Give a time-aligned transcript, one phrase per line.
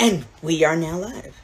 [0.00, 1.36] And we are now live.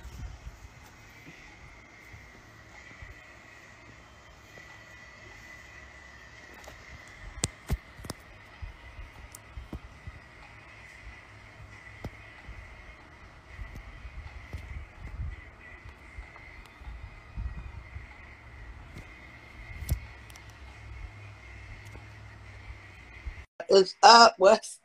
[23.69, 24.37] What's up?
[24.39, 24.79] What's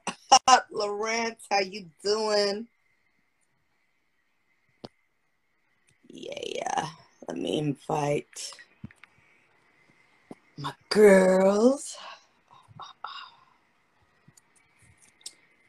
[0.46, 1.46] up, Lawrence?
[1.50, 2.68] How you doing?
[6.10, 6.90] Yeah,
[7.32, 8.52] let me invite
[10.58, 11.96] my girls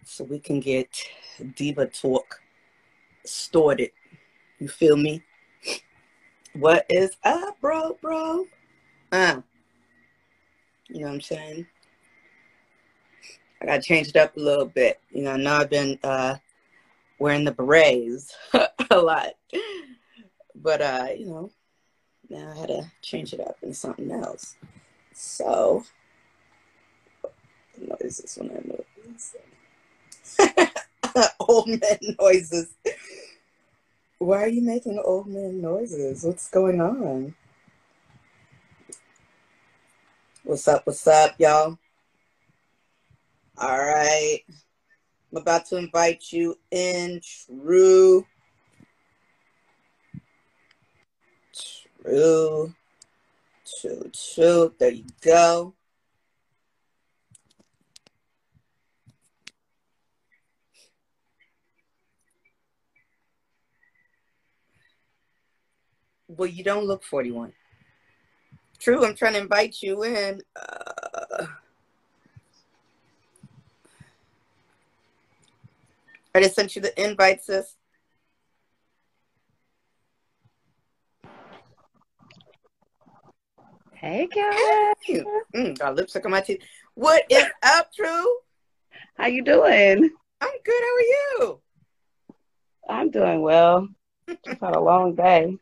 [0.05, 0.89] so we can get
[1.55, 2.41] diva talk
[3.25, 3.91] started.
[4.59, 5.23] You feel me?
[6.55, 8.45] What is up, bro, bro?
[9.13, 9.43] Uh,
[10.89, 11.67] you know what I'm saying?
[13.61, 14.99] I got to change it up a little bit.
[15.13, 16.39] You know, now I've been uh,
[17.21, 18.35] wearing the berets
[18.91, 19.35] a lot.
[20.63, 21.51] But, uh, you know,
[22.33, 24.57] now I had to change it up into something else.
[25.13, 25.85] So,
[27.79, 28.87] noises when I move.
[31.41, 32.69] old man noises.
[34.19, 36.25] Why are you making old man noises?
[36.25, 37.35] What's going on?
[40.45, 40.87] What's up?
[40.87, 41.79] What's up, y'all?
[43.59, 44.41] All right.
[45.31, 47.21] I'm about to invite you in.
[47.47, 48.27] True.
[52.03, 52.75] True.
[53.81, 54.75] True, true.
[54.79, 55.75] There you go.
[66.29, 67.53] Well, you don't look 41.
[68.79, 70.41] True, I'm trying to invite you in.
[70.57, 71.47] Uh,
[76.35, 77.77] I just sent you the invite, sis.
[84.03, 85.25] Hey, Karen.
[85.55, 86.61] Mm, got lipstick on my teeth.
[86.95, 88.39] What is up, True?
[89.17, 90.11] How you doing?
[90.41, 90.83] I'm good.
[90.83, 91.61] How are you?
[92.89, 93.87] I'm doing well.
[94.45, 95.57] Just had a long day.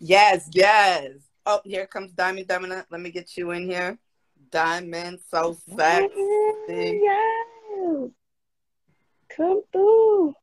[0.00, 1.12] Yes, yes.
[1.46, 2.48] Oh, here comes Diamond.
[2.48, 3.96] Diamond, let me get you in here.
[4.50, 6.10] Diamond, so sexy.
[6.68, 8.10] Yes.
[9.36, 10.34] Come through.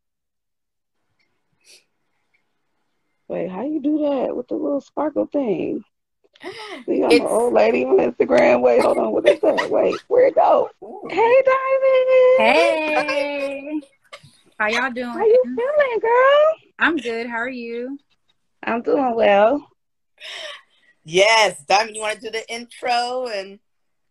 [3.27, 5.83] Wait, how you do that with the little sparkle thing?
[6.41, 8.61] See, I'm It's- an old lady on Instagram.
[8.61, 9.11] Wait, hold on.
[9.11, 9.69] What is that?
[9.69, 10.69] Wait, where it go?
[11.09, 12.37] Hey, Diamond.
[12.37, 13.81] Hey,
[14.59, 15.07] how y'all doing?
[15.07, 16.55] How you feeling, girl?
[16.79, 17.27] I'm good.
[17.27, 17.97] How are you?
[18.63, 19.67] I'm doing well.
[21.03, 23.59] Yes, Diamond, you want to do the intro and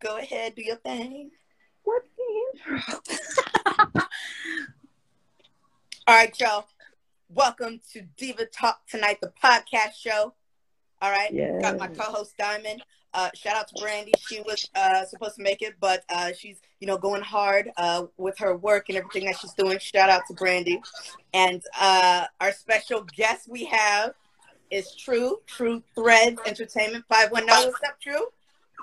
[0.00, 1.30] go ahead, do your thing?
[1.84, 3.00] What's the intro?
[6.08, 6.66] All right, y'all.
[7.28, 10.34] Welcome to Diva Talk Tonight, the podcast show.
[11.02, 11.32] All right.
[11.32, 11.62] Yes.
[11.62, 12.82] Got my co-host Diamond.
[13.14, 14.12] Uh, shout out to Brandy.
[14.18, 18.06] She was uh, supposed to make it, but uh, she's you know going hard uh,
[18.18, 19.78] with her work and everything that she's doing.
[19.78, 20.82] Shout out to Brandy.
[21.32, 24.12] And uh, our special guest we have
[24.70, 27.70] is True True Threads Entertainment Five One Zero.
[27.70, 28.26] What's up, True?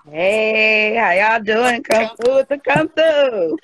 [0.10, 1.82] Hey, how y'all doing?
[1.84, 3.58] Come through with the come through.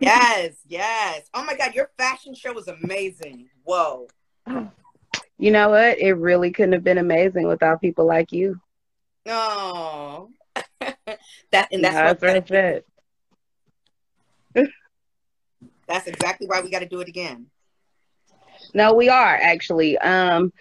[0.00, 1.30] Yes, yes.
[1.32, 3.48] Oh my God, your fashion show was amazing.
[3.64, 4.08] Whoa.
[5.40, 5.98] You know what?
[5.98, 8.60] It really couldn't have been amazing without people like you.
[9.26, 10.30] Oh.
[11.50, 12.84] that and that's No, what that's right,
[15.86, 17.50] that's exactly why we got to do it again.
[18.74, 19.98] No, we are actually.
[19.98, 20.52] Um,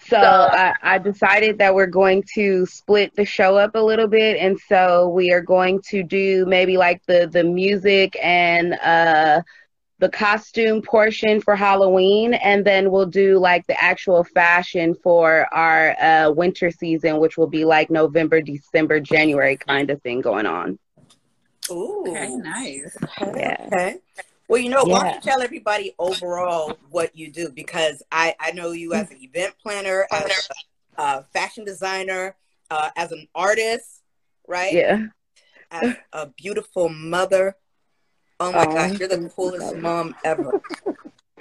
[0.00, 4.38] so I, I decided that we're going to split the show up a little bit,
[4.38, 9.42] and so we are going to do maybe like the the music and uh
[10.04, 15.98] the costume portion for Halloween, and then we'll do like the actual fashion for our
[15.98, 20.78] uh, winter season, which will be like November, December, January kind of thing going on.
[21.70, 22.04] Ooh.
[22.06, 22.94] okay, nice.
[23.18, 23.40] Okay.
[23.40, 23.66] Yeah.
[23.66, 23.96] okay.
[24.46, 27.48] Well, you know, why don't you tell everybody overall what you do?
[27.48, 30.50] Because I, I know you as an event planner, as
[30.98, 32.36] a uh, fashion designer,
[32.70, 34.02] uh, as an artist,
[34.46, 34.74] right?
[34.74, 35.06] Yeah.
[35.70, 37.56] As a beautiful mother.
[38.40, 38.74] Oh my Aw.
[38.74, 40.60] gosh, you're the coolest mom ever.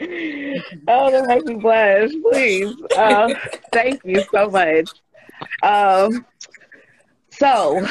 [0.88, 2.12] oh, that makes me blush.
[2.32, 2.76] Please.
[2.96, 3.34] Uh,
[3.72, 4.90] thank you so much.
[5.62, 6.26] Um,
[7.32, 7.86] so,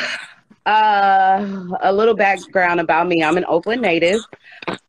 [0.66, 3.22] uh, a little background about me.
[3.22, 4.20] I'm an Oakland native.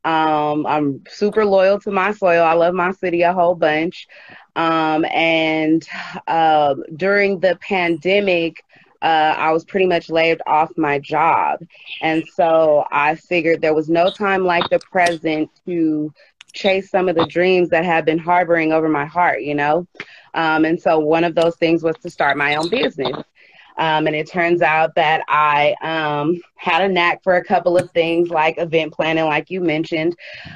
[0.06, 2.44] Um, I'm super loyal to my soil.
[2.44, 4.08] I love my city a whole bunch.
[4.56, 5.88] Um, and
[6.28, 8.64] uh, during the pandemic,
[9.04, 11.60] uh, I was pretty much laid off my job.
[12.02, 16.12] And so I figured there was no time like the present to
[16.54, 19.86] chase some of the dreams that have been harboring over my heart, you know?
[20.34, 23.18] Um, and so one of those things was to start my own business.
[23.78, 27.92] Um, and it turns out that I um, had a knack for a couple of
[27.92, 30.16] things like event planning, like you mentioned,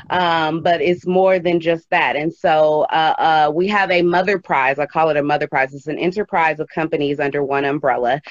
[0.09, 2.15] um, but it's more than just that.
[2.15, 4.79] And so uh, uh, we have a mother prize.
[4.79, 5.73] I call it a mother prize.
[5.73, 8.21] It's an enterprise of companies under one umbrella,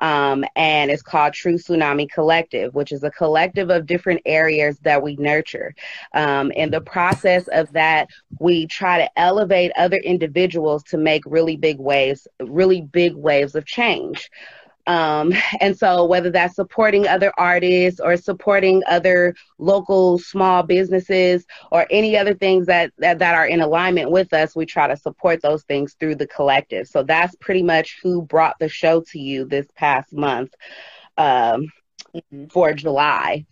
[0.00, 5.02] um, and it's called True Tsunami Collective, which is a collective of different areas that
[5.02, 5.74] we nurture.
[6.12, 8.08] Um, in the process of that,
[8.38, 13.64] we try to elevate other individuals to make really big waves, really big waves of
[13.66, 14.30] change.
[14.86, 21.86] Um, and so, whether that's supporting other artists or supporting other local small businesses or
[21.90, 25.42] any other things that, that, that are in alignment with us, we try to support
[25.42, 26.86] those things through the collective.
[26.86, 30.54] So, that's pretty much who brought the show to you this past month
[31.16, 31.68] um,
[32.14, 32.46] mm-hmm.
[32.46, 33.46] for July.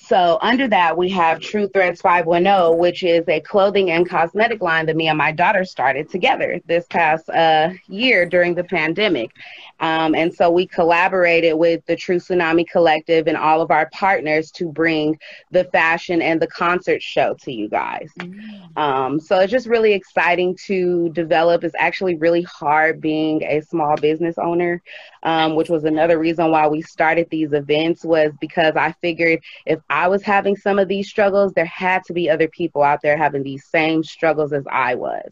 [0.00, 4.86] So under that, we have True Threads 510, which is a clothing and cosmetic line
[4.86, 9.32] that me and my daughter started together this past uh, year during the pandemic.
[9.80, 14.50] Um, and so we collaborated with the True Tsunami Collective and all of our partners
[14.52, 15.18] to bring
[15.50, 18.10] the fashion and the concert show to you guys.
[18.18, 18.78] Mm-hmm.
[18.78, 21.64] Um, so it's just really exciting to develop.
[21.64, 24.82] It's actually really hard being a small business owner,
[25.22, 29.80] um, which was another reason why we started these events was because I figured if
[29.90, 33.16] I was having some of these struggles, there had to be other people out there
[33.16, 35.30] having these same struggles as I was,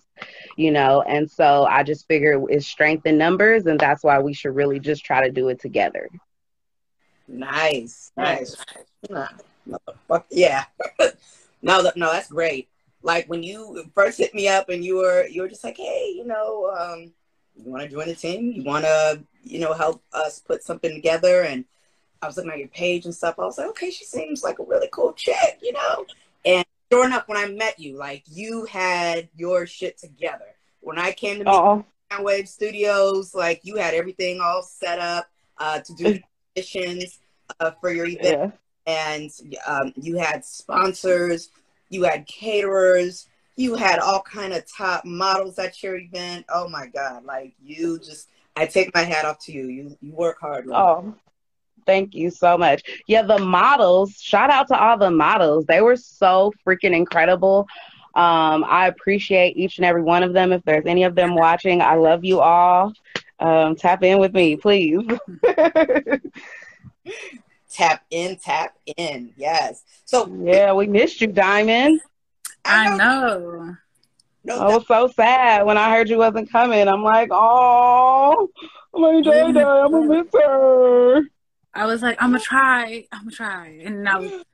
[0.57, 1.03] you know.
[1.03, 4.79] And so I just figured it's strength in numbers, and that's why we should really
[4.79, 6.09] just try to do it together.
[7.29, 8.57] Nice, nice.
[10.31, 10.65] Yeah.
[11.63, 12.69] no, no, that's great.
[13.03, 16.13] Like when you first hit me up and you were you were just like, hey,
[16.17, 17.13] you know, um,
[17.55, 18.53] you want to join the team?
[18.53, 21.43] You want to, you know, help us put something together?
[21.43, 21.65] And
[22.23, 23.39] I was looking at your page and stuff.
[23.39, 26.07] I was like, okay, she seems like a really cool chick, you know?
[26.45, 30.47] And sure enough, when I met you, like you had your shit together.
[30.81, 31.85] When I came to meet
[32.21, 35.27] Wave Studios, like you had everything all set up
[35.59, 36.19] uh, to do
[36.57, 37.19] auditions
[37.61, 38.25] uh, for your event.
[38.25, 38.51] Yeah.
[38.87, 39.31] And
[39.67, 41.51] um, you had sponsors,
[41.89, 46.47] you had caterers, you had all kind of top models at your event.
[46.49, 47.25] Oh my God.
[47.25, 49.67] Like you just, I take my hat off to you.
[49.67, 50.67] You, you work hard.
[50.67, 50.79] Right?
[50.79, 51.15] Oh,
[51.87, 52.83] Thank you so much.
[53.07, 55.65] Yeah, the models, shout out to all the models.
[55.67, 57.67] They were so freaking incredible.
[58.17, 60.51] Um, I appreciate each and every one of them.
[60.51, 62.95] If there's any of them watching, I love you all.
[63.39, 65.03] Um, tap in with me, please.
[67.71, 69.35] tap in, tap in.
[69.37, 69.83] Yes.
[70.07, 72.01] So yeah, we missed you, Diamond.
[72.65, 73.77] I know.
[74.45, 76.89] No, I was so sad when I heard you wasn't coming.
[76.89, 78.49] I'm like, oh,
[78.95, 81.23] my Jada, I'm gonna miss her.
[81.75, 84.45] I was like, I'm gonna try, I'm gonna try, and I was,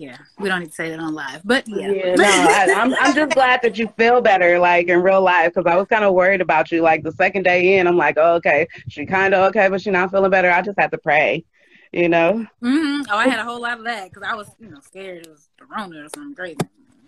[0.00, 1.90] yeah, we don't need to say that on live, but yeah.
[1.90, 5.20] Yeah, no, I, am I'm, I'm just glad that you feel better, like in real
[5.20, 6.80] life, because I was kind of worried about you.
[6.80, 9.92] Like the second day in, I'm like, oh, okay, she kind of okay, but she's
[9.92, 10.50] not feeling better.
[10.50, 11.44] I just had to pray,
[11.92, 12.46] you know.
[12.62, 13.10] Mm-hmm.
[13.10, 15.30] Oh, I had a whole lot of that because I was, you know, scared it
[15.30, 16.56] was Corona or something crazy.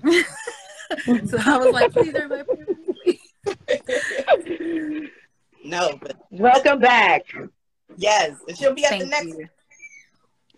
[1.27, 2.63] so I was like, please, everybody,
[3.05, 3.21] please.
[5.65, 7.23] no, but welcome back.
[7.97, 9.29] Yes, she'll be at Thank the next.
[9.29, 9.49] You.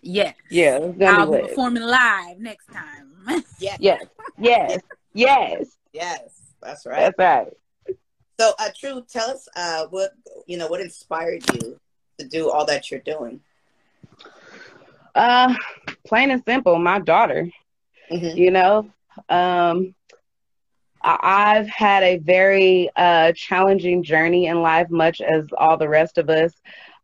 [0.05, 0.35] Yes.
[0.51, 3.11] Yeah, I'll be performing live next time.
[3.59, 3.77] yes.
[3.79, 4.05] Yes.
[4.37, 4.79] Yes.
[5.13, 5.77] Yes.
[5.93, 6.41] Yes.
[6.61, 7.15] That's right.
[7.17, 7.97] That's right.
[8.39, 10.11] So, uh, True, tell us uh, what
[10.45, 10.67] you know.
[10.67, 11.79] What inspired you
[12.19, 13.39] to do all that you're doing?
[15.15, 15.55] Uh,
[16.05, 17.49] plain and simple, my daughter.
[18.11, 18.37] Mm-hmm.
[18.37, 18.91] You know,
[19.29, 19.95] um,
[21.01, 26.29] I've had a very uh, challenging journey in life, much as all the rest of
[26.29, 26.51] us.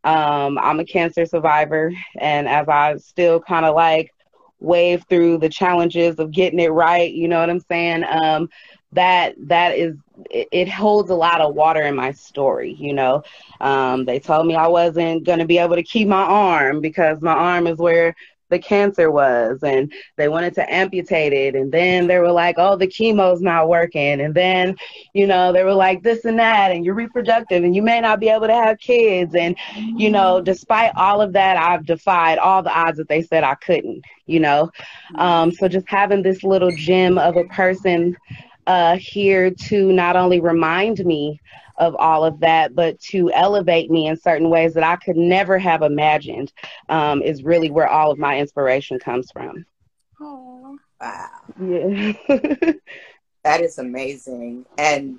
[0.04, 4.12] Um, I'm a cancer survivor, and as I still kind of like
[4.60, 8.04] wave through the challenges of getting it right, you know what I'm saying?
[8.04, 8.48] Um,
[8.92, 9.96] that that is
[10.30, 12.74] it, it, holds a lot of water in my story.
[12.78, 13.22] You know,
[13.60, 17.20] um, they told me I wasn't going to be able to keep my arm because
[17.22, 18.14] my arm is where
[18.52, 22.76] the cancer was and they wanted to amputate it and then they were like oh
[22.76, 24.76] the chemo's not working and then
[25.14, 28.20] you know they were like this and that and you're reproductive and you may not
[28.20, 29.56] be able to have kids and
[29.96, 33.54] you know despite all of that i've defied all the odds that they said i
[33.56, 34.70] couldn't you know?
[35.16, 38.16] Um, so just having this little gem of a person
[38.66, 41.40] uh, here to not only remind me
[41.78, 45.58] of all of that, but to elevate me in certain ways that I could never
[45.58, 46.52] have imagined
[46.88, 49.64] um, is really where all of my inspiration comes from.
[50.20, 51.28] Oh, wow.
[51.60, 52.12] Yeah.
[53.44, 54.66] that is amazing.
[54.78, 55.18] And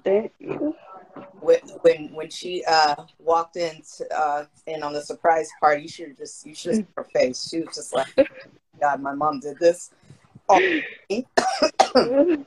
[1.41, 5.87] when when when she uh, walked in to, uh, in on the surprise party, you
[5.87, 7.49] should just you should have her face.
[7.49, 8.07] She was just like,
[8.79, 9.91] "God, my mom did this."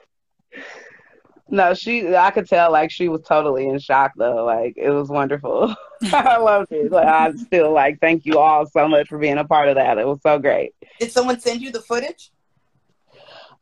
[1.48, 2.14] no, she.
[2.14, 4.44] I could tell like she was totally in shock though.
[4.44, 5.74] Like it was wonderful.
[6.12, 6.90] I loved it.
[6.90, 9.98] Like I still like thank you all so much for being a part of that.
[9.98, 10.74] It was so great.
[10.98, 12.30] Did someone send you the footage?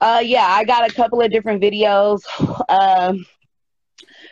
[0.00, 2.22] Uh, yeah, I got a couple of different videos.
[2.68, 3.24] Um,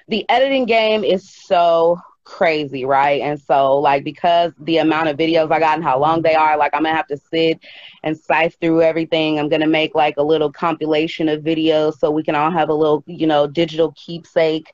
[0.09, 1.99] the editing game is so
[2.33, 3.21] crazy, right?
[3.21, 6.57] And so, like, because the amount of videos I got and how long they are,
[6.57, 7.61] like, I'm gonna have to sit
[8.03, 9.39] and sift through everything.
[9.39, 12.75] I'm gonna make like a little compilation of videos so we can all have a
[12.75, 14.73] little, you know, digital keepsake.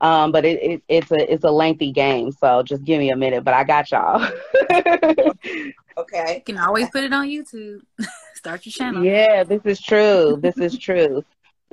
[0.00, 3.16] Um, but it, it, it's a it's a lengthy game, so just give me a
[3.16, 3.44] minute.
[3.44, 4.26] But I got y'all.
[5.98, 7.80] okay, you can always put it on YouTube.
[8.34, 9.04] Start your channel.
[9.04, 10.38] Yeah, this is true.
[10.40, 11.22] This is true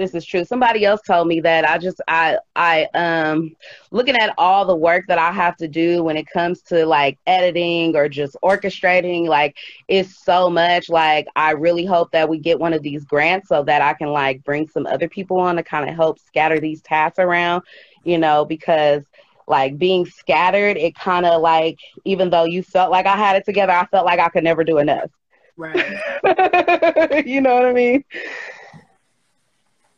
[0.02, 0.44] this is true.
[0.44, 3.56] Somebody else told me that I just I I um
[3.92, 7.20] looking at all the work that I have to do when it comes to like
[7.28, 9.56] editing or just orchestrating like
[9.88, 13.64] it's so much like I really hope that we get one of these grants so
[13.64, 16.82] that I can like bring some other people on to kind of help scatter these
[16.82, 17.62] tasks around,
[18.04, 19.04] you know, because
[19.48, 23.46] like being scattered it kind of like even though you felt like I had it
[23.46, 25.12] together, I felt like I could never do enough.
[25.58, 25.76] Right.
[27.28, 28.04] you know what I mean?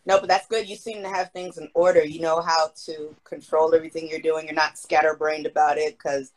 [0.05, 0.67] No, but that's good.
[0.67, 2.03] You seem to have things in order.
[2.03, 4.45] You know how to control everything you're doing.
[4.45, 6.33] You're not scatterbrained about it because,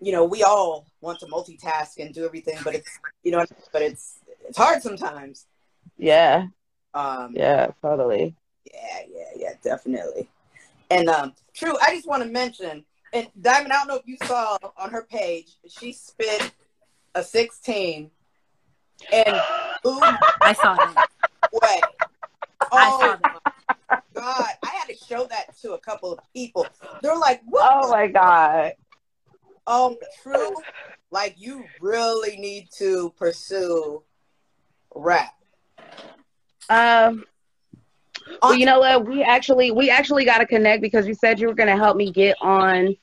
[0.00, 3.82] you know, we all want to multitask and do everything, but it's, you know, but
[3.82, 5.46] it's it's hard sometimes.
[5.98, 6.46] Yeah.
[6.94, 8.34] Um, yeah, totally.
[8.72, 10.28] Yeah, yeah, yeah, definitely.
[10.90, 11.76] And um, true.
[11.82, 15.02] I just want to mention, and Diamond, I don't know if you saw on her
[15.02, 16.52] page, she spit
[17.14, 18.10] a 16,
[19.12, 19.40] and
[19.86, 20.00] ooh,
[20.40, 21.08] I saw that.
[21.52, 21.80] Way
[22.72, 24.50] Oh my god!
[24.64, 26.66] I had to show that to a couple of people.
[27.02, 28.72] They're like, "What?" Oh my god!
[29.66, 30.56] Oh, true.
[31.10, 34.02] Like you really need to pursue
[34.94, 35.34] rap.
[36.68, 37.24] Um.
[38.42, 39.06] Well, you know what?
[39.06, 41.96] We actually we actually got to connect because you said you were going to help
[41.96, 42.96] me get on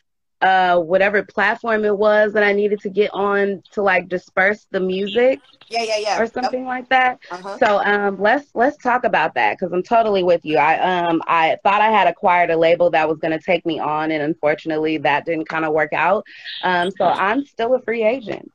[0.43, 4.79] uh whatever platform it was that I needed to get on to like disperse the
[4.79, 5.39] music.
[5.69, 6.21] Yeah, yeah, yeah.
[6.21, 6.67] Or something yep.
[6.67, 7.19] like that.
[7.31, 7.57] Uh-huh.
[7.57, 10.57] So um let's let's talk about that cuz I'm totally with you.
[10.57, 13.79] I um I thought I had acquired a label that was going to take me
[13.79, 16.25] on and unfortunately that didn't kind of work out.
[16.63, 18.51] Um so I'm still a free agent.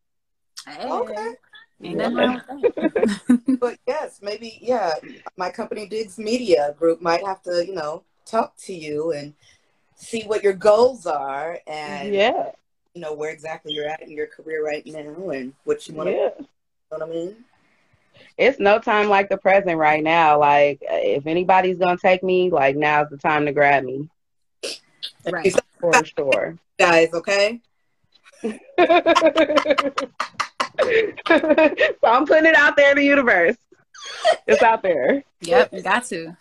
[0.67, 0.91] Hey.
[0.91, 1.33] Okay.
[1.81, 2.41] Yeah.
[3.61, 4.93] but yes, maybe yeah,
[5.39, 9.33] my company Diggs Media Group might have to, you know, talk to you and
[9.99, 12.51] see what your goals are and yeah.
[12.95, 16.09] you know where exactly you're at in your career right now and what you want
[16.09, 16.31] to yeah.
[16.39, 16.47] you
[16.93, 17.37] know what i mean?
[18.37, 20.39] It's no time like the present right now.
[20.39, 24.09] Like if anybody's gonna take me like now's the time to grab me.
[25.31, 25.55] Right.
[25.81, 26.59] for sure.
[26.79, 27.61] Guys okay?
[30.89, 33.57] So i'm putting it out there in the universe.
[34.47, 35.25] It's out there.
[35.41, 36.37] Yep you got to.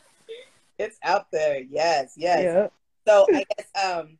[0.77, 1.59] It's out there.
[1.59, 2.43] Yes yes.
[2.43, 2.73] Yep.
[3.07, 4.17] So I guess um,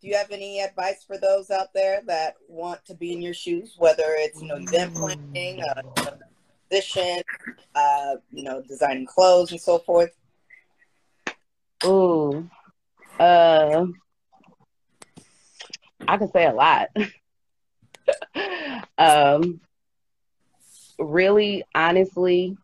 [0.00, 3.32] do you have any advice for those out there that want to be in your
[3.32, 6.10] shoes, whether it's you know event planning, uh,
[6.68, 7.22] position,
[7.76, 10.10] uh, you know, designing clothes and so forth?
[11.84, 12.48] Ooh,
[13.20, 13.86] uh,
[16.08, 16.88] I can say a lot.
[18.98, 19.60] um,
[20.98, 22.56] really, honestly,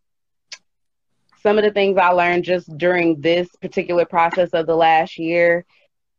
[1.41, 5.65] some of the things I learned just during this particular process of the last year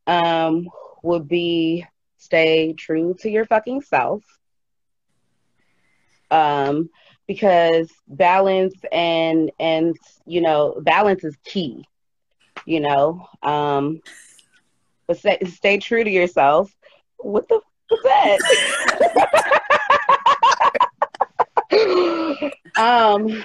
[0.07, 0.69] um,
[1.03, 1.87] would be
[2.17, 4.23] stay true to your fucking self.
[6.31, 6.89] Um,
[7.27, 11.85] because balance and and you know balance is key.
[12.65, 14.01] You know, um,
[15.07, 16.71] but stay, stay true to yourself.
[17.19, 18.39] What the what's that?
[22.77, 23.45] um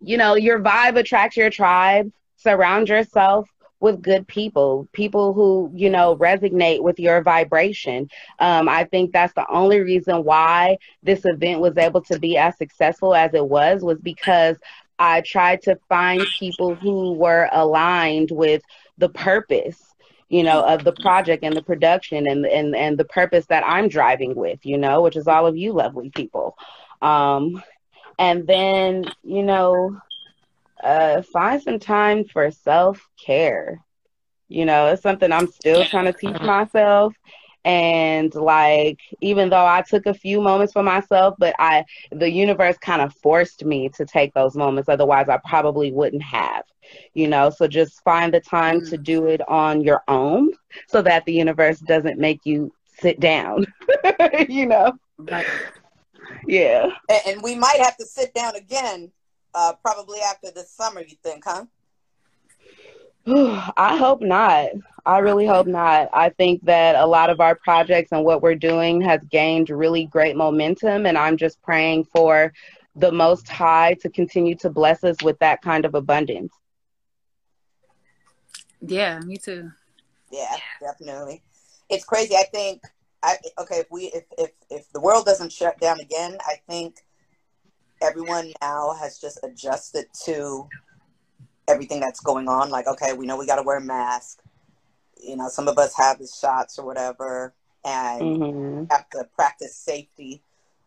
[0.00, 2.10] you know, your vibe attracts your tribe.
[2.36, 3.48] Surround yourself
[3.80, 8.08] with good people, people who, you know, resonate with your vibration.
[8.38, 12.56] Um, I think that's the only reason why this event was able to be as
[12.58, 14.56] successful as it was, was because
[14.98, 18.62] I tried to find people who were aligned with
[18.98, 19.94] the purpose
[20.28, 23.88] you know of the project and the production and and and the purpose that I'm
[23.88, 26.56] driving with you know which is all of you lovely people
[27.02, 27.62] um
[28.20, 29.98] and then you know
[30.84, 33.80] uh, find some time for self care.
[34.48, 37.14] You know, it's something I'm still trying to teach myself.
[37.64, 42.78] And like, even though I took a few moments for myself, but I, the universe
[42.78, 44.88] kind of forced me to take those moments.
[44.88, 46.64] Otherwise, I probably wouldn't have,
[47.14, 47.50] you know.
[47.50, 50.50] So just find the time to do it on your own
[50.88, 53.66] so that the universe doesn't make you sit down,
[54.48, 54.92] you know.
[55.18, 55.46] Right
[56.46, 59.10] yeah and, and we might have to sit down again
[59.54, 61.00] uh, probably after the summer.
[61.00, 61.64] You think, huh?
[63.76, 64.70] I hope not.
[65.06, 66.08] I really hope not.
[66.12, 70.06] I think that a lot of our projects and what we're doing has gained really
[70.06, 72.52] great momentum, and I'm just praying for
[72.96, 76.52] the Most High to continue to bless us with that kind of abundance.
[78.80, 79.70] Yeah, me too.
[80.30, 81.42] Yeah, definitely.
[81.88, 82.36] It's crazy.
[82.36, 82.82] I think
[83.22, 87.00] I okay if we if if if the world doesn't shut down again, I think
[88.02, 90.68] everyone now has just adjusted to
[91.68, 92.70] everything that's going on.
[92.70, 94.40] Like, okay, we know we got to wear a mask.
[95.22, 98.84] You know, some of us have the shots or whatever, and mm-hmm.
[98.90, 100.42] have to practice safety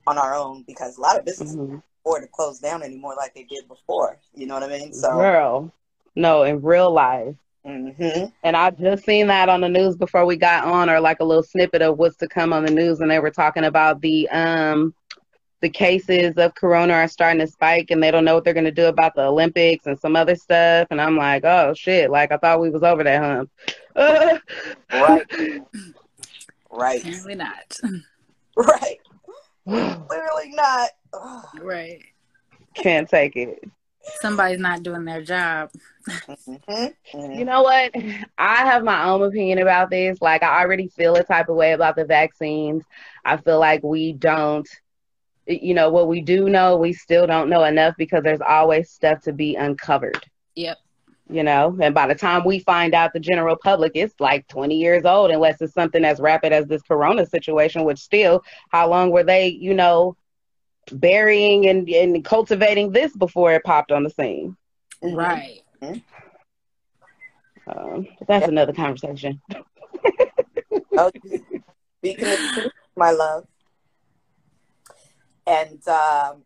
[0.08, 1.78] on our own because a lot of businesses mm-hmm.
[2.02, 4.18] afford to close down anymore like they did before.
[4.36, 4.94] You know what I mean?
[4.94, 5.74] So, girl,
[6.16, 7.36] no, in real life.
[7.66, 8.26] Mm-hmm.
[8.44, 11.24] And I just seen that on the news before we got on, or like a
[11.24, 14.28] little snippet of what's to come on the news, and they were talking about the
[14.30, 14.94] um
[15.62, 18.66] the cases of corona are starting to spike and they don't know what they're going
[18.66, 20.88] to do about the olympics and some other stuff.
[20.92, 23.50] And i'm like oh shit like i thought we was over that hump.
[24.92, 25.22] Right.
[26.76, 27.02] Right.
[27.02, 27.80] Apparently not.
[28.58, 29.00] Right.
[29.66, 30.90] Clearly not.
[31.62, 32.04] Right.
[32.76, 33.64] Can't take it
[34.22, 35.70] somebody's not doing their job.
[36.08, 36.72] Mm-hmm.
[37.18, 37.32] Mm-hmm.
[37.32, 37.92] you know what?
[38.38, 40.22] I have my own opinion about this.
[40.22, 42.84] Like i already feel a type of way about the vaccines.
[43.24, 44.68] I feel like we don't
[45.46, 49.22] you know what we do know we still don't know enough because there's always stuff
[49.24, 50.24] to be uncovered.
[50.56, 50.78] Yep.
[51.30, 54.76] You know and by the time we find out the general public it's like 20
[54.76, 59.10] years old unless it's something as rapid as this corona situation which still how long
[59.10, 60.16] were they you know
[60.92, 64.56] burying and, and cultivating this before it popped on the scene
[65.04, 65.16] mm-hmm.
[65.16, 66.00] right mm-hmm.
[67.70, 68.50] um, that's yep.
[68.50, 69.42] another conversation
[70.98, 71.12] oh,
[72.00, 72.40] speaking of
[72.96, 73.46] my love
[75.46, 76.44] and um,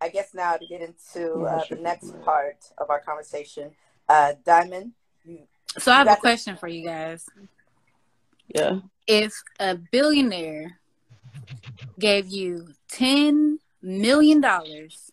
[0.00, 3.70] I guess now to get into uh, the next part of our conversation,
[4.08, 4.92] uh, Diamond.
[5.24, 5.40] You,
[5.78, 7.26] so I have a question for you guys.
[8.54, 8.80] Yeah.
[9.06, 10.78] If a billionaire
[11.98, 15.10] gave you ten million dollars,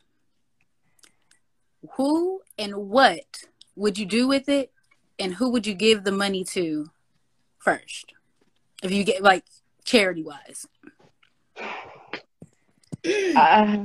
[1.93, 4.71] who and what would you do with it,
[5.19, 6.89] and who would you give the money to
[7.59, 8.13] first?
[8.83, 9.43] If you get like
[9.83, 10.67] charity wise.
[13.35, 13.77] uh,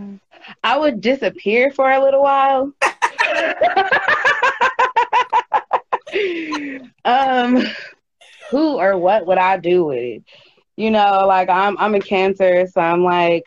[0.64, 2.72] I would disappear for a little while.
[7.04, 7.62] um,
[8.50, 10.24] who or what would I do with it?
[10.76, 13.44] You know, like I'm I'm a cancer, so I'm like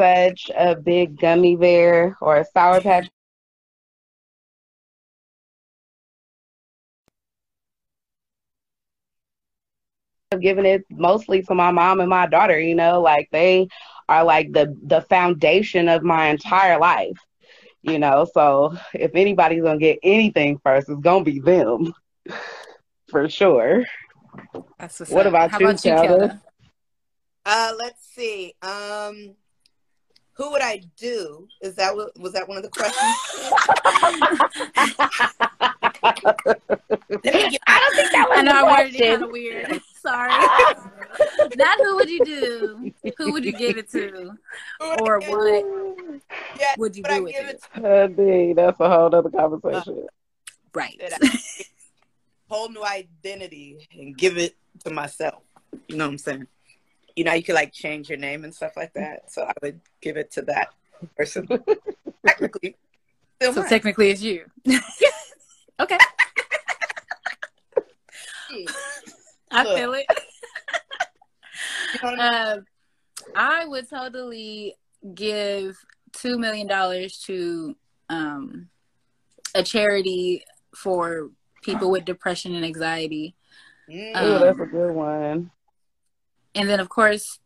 [0.00, 3.08] such a big gummy bear or a sour patch
[10.32, 13.68] I'm giving it mostly to my mom and my daughter you know like they
[14.08, 17.18] are like the the foundation of my entire life
[17.82, 21.92] you know so if anybody's gonna get anything first it's gonna be them
[23.08, 23.84] for sure.
[24.78, 26.30] That's what about How you, about you
[27.44, 29.36] uh let's see um
[30.34, 31.48] who would I do?
[31.60, 32.96] Is that what was that one of the questions?
[36.02, 39.80] I don't think that was I know I worded it kind of weird.
[40.00, 40.30] Sorry.
[41.56, 42.92] Not who would you do?
[43.18, 44.32] Who would you give it to?
[44.80, 45.64] Or what
[46.58, 47.62] yeah, would you do with it?
[47.74, 48.56] it?
[48.56, 50.04] that's a whole other conversation.
[50.04, 50.06] Uh,
[50.72, 51.00] right.
[52.48, 55.42] whole new identity and give it to myself.
[55.88, 56.46] You know what I'm saying?
[57.20, 59.30] You know, you could like change your name and stuff like that.
[59.30, 60.68] So I would give it to that
[61.18, 61.46] person.
[62.26, 62.78] technically.
[63.42, 63.68] so mine.
[63.68, 64.46] technically it's you.
[65.78, 65.98] okay.
[69.50, 70.06] I feel it.
[72.02, 72.56] uh,
[73.36, 74.76] I would totally
[75.14, 75.76] give
[76.12, 77.76] two million dollars to
[78.08, 78.70] um,
[79.54, 80.42] a charity
[80.74, 81.28] for
[81.62, 83.34] people with depression and anxiety.
[83.90, 84.16] Mm.
[84.16, 85.50] Um, Ooh, that's a good one
[86.54, 87.38] and then of course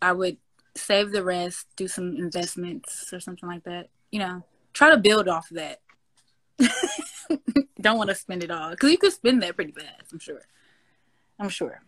[0.00, 0.36] I would
[0.74, 3.88] save the rest, do some investments or something like that.
[4.10, 5.80] You know, try to build off of that.
[7.80, 10.12] Don't want to spend it all because you could spend that pretty fast.
[10.12, 10.42] I'm sure.
[11.38, 11.82] I'm sure.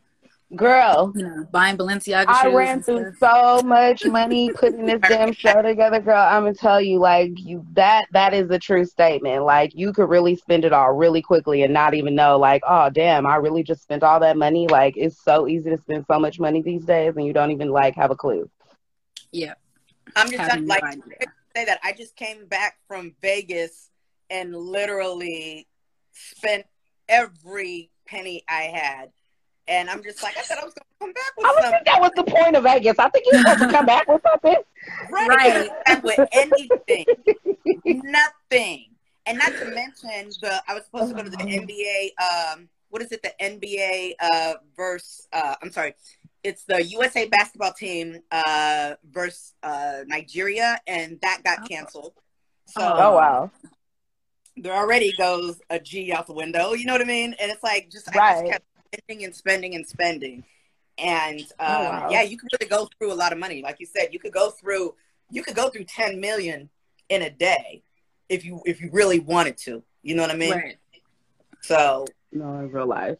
[0.56, 2.24] Girl, you know, buying Balenciaga.
[2.26, 6.16] I ran through so much money putting this damn show together, girl.
[6.16, 9.44] I'm gonna tell you, like you that that is a true statement.
[9.44, 12.90] Like you could really spend it all really quickly and not even know, like, oh
[12.90, 14.66] damn, I really just spent all that money.
[14.66, 17.68] Like it's so easy to spend so much money these days, and you don't even
[17.68, 18.50] like have a clue.
[19.30, 19.54] Yeah,
[20.16, 21.02] I'm just Having like no
[21.54, 23.90] say that I just came back from Vegas
[24.30, 25.66] and literally
[26.12, 26.66] spent
[27.08, 29.10] every penny I had
[29.68, 31.46] And I'm just like, I said I was gonna come back with something.
[31.46, 31.84] I don't something.
[31.84, 32.98] think that was the point of Vegas.
[32.98, 34.56] I think you were supposed to come back with something.
[35.10, 35.28] Right.
[35.28, 35.70] Right.
[35.86, 37.06] Back with anything.
[37.84, 38.86] Nothing.
[39.26, 42.10] And not to mention the I was supposed to go to the NBA
[42.54, 45.94] um what is it, the NBA uh versus uh I'm sorry,
[46.42, 51.66] it's the USA basketball team uh versus uh Nigeria and that got Oh.
[51.68, 52.12] canceled.
[52.66, 53.50] So Oh wow.
[54.56, 57.34] there already goes a G out the window, you know what I mean?
[57.40, 58.32] And it's like just I Right.
[58.34, 60.44] just kept spending and spending and spending.
[60.98, 62.08] And um, Oh, wow.
[62.10, 63.62] yeah, you could really go through a lot of money.
[63.62, 64.94] Like you said, you could go through
[65.32, 66.68] you could go through 10 million
[67.08, 67.84] in a day
[68.28, 69.82] if you if you really wanted to.
[70.02, 70.50] You know what I mean?
[70.52, 70.76] Right.
[71.62, 73.18] So No, in real life.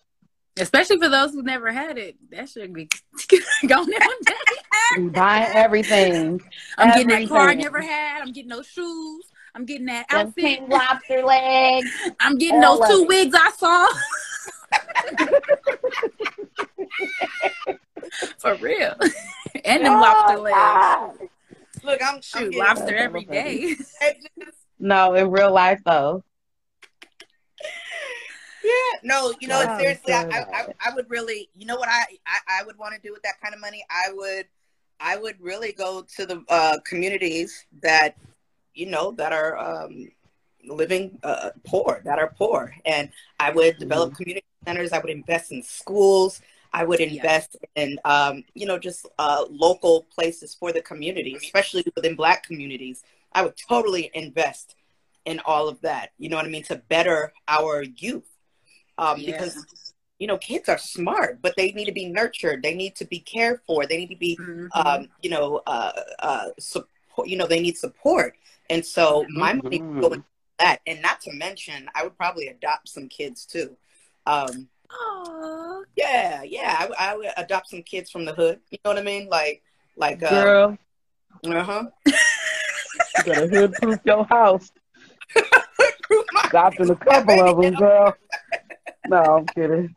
[0.59, 2.89] Especially for those who never had it, that should be
[3.67, 4.11] going on.
[4.99, 6.41] We buying everything.
[6.77, 8.23] I'm getting that car I never had.
[8.23, 9.25] I'm getting those shoes.
[9.55, 10.45] I'm getting that Them outfit.
[10.45, 11.91] pink lobster legs.
[12.21, 13.09] I'm getting all those two it.
[13.09, 13.89] wigs I saw.
[18.39, 18.95] For real.
[19.65, 20.57] and them Oh, lobster legs.
[20.57, 21.13] God.
[21.83, 23.77] look, I'm, I'm lobster every day.
[24.83, 26.25] No, in real life though.
[28.65, 28.71] Yeah,
[29.03, 30.65] no, you know, Wow, seriously, I, so I, I.
[30.87, 33.39] I would really, you know what I, I, I would want to do with that
[33.43, 33.85] kind of money?
[33.91, 34.47] I would,
[34.99, 38.17] I would really go to the uh, communities that,
[38.75, 40.11] you know, that are um,
[40.67, 44.93] living uh, poor, that are poor, and I would develop community centers.
[44.93, 46.41] I would invest in schools.
[46.73, 47.09] I would Yeah.
[47.09, 52.45] invest in, um, you know, just uh, local places for the community, especially within Black
[52.45, 53.03] communities.
[53.33, 54.77] I would totally invest
[55.25, 56.11] in all of that.
[56.19, 56.63] You know what I mean?
[56.65, 58.29] To better our youth
[58.99, 59.33] um, Yeah.
[59.33, 59.67] because
[60.19, 63.19] you know kids are smart but they need to be nurtured they need to be
[63.21, 64.69] cared for they need to be Mhm.
[64.75, 68.37] um, you know uh, uh, support you know they need support
[68.69, 70.25] and so my money would go into
[70.61, 73.77] that and not to mention i would probably adopt some kids too
[74.27, 75.81] um, Aw.
[75.97, 78.99] yeah yeah I, would- I would adopt some kids from the hood you know what
[78.99, 79.63] i mean like
[79.97, 80.79] like uh, Girl,
[81.47, 81.85] uh-huh
[83.17, 84.71] you better hood proof your house.
[86.47, 88.15] Adopting a couple of them, girl.
[89.07, 89.95] No, I'm kidding.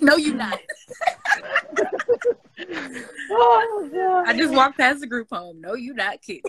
[0.00, 0.58] no, you not.
[3.36, 4.28] Oh, God.
[4.28, 5.60] I just walked past the group home.
[5.60, 6.42] No, you not kidding.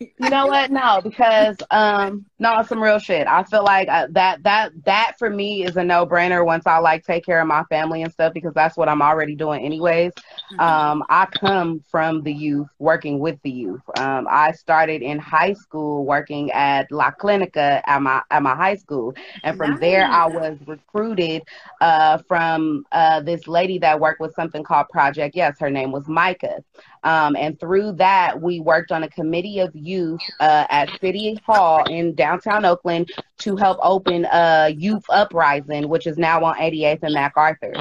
[0.00, 0.70] You know what?
[0.70, 3.26] No, because um, no, some real shit.
[3.26, 6.44] I feel like uh, that that that for me is a no brainer.
[6.44, 9.34] Once I like take care of my family and stuff, because that's what I'm already
[9.34, 10.12] doing anyways.
[10.58, 13.82] Um, I come from the youth, working with the youth.
[13.98, 18.76] Um, I started in high school working at La Clinica at my at my high
[18.76, 21.42] school, and from there I was recruited
[21.80, 25.58] uh, from uh, this lady that worked with something called Project Yes.
[25.58, 26.62] Her name was Micah.
[27.04, 31.84] Um, and through that, we worked on a committee of youth uh, at City Hall
[31.88, 37.14] in downtown Oakland to help open uh, Youth Uprising, which is now on 88th and
[37.14, 37.74] MacArthur.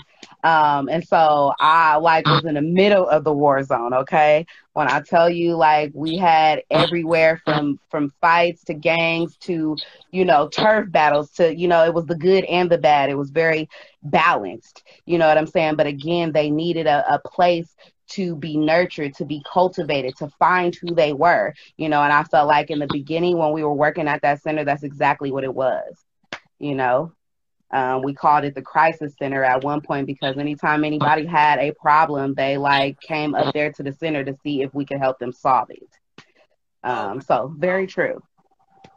[0.44, 3.94] Um, and so I like was in the middle of the war zone.
[3.94, 9.76] Okay, when I tell you like we had everywhere from from fights to gangs to
[10.12, 13.10] you know turf battles to you know it was the good and the bad.
[13.10, 13.68] It was very
[14.04, 14.84] balanced.
[15.06, 15.76] You know what I'm saying?
[15.76, 17.76] But again, they needed a, a place
[18.10, 22.02] to be nurtured, to be cultivated, to find who they were, you know.
[22.02, 24.84] And I felt like in the beginning when we were working at that center, that's
[24.84, 26.06] exactly what it was,
[26.60, 27.14] you know.
[27.70, 31.74] Um, we called it the crisis center at one point because anytime anybody had a
[31.74, 35.20] problem, they like came up there to the center to see if we could help
[35.20, 35.84] them solve it.
[36.84, 38.22] Um, so very true.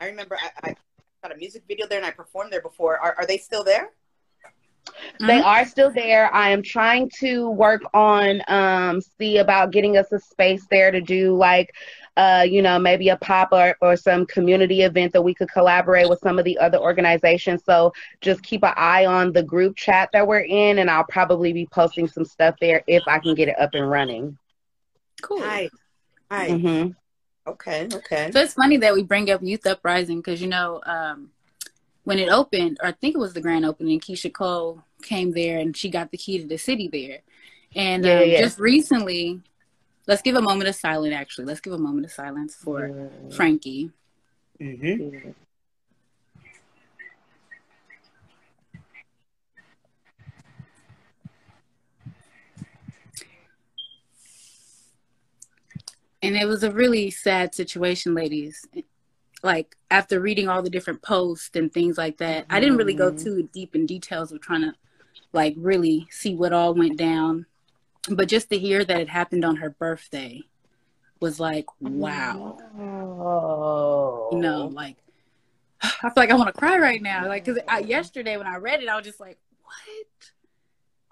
[0.00, 0.76] i remember i, I
[1.22, 3.90] got a music video there and i performed there before are, are they still there
[5.20, 5.44] They Mhm.
[5.44, 6.32] are still there.
[6.34, 11.00] I am trying to work on um see about getting us a space there to
[11.00, 11.70] do like
[12.16, 16.08] uh you know maybe a pop up or some community event that we could collaborate
[16.08, 17.64] with some of the other organizations.
[17.64, 21.52] So just keep an eye on the group chat that we're in and I'll probably
[21.52, 24.36] be posting some stuff there if I can get it up and running.
[25.22, 25.40] Cool.
[25.40, 25.70] hi
[26.30, 26.94] hi Mhm.
[27.46, 31.30] okay okay So it's funny that we bring up Youth Uprising because you know um,
[32.10, 35.60] when it opened, or I think it was the grand opening, Keyshia Cole came there
[35.60, 37.20] and she got the key to the city there.
[37.76, 38.40] And Yeah, um, yeah.
[38.40, 39.40] just recently,
[40.08, 41.14] let's give a moment of silence.
[41.14, 43.92] Actually, let's give a moment of silence for Frankie.
[44.60, 45.30] mm-hmm.
[56.22, 58.66] And it was a really sad situation, ladies.
[59.42, 63.10] Like after reading all the different posts and things like that, I didn't really go
[63.10, 63.22] Mhm.
[63.22, 64.74] too deep in details of trying to
[65.32, 67.46] like really see what all went down.
[68.08, 70.42] But just to hear that it happened on her birthday
[71.20, 72.58] was like, wow.
[72.78, 74.28] Oh.
[74.32, 74.96] You know, like
[75.82, 77.26] I feel like I want to cry right now.
[77.26, 80.30] Like, cause I, yesterday when I read it, I was just like, what?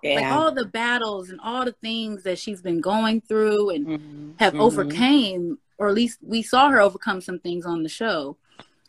[0.02, 0.14] Yeah.
[0.16, 4.40] Like all the battles and all the things that she's been going through and Mhm.
[4.40, 4.60] have Mhm.
[4.60, 8.36] overcame, or at least we saw her overcome some things on the show.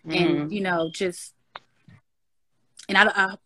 [0.05, 0.15] Mhm.
[0.15, 1.33] And you know, just
[2.87, 3.37] and I, I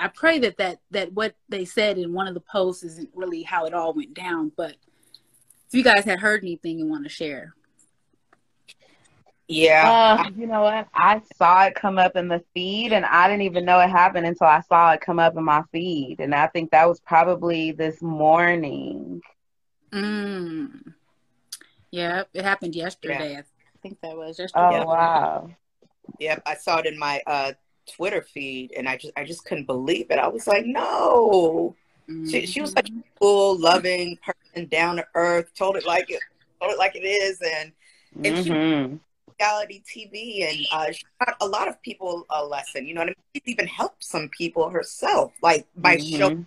[0.00, 3.42] I pray that that that what they said in one of the posts isn't really
[3.42, 4.52] how it all went down.
[4.54, 4.76] But
[5.68, 7.54] if you guys had heard anything and want to share,
[9.48, 10.24] yeah.
[10.26, 10.88] Uh, you know what?
[10.94, 14.26] I saw it come up in the feed, and I didn't even know it happened
[14.26, 16.16] until I saw it come up in my feed.
[16.20, 19.20] And I think that was probably this morning.
[19.92, 20.70] mm.
[21.90, 23.36] yeah, it happened yesterday.
[23.38, 23.42] I
[23.82, 24.80] think that was yesterday.
[24.80, 25.50] Oh wow!
[26.18, 27.52] Yep, I saw it in my uh,
[27.90, 30.18] Twitter feed, and I just I just couldn't believe it.
[30.18, 31.74] I was like, no.
[32.30, 35.54] She, she was such a cool, loving person, down to earth.
[35.54, 36.20] Told it like it,
[36.60, 37.72] told it like it is, and
[38.22, 39.00] And she- Mhm.
[39.40, 42.86] Reality TV, and uh, she taught a lot of people a lesson.
[42.86, 43.42] You know what I mean?
[43.44, 46.46] She's even helped some people herself, like by showing Mhm.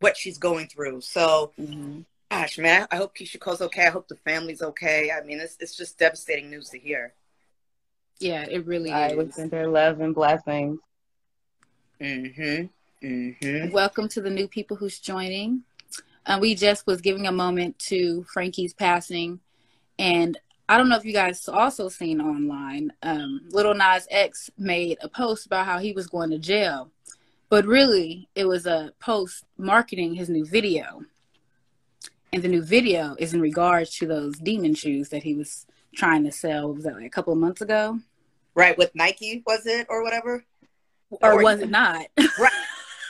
[0.00, 1.00] what she's going through.
[1.00, 2.04] So, Mhm.
[2.30, 3.86] gosh, man, I hope Keyshia Cole's okay.
[3.86, 5.10] I hope the family's okay.
[5.10, 7.14] I mean, it's it's just devastating news to hear.
[8.18, 9.16] Yeah, it really I is.
[9.16, 10.78] would send her love and blessings.
[12.00, 12.66] Mm-hmm.
[13.06, 13.70] Mm-hmm.
[13.70, 15.64] Welcome to the new people who's joining.
[16.26, 19.40] Uh, we just was giving a moment to Frankie's passing,
[19.98, 20.38] and
[20.70, 22.92] I don't know if you guys also seen online.
[23.02, 26.92] Um, Lil Nas X made a post about how he was going to jail,
[27.48, 31.02] but really it was a post marketing his new video,
[32.32, 36.22] and the new video is in regards to those demon shoes that he was trying
[36.22, 36.72] to sell.
[36.72, 37.98] Was that like a couple of months ago,
[38.54, 40.44] Right with Nike, was it or whatever?
[41.10, 42.06] or was it not?
[42.38, 42.52] Right.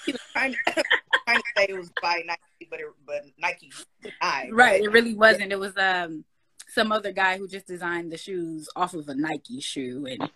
[0.06, 0.58] He was trying to,
[1.26, 3.70] trying to say it was by Nike, but it, but Nike
[4.02, 4.48] denied.
[4.50, 5.52] Right, it really wasn't.
[5.52, 6.24] It was um
[6.70, 10.30] some other guy who just designed the shoes off of a Nike shoe, and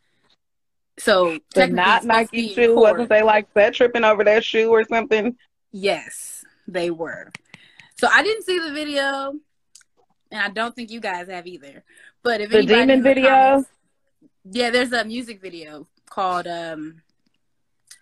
[0.99, 2.93] so The not it's supposed to Nike shoe court.
[2.93, 5.37] wasn't they like that tripping over that shoe or something?
[5.73, 7.31] Yes, they were.
[7.99, 9.35] So I didn't see the video,
[10.31, 11.83] and I don't think you guys have either.
[12.23, 13.29] But if The anybody demon in the video?
[13.31, 13.69] comments-
[14.51, 17.01] yeah, there's a music video called um.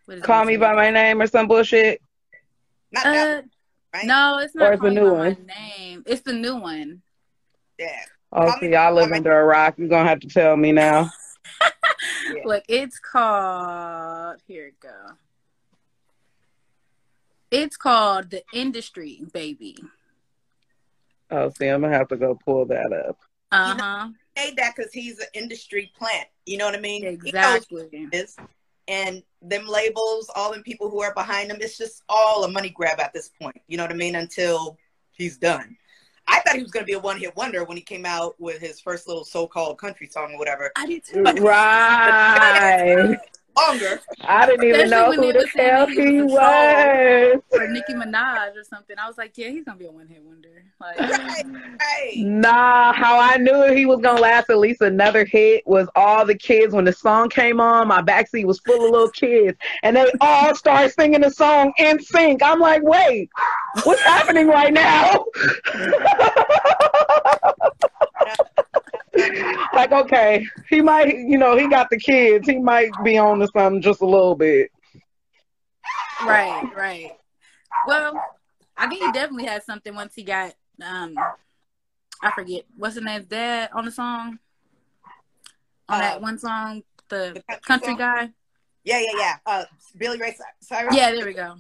[0.07, 0.47] What is Call it?
[0.47, 2.03] me by my name or some bullshit.
[2.91, 3.43] Not that, Uh,
[3.95, 4.05] right?
[4.07, 5.47] no, it's Or not it's Call the Me new by My one?
[5.47, 6.03] name.
[6.07, 7.03] It's the new one.
[7.79, 8.03] Yeah.
[8.33, 9.75] Oh, Call see, y'all live my- under a rock.
[9.77, 11.11] You're gonna have to tell me now.
[11.61, 12.43] Yeah.
[12.45, 15.13] Look, it's called here it go.
[17.51, 19.77] It's called the industry, baby.
[21.31, 23.19] Oh, see, I'm gonna have to go pull that up.
[23.51, 24.09] Uh huh.
[24.37, 26.27] made that because he's an industry plant.
[26.47, 27.05] You know what I mean?
[27.05, 27.83] Exactly.
[27.83, 28.37] what it is.
[28.89, 32.71] And them labels, all them people who are behind them, it's just all a money
[32.71, 33.61] grab at this point.
[33.69, 34.15] You know what I mean?
[34.17, 34.79] Until
[35.13, 35.77] he's done.
[36.29, 38.35] I thought he was going to be a one hit wonder when he came out
[38.41, 40.73] with his first little so called country song or whatever.
[40.77, 41.23] I did too.
[41.23, 43.19] Right.
[43.57, 44.01] Longer.
[44.23, 47.61] I didn't even Especially know who the hell that he he was was.
[47.61, 48.97] Or Nicki Minaj or something.
[48.99, 50.49] I was like, yeah, he's gonna be a one hit wonder.
[50.81, 51.79] Like, Right, mm.
[51.79, 52.17] right.
[52.17, 56.35] Nah, how I knew he was gonna last at least another hit was all the
[56.35, 57.89] kids when the song came on.
[57.89, 62.01] My backseat was full of little kids, and they all started singing the song in
[62.01, 62.43] sync.
[62.43, 63.29] I'm like, wait,
[63.85, 65.27] what's happening right now?
[69.75, 72.49] like, okay, he might, you know, he got the kids.
[72.49, 74.71] He might be on to something just a little bit.
[76.27, 77.13] right, right.
[77.87, 78.15] Well,
[78.77, 81.15] I think he definitely had something once he got um
[82.23, 84.39] I forget what's his name's dad on the song.
[85.89, 87.99] On Uh, that one song, the, the country country song?
[87.99, 88.31] guy.
[88.85, 89.37] Yeah, yeah, yeah.
[89.47, 89.65] Uh,
[89.99, 90.97] Billy Ray Cyrus?
[90.97, 91.57] Yeah, there we go.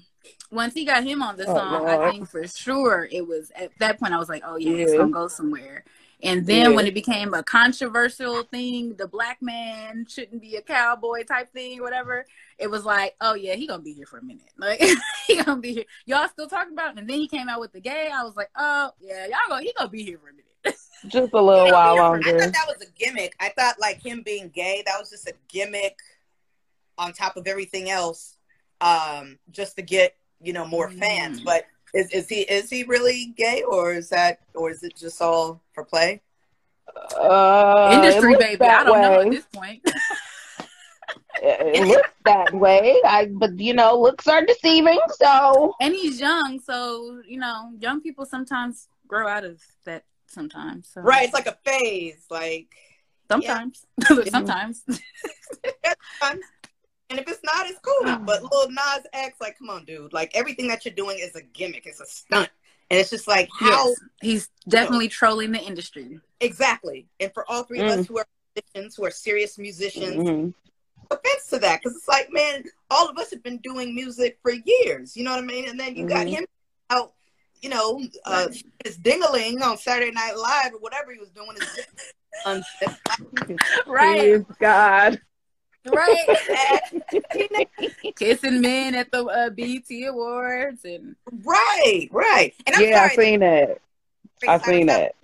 [0.50, 3.76] Once he got him on the Oh, song, I think for sure it was at
[3.78, 5.84] that point I was like, oh yeah, it's gonna go somewhere.
[6.22, 6.76] And then Yeah.
[6.76, 11.82] when it became a controversial thing, the black man shouldn't be a cowboy type thing,
[11.82, 12.24] whatever.
[12.58, 14.44] It was like, oh yeah, he gonna be here for a minute.
[14.56, 14.80] Like
[15.26, 15.84] he gonna be here.
[16.06, 16.92] Y'all still talking about?
[16.92, 17.00] It?
[17.00, 18.10] And then he came out with the gay.
[18.14, 20.78] I was like, oh yeah, y'all gonna he gonna be here for a minute.
[21.08, 22.28] Just a little while longer.
[22.36, 23.34] I thought that was a gimmick.
[23.40, 25.98] I thought like him being gay, that was just a gimmick
[26.96, 28.36] on top of everything else,
[28.80, 31.40] um, just to get you know more fans.
[31.40, 31.44] Mm.
[31.44, 35.20] But is is he is he really gay or is that or is it just
[35.20, 36.22] all for play?
[37.18, 38.64] Uh, Industry baby.
[38.64, 39.82] I don't know at this point.
[41.42, 43.00] It it looks that way.
[43.04, 45.00] I, but you know, looks are deceiving.
[45.14, 50.88] So and he's young, so you know, young people sometimes grow out of that sometimes.
[50.92, 51.00] So.
[51.00, 52.68] Right, it's like a phase, like
[53.32, 53.86] Sometimes.
[54.30, 54.84] sometimes.
[56.20, 56.44] sometimes.
[57.12, 58.16] And if it's not, it's cool.
[58.24, 60.14] But Lil Nas X, like, come on, dude.
[60.14, 61.84] Like everything that you're doing is a gimmick.
[61.84, 62.48] It's a stunt.
[62.90, 64.00] And it's just like how Yes.
[64.22, 66.18] He's definitely trolling the industry.
[66.40, 67.06] exactly.
[67.20, 67.98] And for all three of Mm.
[67.98, 70.54] us who are musicians, who are serious musicians, mhm.
[71.10, 74.52] offense to that because it's like, man, all of us have been doing music for
[74.52, 75.14] years.
[75.14, 75.68] You know what I mean?
[75.68, 76.30] And then you got Mhm.
[76.38, 76.44] him
[76.88, 77.12] out,
[77.60, 78.48] you know, uh,
[78.84, 81.56] his dingaling on Saturday Night Live or whatever he was doing.
[82.44, 82.64] Um,
[83.86, 85.20] Right, Praise God.
[85.84, 87.68] Right.
[88.16, 92.54] Kissing men at the uh, BET Awards and right, right.
[92.66, 93.78] And I'm Yeah, I sorry, seen that.
[94.46, 95.14] I've seen that.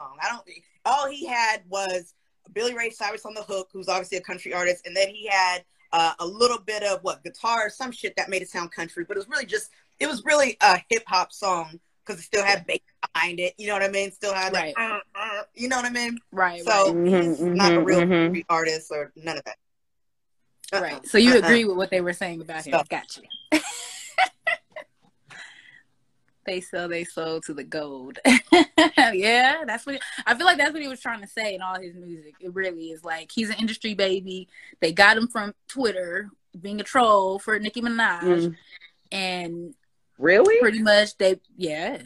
[0.00, 0.42] I don't.
[0.84, 2.14] All he had was
[2.52, 5.64] Billy Ray Cyrus on the hook, who's obviously a country artist, and then he had
[5.92, 9.16] uh, a little bit of what guitar, some shit that made it sound country, but
[9.16, 11.78] it was really just it was really a hip hop song
[12.10, 12.80] because it still had bass
[13.14, 13.54] behind it.
[13.58, 14.10] You know what I mean?
[14.10, 16.18] Still had like, uh, uh, you know what I mean?
[16.32, 18.44] right, So right, he's not a mhm, real mhm.
[18.48, 19.56] artist or none of that.
[20.72, 20.80] Uh-uh.
[20.82, 21.06] right.
[21.06, 21.38] So you Uh-uh.
[21.38, 22.72] agree with what they were saying about him?
[22.72, 23.22] So- Gotcha.
[26.46, 28.18] they sell they sold to the gold.
[29.12, 30.58] yeah, that's what I feel like.
[30.58, 32.34] That's what he was trying to say in all his music.
[32.40, 34.48] It really is like he's an industry baby.
[34.80, 38.56] They got him from Twitter being a troll for Nicki Minaj, Mm.
[39.12, 39.74] and
[40.20, 40.58] Really?
[40.60, 42.02] pretty much they yeah.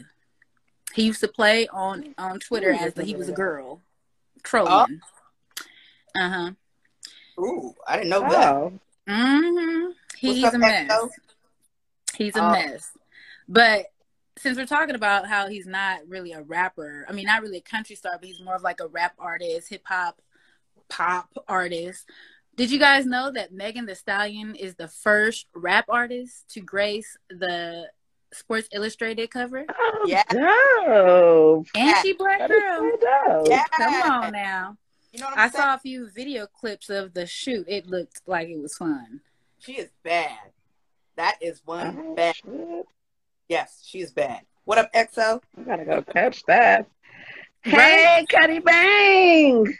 [0.93, 3.81] He used to play on on Twitter as the, he was a girl
[4.43, 5.01] trolling.
[6.17, 6.51] Uh huh.
[7.39, 8.53] Ooh, I didn't know that.
[8.53, 8.79] Oh.
[9.09, 9.91] Mm-hmm.
[10.17, 10.89] He's What's a mess.
[10.89, 11.09] Exo?
[12.15, 12.51] He's a Oh.
[12.51, 12.91] mess.
[13.49, 13.87] But
[14.37, 17.61] since we're talking about how he's not really a rapper, I mean, not really a
[17.61, 20.21] country star, but he's more of like a rap artist, hip hop,
[20.89, 22.09] pop artist.
[22.55, 27.17] Did you guys know that Megan Thee Stallion is the first rap artist to grace
[27.29, 27.89] the
[28.35, 29.65] Sports Illustrated cover?
[29.77, 30.23] Oh, Yeah.
[30.29, 31.67] dope.
[31.75, 32.91] And she black That is girl.
[32.91, 32.97] so
[33.43, 33.47] dope.
[33.49, 33.63] Yeah.
[33.71, 34.77] Come on now.
[35.11, 35.63] You know what I'm I saying?
[35.63, 37.65] saw a few video clips of the shoot.
[37.69, 39.21] It looked like it was fun.
[39.59, 40.51] She is bad.
[41.15, 42.35] That is one Oh, bad.
[42.35, 42.85] shit.
[43.47, 44.41] Yes, she is bad.
[44.65, 45.41] What up, EXO?
[45.57, 46.87] I gotta go catch that.
[47.65, 47.73] Right?
[47.73, 49.77] Hey, Cuddy Bang!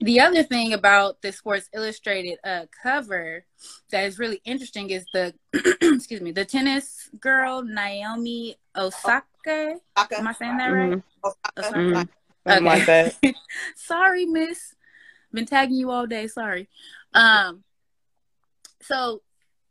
[0.00, 3.44] The other thing about the Sports Illustrated uh, cover
[3.90, 5.34] that is really interesting is the
[5.82, 9.24] excuse me the tennis girl Naomi Osaka.
[9.96, 10.18] Osaka?
[10.18, 10.92] Am I saying that right?
[10.92, 11.02] Mhm,
[11.58, 11.78] Osaka?
[11.78, 12.08] mhm.
[12.46, 13.14] Something like that.
[13.76, 14.74] sorry, Miss.
[15.32, 16.26] Been tagging you all day.
[16.26, 16.68] Sorry.
[17.12, 17.62] Um.
[18.82, 19.22] So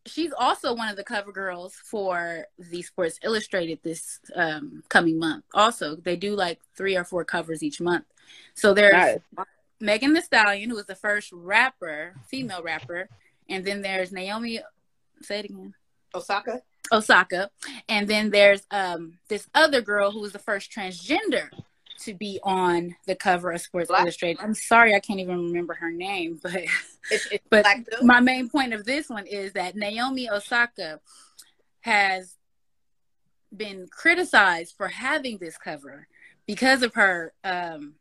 [0.06, 5.46] she's also one of the cover girls for the Sports Illustrated this um, coming month.
[5.54, 8.06] Also, they do like three or four covers each month.
[8.54, 9.46] So there's Nice.
[9.80, 13.08] Megan Thee Stallion, who was the first rapper, female rapper,
[13.48, 14.60] and then there's Naomi.
[15.22, 15.74] Say it again.
[16.14, 16.62] Osaka?
[16.92, 17.50] Osaka,
[17.88, 21.50] and then there's um this other girl who was the first transgender
[22.00, 24.02] to be on the cover of Sports Black?
[24.02, 24.42] Illustrated.
[24.42, 26.54] I'm sorry, I can't even remember her name, but
[27.12, 31.00] It's, it's but black my main point of this one is that Naomi Osaka
[31.82, 32.36] has
[33.56, 36.08] been criticized for having this cover
[36.46, 37.96] because of her um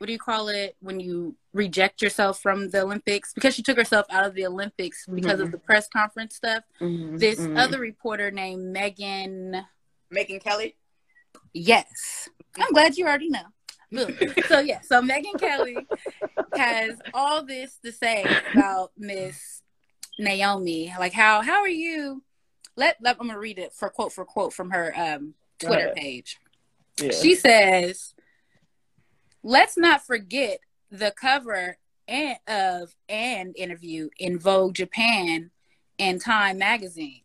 [0.00, 3.76] what do you call it when you reject yourself from the Olympics because she took
[3.76, 5.52] herself out of the Olympics because of Mhm.
[5.52, 7.58] the press conference stuff Mhm, this mhm.
[7.58, 9.66] other reporter named Megyn
[10.10, 10.74] Megyn Kelly?
[11.52, 12.30] Yes.
[12.56, 13.44] I'm glad you already know.
[14.48, 15.86] So yeah, so Megyn Kelly
[16.56, 19.62] has all this to say about Miss
[20.18, 20.94] Naomi.
[20.98, 22.22] Like how how are you?
[22.74, 26.38] Let, let I'm gonna read it for quote for quote from her um Twitter page.
[26.98, 27.10] Yeah.
[27.12, 28.14] She says,
[29.42, 35.50] "Let's not forget the cover and of an interview in Vogue Japan
[35.98, 37.22] and Time magazine.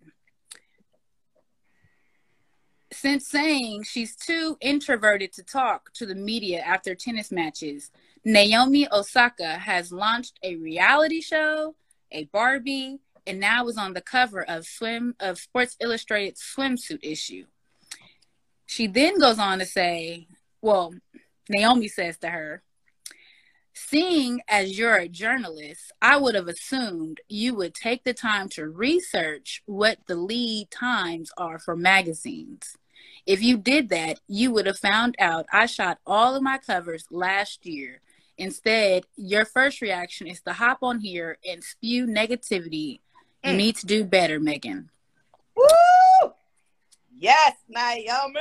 [2.92, 7.92] Since saying she's too introverted to talk to the media after tennis matches,
[8.24, 11.76] Naomi Osaka has launched a reality show,
[12.12, 17.46] a Barbie, and now is on the cover of swim of Sports Illustrated swimsuit issue.
[18.66, 20.28] She then goes on to say,
[20.62, 20.94] well,
[21.50, 22.64] Naomi says to her,
[23.74, 28.70] Seeing as you're a journalist, I would have assumed you would take the time to
[28.70, 32.78] research what the lead times are for magazines.
[33.26, 37.06] If you did that, you would have found out I shot all of my covers
[37.12, 38.00] last year.
[38.38, 43.00] Instead, your first reaction is to hop on here and spew negativity.
[43.44, 43.58] You Mm.
[43.58, 44.88] need to do better, Megyn.
[45.56, 46.34] Woo!
[47.18, 48.40] Yes, Naomi.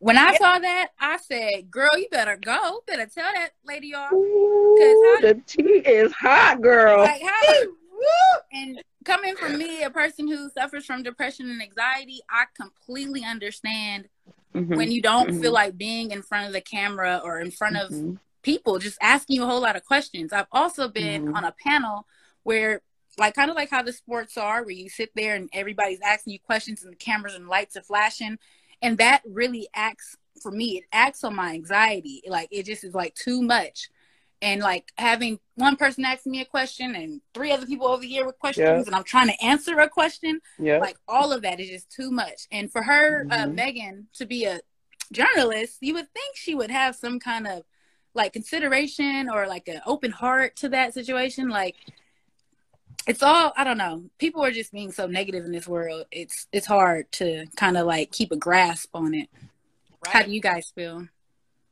[0.00, 0.38] When I Yeah.
[0.38, 2.82] saw that, I said, "Girl, you better go.
[2.86, 7.00] Better tell that lady off." Ooh, how- the tea is hot, girl.
[7.00, 7.30] Like how
[8.52, 14.08] and coming from me, a person who suffers from depression and anxiety, I completely understand
[14.54, 15.40] Mhm, when you don't Mhm.
[15.42, 18.18] feel like being in front of the camera or in front of mhm.
[18.42, 20.32] people just asking you a whole lot of questions.
[20.32, 21.36] I've also been Mhm.
[21.36, 22.06] on a panel
[22.42, 22.80] where
[23.18, 26.32] like kind of like how the sports are where you sit there and everybody's asking
[26.32, 28.38] you questions and the cameras and lights are flashing
[28.82, 32.94] and that really acts for me it acts on my anxiety like it just is
[32.94, 33.90] like too much
[34.42, 38.24] and like having one person asking me a question and three other people over here
[38.24, 38.82] with questions Yeah.
[38.86, 40.78] and I'm trying to answer a question, Yeah.
[40.78, 42.46] like all of that is just too much.
[42.50, 43.54] And for her, uh, Mhm.
[43.58, 44.60] Megyn, to be a
[45.12, 47.64] journalist, you would think she would have some kind of
[48.14, 51.50] like consideration or like an open heart to that situation.
[51.50, 51.76] Like
[53.06, 54.04] it's all I don't know.
[54.18, 56.06] People are just being so negative in this world.
[56.10, 59.28] It's it's hard to kind of like keep a grasp on it.
[60.06, 61.06] How do you guys feel?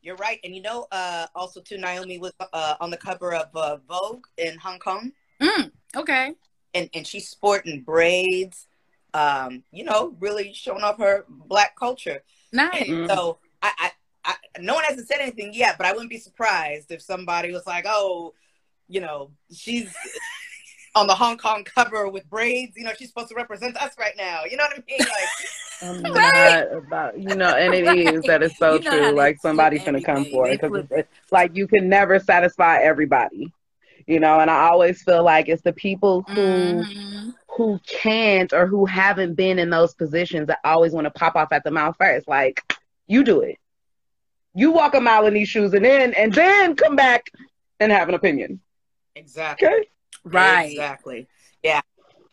[0.03, 0.39] You're right.
[0.45, 4.24] And you know, uh, also too, Naomi was uh, on the cover of uh, Vogue
[4.37, 6.35] in Hong Kong, Mm, okay.
[6.74, 8.66] and and she's sporting braids.
[9.14, 12.22] Um, you know, really showing off her black culture.
[12.53, 12.89] Nice.
[12.89, 13.09] Mm.
[13.09, 13.91] So I, I,
[14.24, 17.66] I, no one hasn't said anything yet, but I wouldn't be surprised if somebody was
[17.66, 18.35] like, "Oh,
[18.87, 19.93] you know, she's
[20.95, 22.76] on the Hong Kong cover with braids.
[22.76, 24.43] You know, she's supposed to represent us right now.
[24.49, 24.99] You know what I mean?
[25.01, 25.28] Like,
[25.82, 26.64] I'm Right.
[26.66, 28.26] not about you know, and it is Right.
[28.26, 29.11] that is so You know true.
[29.12, 32.78] Like somebody's gonna come for it because flip- it's, it's like you can never satisfy
[32.78, 33.53] everybody,
[34.07, 34.41] you know.
[34.41, 37.34] And I always feel like it's the people who Mhm.
[37.57, 41.53] who can't or who haven't been in those positions that always want to pop off
[41.53, 42.26] at the mouth first.
[42.28, 42.61] Like
[43.07, 43.57] you do it,
[44.55, 47.30] you walk a mile in these shoes, and then and then come back
[47.80, 48.61] and have an opinion.
[49.14, 49.66] exactly.
[49.68, 49.89] Okay.
[50.24, 50.70] Right.
[50.70, 51.28] Exactly.
[51.62, 51.80] Yeah.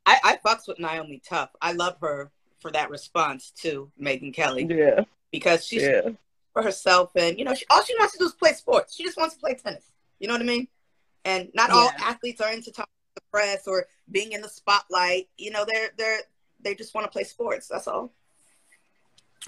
[0.06, 1.50] I, I fucks with Naomi Tough.
[1.62, 5.04] I love her for that response to Megyn Kelly Yeah.
[5.32, 6.10] because she's Yeah.
[6.54, 8.96] for herself and you know she, all she wants to do is play sports.
[8.96, 9.84] She just wants to play tennis.
[10.20, 10.68] You know what I mean?
[11.26, 15.28] And not all athletes are into talking to the press or being in the spotlight.
[15.38, 16.20] You know, they're they're
[16.62, 17.68] they just want to play sports.
[17.68, 18.14] That's all.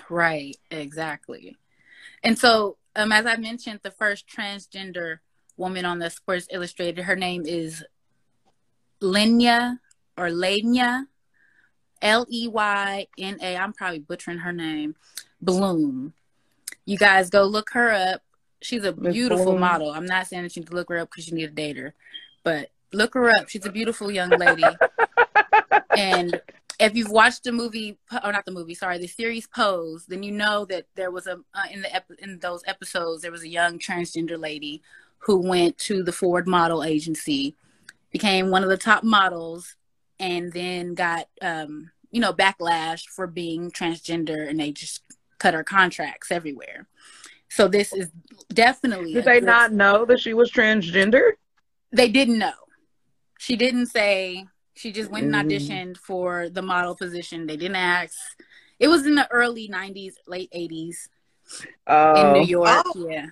[0.09, 1.57] Right, exactly.
[2.23, 5.19] And so, um, as I mentioned, the first transgender
[5.55, 7.83] woman on the Sports Illustrated, her name is
[9.01, 9.79] Lenya
[10.17, 11.05] or Lenya,
[12.01, 13.57] L E Y N A.
[13.57, 14.95] I'm probably butchering her name.
[15.41, 16.13] Bloom.
[16.85, 18.21] You guys go look her up.
[18.61, 19.91] She's a beautiful model.
[19.91, 21.77] I'm not saying that you need to look her up because you need to date
[21.77, 21.93] her,
[22.43, 23.49] but look her up.
[23.49, 24.63] She's a beautiful young lady.
[25.97, 26.41] and
[26.79, 30.31] if you've watched the movie or not the movie sorry the series pose then you
[30.31, 33.47] know that there was a uh, in the ep- in those episodes there was a
[33.47, 34.81] young transgender lady
[35.19, 37.55] who went to the ford model agency
[38.11, 39.75] became one of the top models
[40.19, 45.01] and then got um you know backlash for being transgender and they just
[45.39, 46.87] cut her contracts everywhere
[47.49, 48.09] so this is
[48.53, 51.31] definitely Did they good- not know that she was transgender?
[51.93, 52.51] they didn't know.
[53.39, 54.45] She didn't say.
[54.75, 55.41] She just went and Mhm.
[55.45, 57.47] auditioned for the model position.
[57.47, 58.13] They didn't ask.
[58.77, 61.07] It was in the early '90s, late '80s
[61.63, 62.83] in Oh, New York.
[62.87, 63.07] Oh.
[63.09, 63.27] Yeah.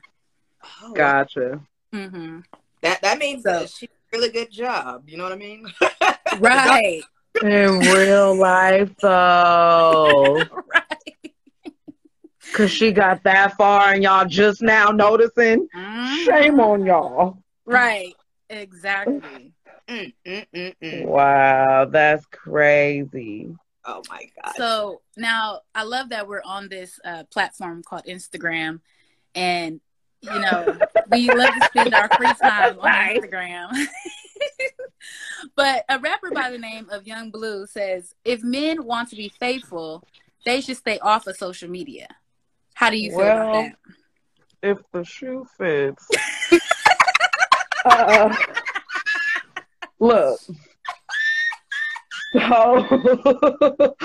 [0.81, 1.59] Oh, gotcha.
[1.91, 2.39] hmm
[2.81, 5.09] That that means So- that she did a really good job.
[5.09, 5.65] You know what I mean?
[6.39, 7.01] Right.
[7.41, 10.43] In real life, though,
[10.73, 11.31] right.
[12.39, 15.67] because she got that far and y'all just now noticing.
[15.73, 16.25] Mhm.
[16.25, 17.37] Shame on y'all.
[17.65, 18.15] Right.
[18.49, 19.53] Exactly.
[19.87, 21.05] Mm, mm, mm, mm.
[21.05, 23.55] Wow, that's crazy.
[23.85, 24.53] Oh my god.
[24.55, 28.81] So now I love that we're on this uh, platform called Instagram,
[29.35, 29.79] and
[30.25, 30.77] you know
[31.11, 33.69] we love to spend our free time on Instagram.
[35.55, 39.29] but a rapper by the name of Yung Bleu says, "If men want to be
[39.39, 40.03] faithful,
[40.45, 42.07] they should stay off of social media."
[42.73, 43.71] How do you feel Well, about
[44.61, 44.69] that?
[44.69, 46.07] If the shoe fits.
[47.85, 48.35] uh,
[49.99, 50.39] look.
[52.35, 53.95] So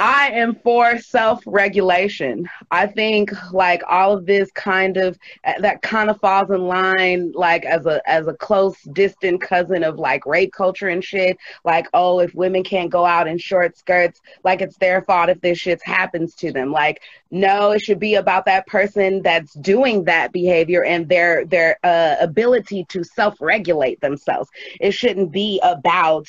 [0.00, 2.48] I am for self-regulation.
[2.70, 5.18] I think like all of this kind of
[5.58, 9.98] that kind of falls in line like as a as a close distant cousin of
[9.98, 11.36] like rape culture and shit.
[11.66, 15.42] Like oh, if women can't go out in short skirts, like it's their fault if
[15.42, 16.72] this shit happens to them.
[16.72, 21.76] Like no, it should be about that person that's doing that behavior and their their
[21.84, 24.48] uh, ability to self-regulate themselves.
[24.80, 26.26] It shouldn't be about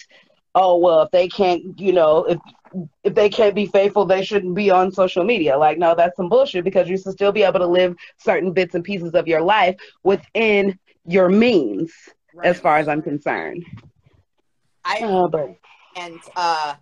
[0.56, 2.40] oh well if they can't you know if
[3.04, 6.30] if they can't be faithful they shouldn't be on social media like no that's some
[6.30, 9.42] bullshit because you should still be able to live certain bits and pieces of your
[9.42, 11.92] life within your means
[12.44, 13.66] as far as i'm concerned
[14.84, 15.56] I oh, but
[15.96, 16.76] and uh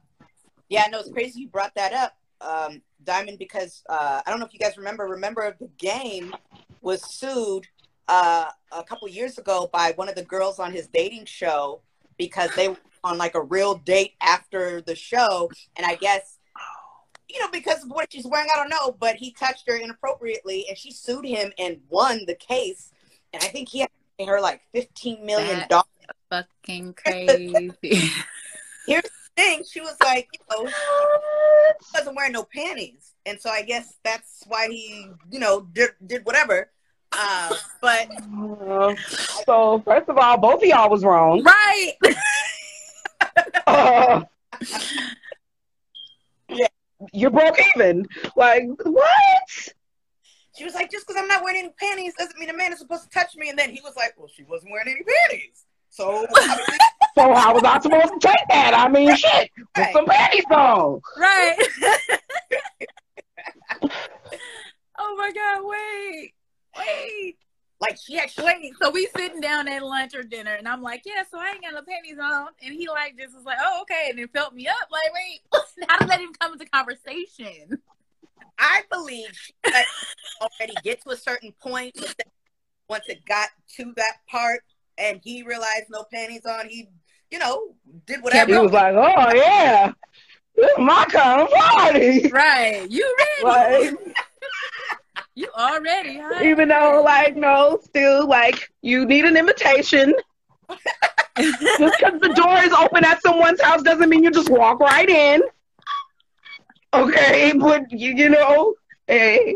[0.69, 4.45] yeah, no, it's crazy you brought that up, um, Diamond, because uh I don't know
[4.45, 5.05] if you guys remember.
[5.07, 6.35] Remember the game
[6.81, 7.67] was sued
[8.07, 11.81] uh a couple years ago by one of the girls on his dating show
[12.19, 16.37] because they were on like a real date after the show, and I guess
[17.27, 20.65] you know because of what she's wearing, I don't know, but he touched her inappropriately,
[20.69, 22.91] and she sued him and won the case,
[23.33, 25.85] and I think he had to pay her like fifteen million dollars.
[26.29, 27.71] Fucking crazy.
[28.85, 30.73] Here's the thing she was like, you know, he
[31.95, 36.25] wasn't wearing no panties, and so I guess that's why he, you know, did did
[36.25, 36.69] whatever.
[37.11, 38.07] Uh, but
[38.67, 38.95] Uh,
[39.45, 41.43] so first of all, both of y'all was wrong.
[41.43, 41.93] Right.
[43.67, 44.21] Uh,
[46.49, 46.67] Yeah.
[47.13, 48.07] you broke even.
[48.35, 49.05] Like what?
[50.57, 52.79] she was like, just because I'm not wearing any panties doesn't mean a man is
[52.79, 53.49] supposed to touch me.
[53.49, 55.65] And then he was like, well, she wasn't wearing any panties.
[55.89, 56.25] So
[57.15, 58.73] So how was I supposed to take that?
[58.75, 59.93] I mean, shit, put Right.
[59.93, 60.99] some panties on.
[61.17, 61.57] Right.
[64.97, 66.33] oh my God, wait.
[66.79, 67.37] Wait.
[67.81, 68.73] like she actually, Wait.
[68.81, 71.61] So we sitting down at lunch or dinner and I'm like, yeah, so I ain't
[71.61, 72.47] got no panties on.
[72.63, 74.07] And he like just was like, oh, okay.
[74.09, 74.75] And then felt me up.
[74.91, 75.41] Like, wait,
[75.89, 77.79] how did that even come into conversation?
[78.57, 79.53] I believe she
[80.41, 81.95] already get to a certain point.
[81.95, 82.27] but
[82.89, 84.61] Once it got to that part
[84.97, 86.89] and he realized no panties on, he,
[87.31, 87.75] you know,
[88.05, 88.51] did whatever.
[88.53, 89.93] He was like, oh yeah,
[90.55, 92.27] this is my kind of party.
[92.29, 92.85] Right.
[92.89, 93.43] You ready?
[93.43, 94.15] Like,
[95.39, 96.43] You already, huh?
[96.43, 100.13] even though, like, no, still, like, you need an invitation.
[101.39, 105.09] Just because the door is open at someone's house doesn't mean you just walk right
[105.09, 105.41] in.
[106.93, 108.75] Okay, but you, you know,
[109.07, 109.55] hey.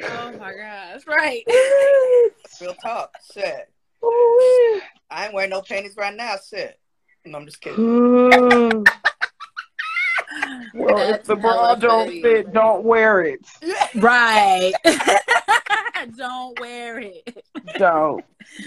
[0.00, 0.92] Oh my gosh.
[0.92, 1.42] That's right.
[2.60, 3.10] Real talk.
[3.34, 3.68] Shit.
[4.04, 4.80] Ooh.
[5.10, 6.36] I ain't wearing no panties right now.
[6.48, 6.78] Shit.
[7.24, 8.86] No, I'm just kidding.
[10.74, 12.22] Well, if the bra don't funny.
[12.22, 13.40] fit, don't wear it.
[13.96, 14.72] Right.
[16.16, 17.44] Don't wear it.
[17.76, 18.24] Don't.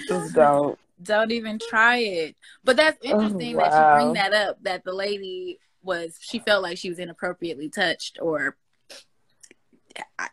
[0.07, 0.77] Just don't.
[1.01, 2.35] Don't even try it.
[2.63, 4.61] But that's Oh, interesting that you bring that up.
[4.61, 8.55] That the lady was she felt like she was inappropriately touched or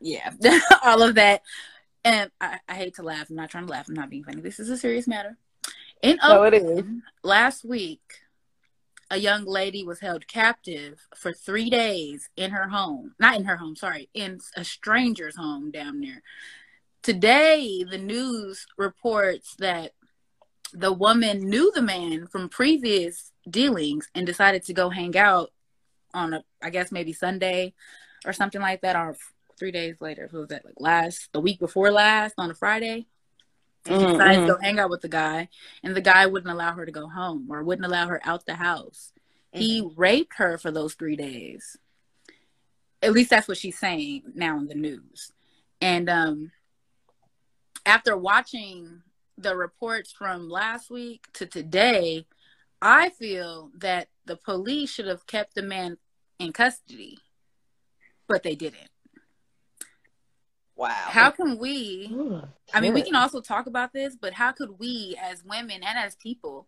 [0.01, 0.31] yeah,
[0.85, 1.43] all of that.
[2.05, 3.31] And I, I hate to laugh.
[3.31, 3.89] I'm not trying to laugh.
[3.89, 4.41] I'm not being funny.
[4.43, 5.37] This is a serious matter.
[6.03, 8.20] In No, it Oakland, last week,
[9.11, 13.15] a young lady was held captive for three days in her home.
[13.19, 16.23] Not in her home, sorry, in a stranger's home down there.
[17.03, 19.93] Today, the news reports that
[20.73, 25.51] the woman knew the man from previous dealings and decided to go hang out
[26.15, 27.75] on a, I guess maybe Sunday
[28.25, 29.17] or something like that, or
[29.59, 30.29] three days later.
[30.31, 33.07] What was that like last, the week before last on a Friday?
[33.87, 35.49] She Mhm, decided to go hang out with the guy,
[35.83, 38.57] and the guy wouldn't allow her to go home or wouldn't allow her out the
[38.57, 39.13] house.
[39.53, 41.77] He raped her for those three days.
[43.03, 45.33] At least that's what she's saying now in the news.
[45.81, 46.53] And um,
[47.87, 49.03] after watching
[49.39, 52.27] the reports from last week to today,
[52.83, 55.97] I feel that the police should have kept the man
[56.39, 57.19] in custody,
[58.29, 58.91] but they didn't.
[60.81, 60.95] Wow.
[60.95, 62.09] How can we?
[62.11, 62.41] Ooh,
[62.73, 65.99] I mean, we can also talk about this, but how could we, as women and
[65.99, 66.67] as people,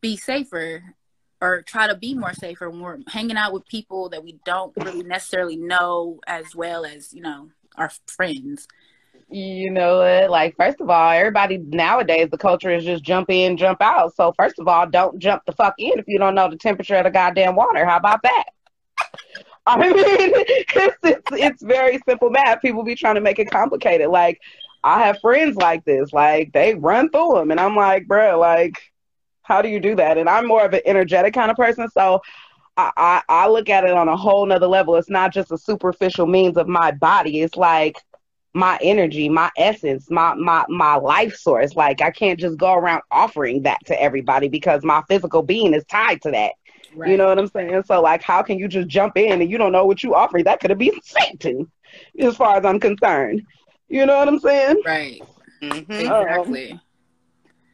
[0.00, 0.94] be safer
[1.40, 4.72] or try to be more safer when we're hanging out with people that we don't
[4.76, 8.68] really necessarily know as well as, you know, our friends?
[9.28, 10.30] You know what?
[10.30, 14.14] Like, first of all, everybody nowadays, the culture is just jump in, jump out.
[14.14, 16.94] So, first of all, don't jump the fuck in if you don't know the temperature
[16.94, 17.84] of the goddamn water.
[17.84, 18.44] How about that?
[19.66, 22.62] I mean, it's, it's, it's very simple math.
[22.62, 24.08] People be trying to make it complicated.
[24.08, 24.40] Like,
[24.82, 26.12] I have friends like this.
[26.12, 27.50] Like, they run through them.
[27.50, 28.74] And I'm like, bro, like,
[29.42, 30.18] how do you do that?
[30.18, 31.88] And I'm more of an energetic kind of person.
[31.90, 32.20] So,
[32.76, 34.96] I, I, I look at it on a whole nother level.
[34.96, 37.42] It's not just a superficial means of my body.
[37.42, 37.96] It's like,
[38.54, 41.74] my energy, my essence, my my my life source.
[41.74, 45.84] Like I can't just go around offering that to everybody because my physical being is
[45.86, 46.52] tied to that.
[47.10, 47.82] You know what I'm saying?
[47.86, 50.44] So like how can you just jump in and you don't know what you offering?
[50.44, 51.70] That could have been Satan,
[52.18, 53.42] as far as I'm concerned.
[53.88, 54.82] You know what I'm saying?
[54.84, 55.22] Right.
[55.62, 55.90] Mhm.
[55.90, 56.80] Exactly.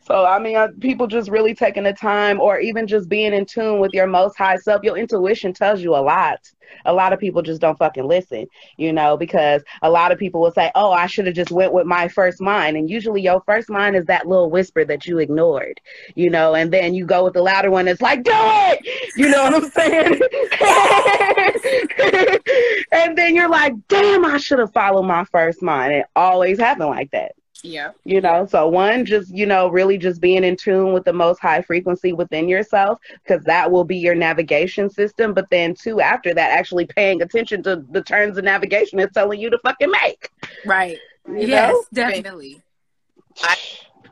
[0.08, 3.44] So I mean, uh, people just really taking the time, or even just being in
[3.44, 4.82] tune with your most high self.
[4.82, 6.40] Your intuition tells you a lot.
[6.86, 8.46] A lot of people just don't fucking listen,
[8.78, 11.74] you know, because a lot of people will say, "Oh, I should have just went
[11.74, 15.18] with my first mind," and usually your first mind is that little whisper that you
[15.18, 15.78] ignored,
[16.14, 17.86] you know, and then you go with the louder one.
[17.86, 18.86] It's like, "Do it,"
[19.16, 20.20] you know what I'm saying?
[22.92, 26.88] and then you're like, "Damn, I should have followed my first mind." It always happened
[26.88, 27.32] like that
[27.62, 27.90] Yeah.
[28.04, 31.40] you know so one just you know really just being in tune with the most
[31.40, 36.32] high frequency within yourself because that will be your navigation system but then two after
[36.34, 40.30] that actually paying attention to the turns of navigation it's telling you to fucking make
[40.64, 40.98] Right.
[41.28, 41.84] you yes, know?
[41.92, 42.62] definitely.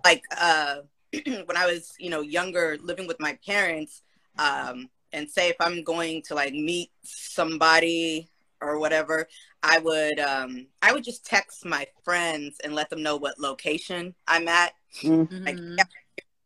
[0.05, 0.77] like uh
[1.47, 4.03] when I was, you know, younger living with my parents,
[4.39, 8.29] um, and say if I'm going to like meet somebody
[8.61, 9.27] or whatever,
[9.63, 14.15] I would um I would just text my friends and let them know what location
[14.27, 14.73] I'm at,
[15.05, 15.79] like Mhm.
[15.79, 15.85] yeah,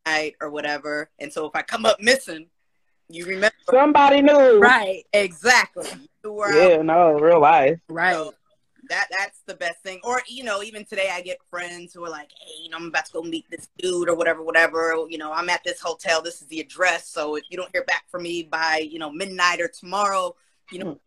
[0.06, 1.10] night or whatever.
[1.18, 2.46] And so if I come up missing,
[3.08, 5.04] you remember somebody knew Right.
[5.12, 6.54] exactly who were out.
[6.70, 8.12] yeah no real life Right.
[8.14, 8.34] So
[8.88, 10.00] that that's the best thing.
[10.02, 12.86] Or you know, even today I get friends who are like, "Hey, you know, I'm
[12.86, 15.06] about to go meet this dude or whatever, whatever.
[15.08, 16.22] You know, I'm at this hotel.
[16.22, 17.06] This is the address.
[17.06, 20.34] So if you don't hear back from me by you know midnight or tomorrow,
[20.72, 20.98] you know,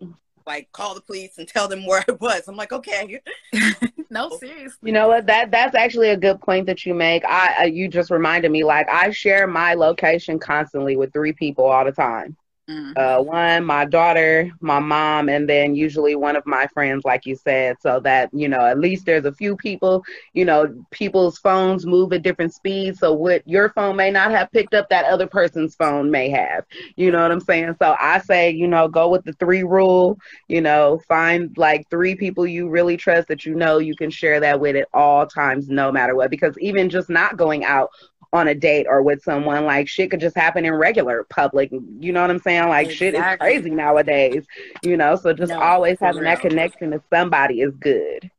[0.45, 3.19] like call the police and tell them where I was." I'm like, "Okay."
[4.09, 4.77] no, seriously.
[4.81, 5.25] You know what?
[5.27, 7.23] That that's actually a good point that you make.
[7.25, 8.63] I uh, you just reminded me.
[8.63, 12.35] Like I share my location constantly with three people all the time.
[12.73, 12.91] Mm-hmm.
[12.95, 17.35] Uh, one, my daughter, my mom, and then usually one of my friends, like you
[17.35, 20.03] said, so that, you know, at least there's a few people,
[20.33, 22.99] you know, people's phones move at different speeds.
[22.99, 26.65] So what your phone may not have picked up, that other person's phone may have.
[26.95, 27.75] You know what I'm saying?
[27.79, 30.17] So I say, you know, go with the three rule,
[30.47, 34.39] you know, find like three people you really trust that you know you can share
[34.39, 36.31] that with at all times, no matter what.
[36.31, 37.89] Because even just not going out
[38.33, 39.65] on a date or with someone.
[39.65, 41.71] Like shit could just happen in regular public.
[41.71, 42.67] You know what I'm saying?
[42.67, 42.95] Like exactly.
[42.95, 44.45] shit is crazy nowadays.
[44.81, 46.31] You know, so just no, always having real.
[46.31, 48.29] that connection to somebody is good.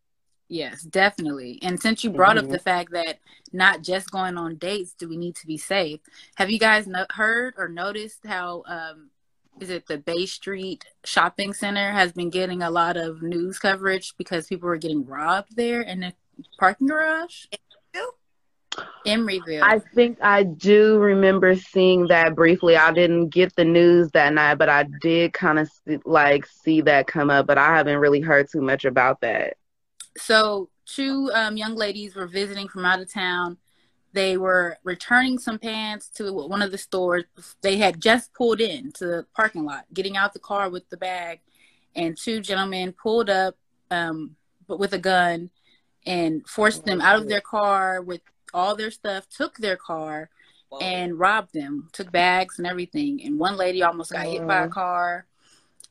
[0.49, 1.59] Yes, definitely.
[1.62, 2.47] And since you brought mm-hmm.
[2.47, 3.18] up the fact that
[3.53, 6.01] not just going on dates do we need to be safe,
[6.34, 9.11] have you guys no- heard or noticed how um,
[9.61, 14.14] is it the Bay Street Shopping Center has been getting a lot of news coverage
[14.18, 16.12] because people were getting robbed there in the
[16.59, 17.47] parking garage?
[19.07, 19.62] Emeryville.
[19.62, 22.77] I think I do remember seeing that briefly.
[22.77, 25.70] I didn't get the news that night, but I did kind of
[26.05, 27.47] like see that come up.
[27.47, 29.57] But I haven't really heard too much about that.
[30.16, 33.59] So two um, young ladies were visiting from out of town.
[34.12, 37.25] They were returning some pants to one of the stores.
[37.62, 40.97] They had just pulled in to the parking lot, getting out the car with the
[40.97, 41.41] bag,
[41.97, 43.57] and two gentlemen pulled up,
[43.91, 44.37] um,
[44.68, 45.51] but with a gun,
[46.07, 48.20] and forced them out of their car with
[48.55, 50.31] all their stuff, took their car,
[50.71, 50.79] Whoa.
[50.79, 51.89] and robbed them.
[51.93, 53.23] Took bags and everything.
[53.23, 55.27] And one lady almost got hit by a car.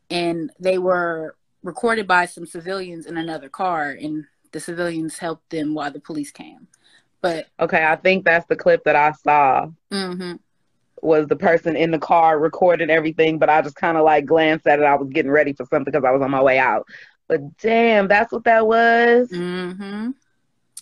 [0.09, 5.73] And they were recorded by some civilians in another car, and the civilians helped them
[5.73, 6.67] while the police came.
[7.21, 9.67] But okay, I think that's the clip that I saw.
[9.91, 10.33] Mm-hmm.
[11.01, 14.67] Was the person in the car recording everything, but I just kind of like glanced
[14.67, 14.85] at it.
[14.85, 16.87] I was getting ready for something because I was on my way out.
[17.27, 19.29] But damn, that's what that was.
[19.29, 20.11] Mm-hmm.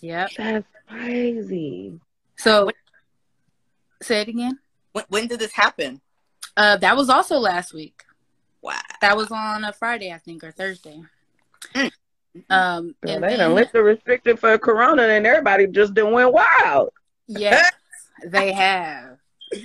[0.00, 0.30] Yep.
[0.36, 2.00] That's crazy.
[2.36, 2.70] So,
[4.02, 4.58] say it again.
[4.92, 6.00] When, when did this happen?
[6.56, 8.02] Uh, that was also last week.
[8.60, 8.78] Wow.
[9.00, 11.02] That was on a Friday, I think, or Thursday.
[11.74, 11.90] Mm.
[12.48, 16.32] Um, Girl, and they done lift the restricted for Corona, and everybody just done went
[16.32, 16.90] wild.
[17.26, 17.70] Yes,
[18.26, 19.18] they have.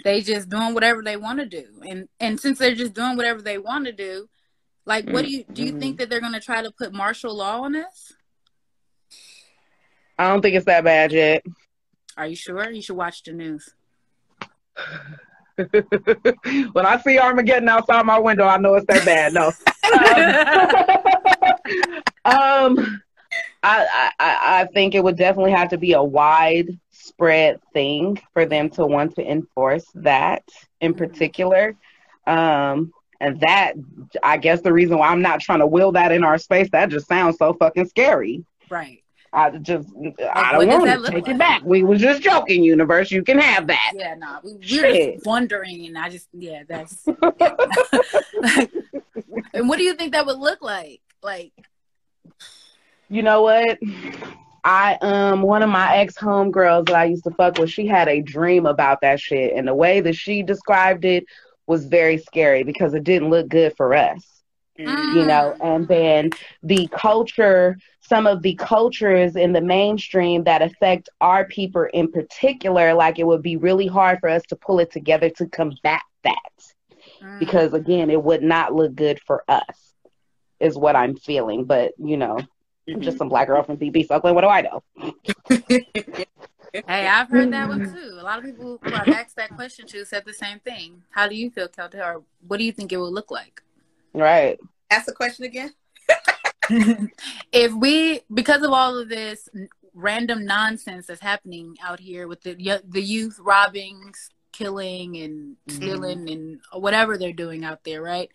[0.04, 3.42] They just doing whatever they want to do, and and since they're just doing whatever
[3.42, 4.28] they want to do,
[4.86, 5.64] like, what do you do?
[5.64, 5.80] You mm-hmm.
[5.80, 8.14] think that they're going to try to put martial law on us?
[10.18, 11.44] I don't think it's that bad yet.
[12.18, 12.70] Are you sure?
[12.72, 13.70] You should watch the news.
[16.72, 19.34] when I see Armageddon outside my window, I know it's that bad.
[19.34, 19.52] No.
[22.26, 23.02] um, um
[23.64, 28.70] I, I I think it would definitely have to be a widespread thing for them
[28.72, 30.44] to want to enforce that
[30.80, 31.04] in mm-hmm.
[31.04, 31.76] particular.
[32.26, 33.74] Um, and that
[34.24, 36.90] I guess the reason why I'm not trying to will that in our space, that
[36.90, 38.46] just sounds so fucking scary.
[38.70, 39.04] Right.
[39.34, 39.90] I just
[40.34, 41.30] I don't want to take like?
[41.36, 41.62] it back.
[41.64, 43.12] We was just joking, universe.
[43.12, 43.92] You can have that.
[43.96, 47.08] Yeah, no, nah, we, we were just wondering, and I just yeah, that's.
[49.54, 51.02] and what do you think that would look like?
[51.22, 51.52] Like,
[53.10, 53.78] you know what?
[54.64, 58.08] I um one of my ex homegirls that I used to fuck with, she had
[58.08, 61.26] a dream about that shit, and the way that she described it
[61.68, 64.37] was very scary because it didn't look good for us.
[64.80, 65.16] Mm.
[65.16, 66.30] You know, and then
[66.62, 72.94] the culture some of the cultures in the mainstream that affect our people in particular,
[72.94, 76.36] like it would be really hard for us to pull it together to combat that.
[77.22, 77.40] Mm.
[77.40, 79.94] Because again, it would not look good for us,
[80.62, 81.66] is what I'm feeling.
[81.66, 82.96] But, you know, mm-hmm.
[82.96, 84.36] I'm just some black girl from BB Oakland.
[84.36, 84.84] What do I know?
[86.88, 88.18] hey, I've heard that one too.
[88.20, 91.04] A lot of people who I've asked that question to said the same thing.
[91.10, 92.00] How do you feel, Kelta?
[92.00, 93.62] Or what do you think it will look like?
[94.18, 94.60] Right.
[94.90, 95.74] Ask the question again.
[97.52, 99.48] if we, because of all of this
[99.94, 104.14] random nonsense that's happening out here with the the youth robbing,
[104.52, 105.76] killing, and mm-hmm.
[105.76, 106.34] stealing, mm-hmm.
[106.34, 108.30] and whatever they're doing out there, right?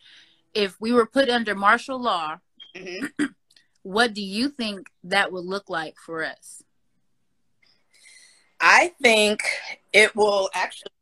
[0.55, 2.39] If we were put under martial law,
[2.77, 3.25] mm-hmm.
[3.83, 6.63] what do you think that would look like for us?
[8.61, 9.43] I think
[9.93, 10.93] it will actually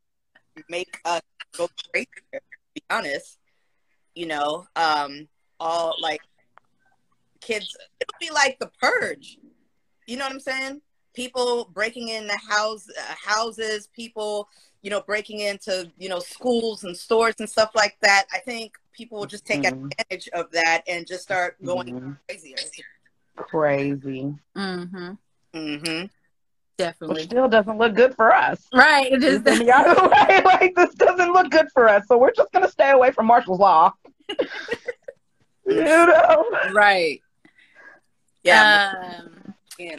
[0.69, 1.21] make us
[1.55, 2.07] go crazy.
[2.33, 2.39] To
[2.73, 3.37] be honest,
[4.15, 5.27] you know, um,
[5.59, 6.21] all like
[7.39, 7.75] kids.
[7.99, 9.37] It'll be like the purge.
[10.07, 10.81] You know what I'm saying?
[11.13, 14.47] People breaking into house uh, houses, people
[14.81, 18.25] you know breaking into you know schools and stores and stuff like that.
[18.33, 19.85] I think people will just take mm-hmm.
[19.85, 22.11] advantage of that and just start going mm-hmm.
[22.27, 22.57] crazier.
[23.35, 24.33] crazy.
[24.55, 25.11] Mm-hmm.
[25.53, 26.01] Mm-hmm.
[26.01, 26.09] Which
[26.77, 27.23] Definitely.
[27.23, 28.67] still doesn't look good for us.
[28.73, 29.11] Right.
[29.11, 29.71] It You just feel me?
[29.71, 33.11] Either way, like this doesn't look good for us, so we're just gonna stay away
[33.11, 33.93] from Marshall's Law.
[35.65, 36.45] You know?
[36.73, 37.21] right.
[38.43, 38.93] Yeah.
[39.19, 39.97] Um, yeah.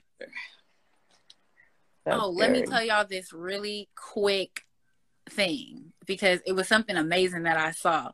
[2.06, 4.64] Oh, let me tell y'all this really quick
[5.30, 8.10] thing because it was something amazing that I saw.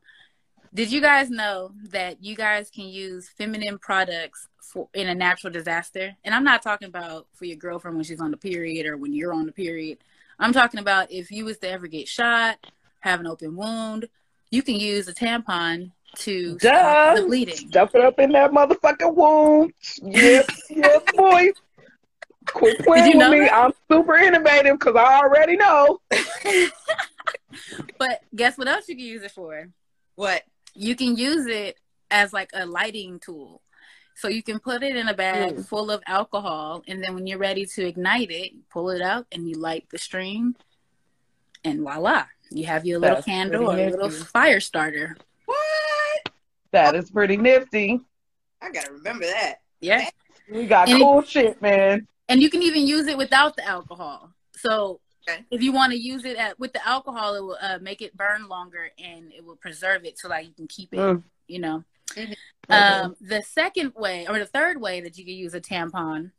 [0.74, 5.52] Did you guys know that you guys can use feminine products for in a natural
[5.52, 6.14] disaster?
[6.24, 9.14] And I'm not talking about for your girlfriend when she's on the period or when
[9.14, 9.98] you're on the period.
[10.38, 12.58] I'm talking about if you was to ever get shot,
[13.00, 14.08] have an open wound,
[14.50, 17.54] you can use a tampon to stop the bleeding.
[17.56, 19.72] Stuff it up in that motherfucking wound.
[20.02, 21.48] Yep, yep, boy.
[22.46, 23.40] Quit playing you with know me.
[23.40, 23.52] that?
[23.54, 26.00] I'm super innovative because I already know.
[27.98, 29.68] But guess what else you can use it for?
[30.14, 30.42] What?
[30.74, 31.76] you can use it
[32.10, 33.60] as like a lighting tool.
[34.14, 35.66] So you can put it in a bag Mm.
[35.66, 39.26] full of alcohol, and then when you're ready to ignite it, you pull it out
[39.32, 40.54] and you light the string,
[41.64, 45.16] and voila, you have your little That's candle or pretty little fire starter.
[45.46, 45.58] What?
[46.72, 48.00] That is pretty nifty.
[48.60, 49.56] I gotta remember that.
[49.80, 50.08] Yeah,
[50.50, 52.06] We got And it- cool shit, man.
[52.28, 54.32] and you can even use it without the alcohol.
[54.56, 55.44] So Okay.
[55.50, 58.16] if you want to use it at, with the alcohol, it will uh, make it
[58.16, 60.98] burn longer and it will preserve it so like you can keep it.
[60.98, 61.22] Mm.
[61.46, 61.84] You know.
[62.14, 62.34] Mhm.
[62.70, 66.32] Um, the second way, or the third way that you can use a tampon,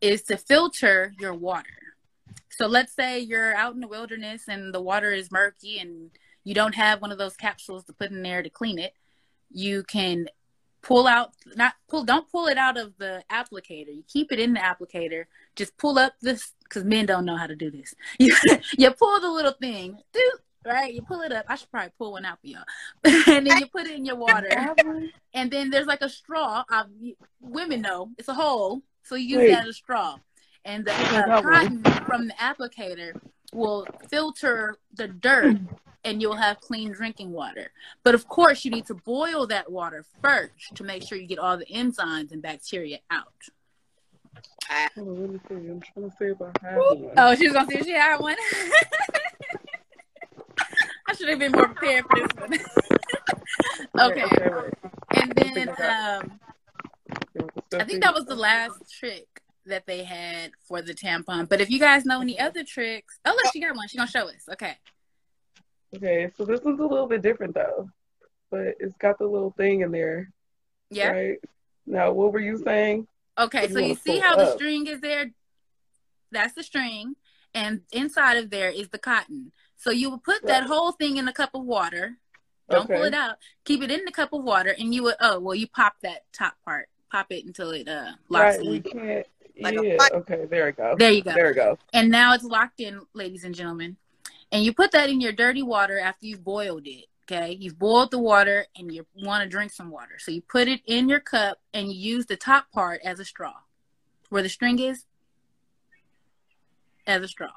[0.00, 1.68] is to filter your water.
[2.50, 6.10] So let's say you're out in the wilderness and the water is murky and
[6.44, 8.94] you don't have one of those capsules to put in there to clean it.
[9.52, 10.28] You can
[10.82, 13.94] pull out, not pull, don't pull it out of the applicator.
[13.94, 15.24] You keep it in the applicator.
[15.56, 17.94] Just pull up this, because men don't know how to do this.
[18.18, 18.34] You,
[18.76, 20.92] you pull the little thing, doot, right?
[20.92, 21.44] You pull it up.
[21.48, 22.64] I should probably pull one out for y'all.
[23.04, 24.48] and then you put it in your water
[25.34, 26.64] and then there's like a straw.
[26.70, 26.84] Uh,
[27.40, 29.50] women know it's a hole, so you use Wait.
[29.50, 30.18] that as a straw.
[30.64, 31.82] And the uh, that one.
[31.82, 33.20] cotton from the applicator
[33.52, 35.58] will filter the dirt,
[36.04, 37.70] and you'll have clean drinking water.
[38.02, 41.38] But of course, you need to boil that water first to make sure you get
[41.38, 43.26] all the enzymes and bacteria out.
[44.96, 45.54] Oh, let me see.
[45.54, 47.10] I'm trying to see if I have one.
[47.16, 48.36] Oh, she was gonna see if she had one.
[51.06, 52.54] I should have been more prepared for this one.
[54.12, 54.70] okay, okay,
[55.14, 56.40] and then um.
[57.74, 61.48] I think that was the last trick that they had for the tampon.
[61.48, 63.88] But if you guys know any other tricks, oh look, she got one.
[63.88, 64.48] She's gonna show us.
[64.52, 64.76] Okay.
[65.94, 67.88] Okay, so this one's a little bit different though,
[68.50, 70.32] but it's got the little thing in there,
[70.90, 71.10] Yeah.
[71.10, 71.38] right?
[71.86, 73.06] Now, what were you saying?
[73.38, 73.66] Okay.
[73.66, 75.30] You So you see how the string is there?
[76.30, 77.16] That's the string,
[77.54, 79.52] and inside of there is the cotton.
[79.76, 80.68] So you will put that Right.
[80.68, 82.16] whole thing in a cup of water.
[82.70, 83.36] Don't pull it out.
[83.66, 85.16] Keep it in the cup of water, and you would.
[85.20, 86.88] Oh well, you pop that top part.
[87.10, 88.70] Pop it until it uh locks Right, in.
[88.70, 89.26] we can't.
[89.62, 89.96] Like yeah.
[90.12, 90.94] Okay, there we go.
[90.98, 91.32] There you go.
[91.34, 91.78] There we go.
[91.92, 93.96] And now it's locked in, ladies and gentlemen.
[94.50, 97.06] And you put that in your dirty water after you've boiled it.
[97.30, 97.56] Okay.
[97.58, 100.18] You've boiled the water and you want to drink some water.
[100.18, 103.24] So you put it in your cup and you use the top part as a
[103.24, 103.54] straw.
[104.28, 105.04] Where the string is,
[107.06, 107.52] as a straw.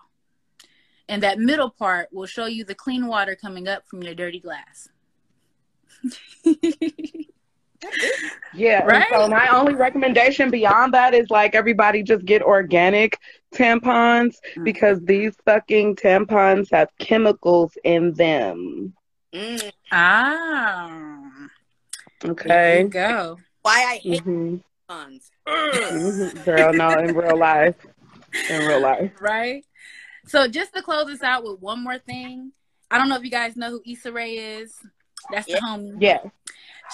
[1.07, 4.39] And that middle part will show you the clean water coming up from your dirty
[4.39, 4.89] glass.
[8.53, 8.83] Yeah.
[8.85, 9.05] Right?
[9.11, 13.19] So my only recommendation beyond that is like everybody just get organic
[13.53, 14.63] tampons Mm.
[14.63, 18.93] because these fucking tampons have chemicals in them.
[19.33, 19.71] Mm.
[19.91, 21.21] ah.
[22.21, 22.81] There Okay.
[22.83, 23.37] you go.
[23.61, 24.57] Why I hate hmm
[24.87, 25.31] puns.
[26.45, 27.75] Girl, no, in real life.
[28.49, 29.11] In real life.
[29.19, 29.63] right?
[30.27, 32.51] So just to close this out with one more thing,
[32.89, 34.75] I don't know if you guys know who Issa Rae is.
[35.31, 35.59] That's Yeah.
[35.59, 35.97] the homie.
[35.99, 36.19] Yeah.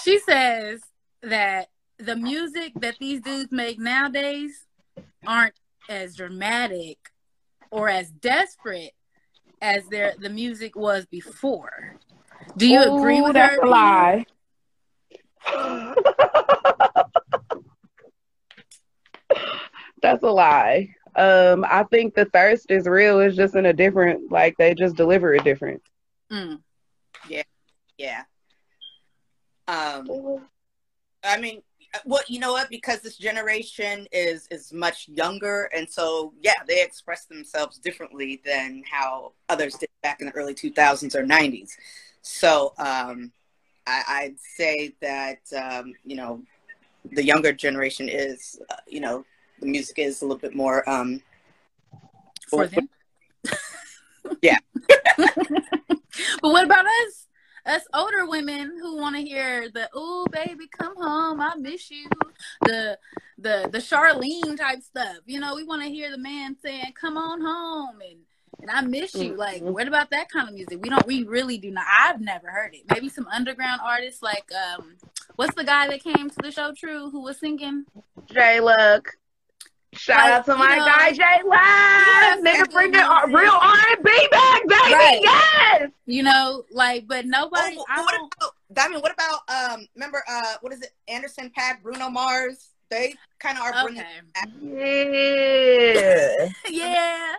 [0.04, 0.82] She says
[1.22, 4.66] that the music that these dudes make nowadays
[5.28, 6.98] aren't as dramatic
[7.70, 8.94] or as desperate
[9.62, 11.98] as their the music was before.
[12.58, 13.64] Do you agree Ooh, with that's her?
[13.64, 14.26] a lie.
[20.02, 20.90] that's a lie.
[21.16, 23.20] Um, I think the thirst is real.
[23.20, 25.82] It's just in a different, like they just deliver it different.
[26.32, 26.62] Mm.
[27.28, 27.44] Yeah.
[29.72, 30.42] Um,
[31.24, 31.62] I mean,
[32.06, 32.70] well, you know what?
[32.70, 38.84] Because this generation is is much younger, and so yeah, they express themselves differently than
[38.90, 41.72] how others did back in the early 2000s or 90s.
[42.22, 43.32] So um,
[43.88, 46.42] I, I'd say that um, you know
[47.12, 49.26] the younger generation is, uh, you know,
[49.60, 50.88] the music is a little bit more.
[50.90, 51.22] Um,
[52.50, 52.90] For them.
[54.42, 54.60] Yeah.
[55.18, 55.98] but
[56.42, 57.28] what about us?
[57.66, 62.08] Us older women who want to hear the "Ooh, baby, come home, I miss you."
[62.62, 62.98] The
[63.38, 65.18] the the Charlene type stuff.
[65.26, 68.20] You know, we want to hear the man saying, "Come on home," and
[68.62, 69.36] and I miss you.
[69.36, 69.74] Like, Mhm.
[69.74, 70.80] what about that kind of music?
[70.82, 71.06] We don't.
[71.06, 71.86] We really do not.
[72.00, 72.84] I've never heard it.
[72.90, 74.98] Maybe some underground artists like um,
[75.36, 76.72] what's the guy that came to the show?
[76.74, 77.86] True, who was singing?
[78.26, 79.18] J Luck.
[79.94, 81.60] Shout Like, out to my know- guy J Luck.
[81.60, 83.42] Yes, Nigga bringing absolutely.
[83.42, 84.94] real R and B back, baby.
[84.94, 85.20] Right.
[85.22, 85.90] Yes.
[86.06, 87.76] You know, like, but nobody.
[87.78, 88.34] Oh, I but what don't.
[88.38, 89.02] about Diamond?
[89.04, 89.88] What about um?
[89.96, 90.92] Remember uh, what is it?
[91.10, 92.70] Anderson .Paak, Bruno Mars.
[92.90, 94.04] They kind of are bringing.
[94.64, 96.46] Okay.
[96.46, 96.50] Yeah.
[96.70, 97.34] yeah,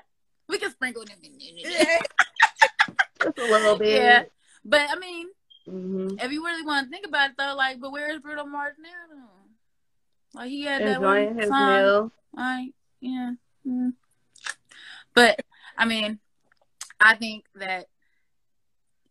[0.48, 1.32] we can sprinkle them in.
[1.38, 1.98] Yeah.
[3.22, 3.96] Just a little bit.
[4.02, 4.22] Yeah.
[4.64, 5.28] But I mean,
[5.66, 8.44] hmm if you really want to think about it, though, like, but where is Bruno
[8.44, 9.28] Mars now?
[10.34, 11.76] Like he had that Enjoying one his song.
[11.76, 12.12] meal.
[12.34, 12.70] Like,
[13.00, 13.32] yeah.
[13.66, 13.92] mm.
[15.14, 15.40] But
[15.76, 16.18] I mean,
[17.00, 17.86] I think that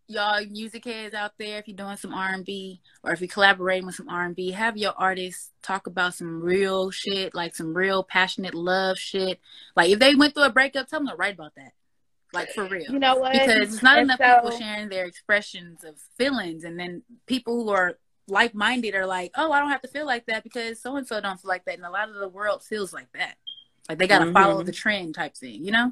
[0.08, 3.28] y'all music heads out there, if you're doing some R and B or if you're
[3.28, 7.56] collaborating with some R and B, have your artists talk about some real shit, like
[7.56, 9.40] some real passionate love shit.
[9.76, 11.74] Like if they went through a breakup, tell them to write about that.
[12.34, 13.34] Like for real You know what?
[13.34, 17.64] because it's not And enough so- people sharing their expressions of feelings and then people
[17.64, 17.98] who are
[18.28, 21.20] like-minded are like oh i don't have to feel like that because so and so
[21.20, 23.36] don't feel like that and a lot of the world feels like that
[23.90, 24.34] like they gotta Mhm.
[24.34, 25.92] follow the trend type thing you know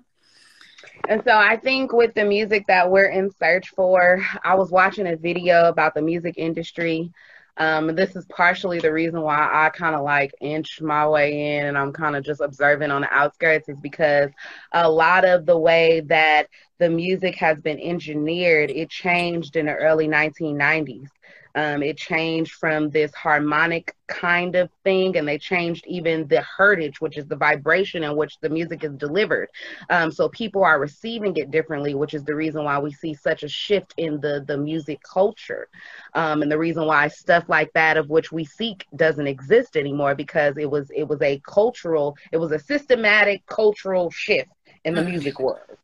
[1.07, 5.07] And so I think with the music that we're in search for, I was watching
[5.07, 7.11] a video about the music industry.
[7.57, 11.65] Um, this is partially the reason why I kind of like inch my way in
[11.65, 14.30] and I'm kind of just observing on the outskirts is because
[14.71, 16.47] a lot of the way that
[16.80, 21.09] the music has been engineered, it changed in the early 1990s.
[21.56, 27.02] Um, it changed from this harmonic kind of thing, and they changed even the hertage,
[27.02, 29.50] which is the vibration in which the music is delivered.
[29.89, 33.43] Um, so people are receiving it differently, which is the reason why we see such
[33.43, 35.68] a shift in the the music culture,
[36.14, 40.16] um, and the reason why stuff like that of which we seek doesn't exist anymore
[40.16, 44.50] because it was it was a cultural, it was a systematic cultural shift
[44.86, 45.04] in the Mhm.
[45.04, 45.78] music world.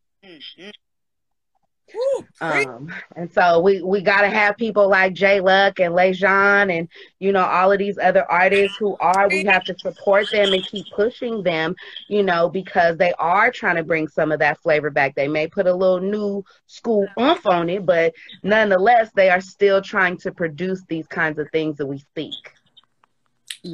[1.96, 2.26] Woo.
[2.42, 6.90] Um, and so we we gotta have people like J Luck and Lejean and
[7.20, 10.66] you know all of these other artists who are we have to support them and
[10.66, 11.76] keep pushing them,
[12.10, 15.16] you know, because they are trying to bring some of that flavor back.
[15.16, 19.82] They may put a little new school oomph on it, but nonetheless they are still
[19.82, 22.52] trying to produce these kinds of things that we seek.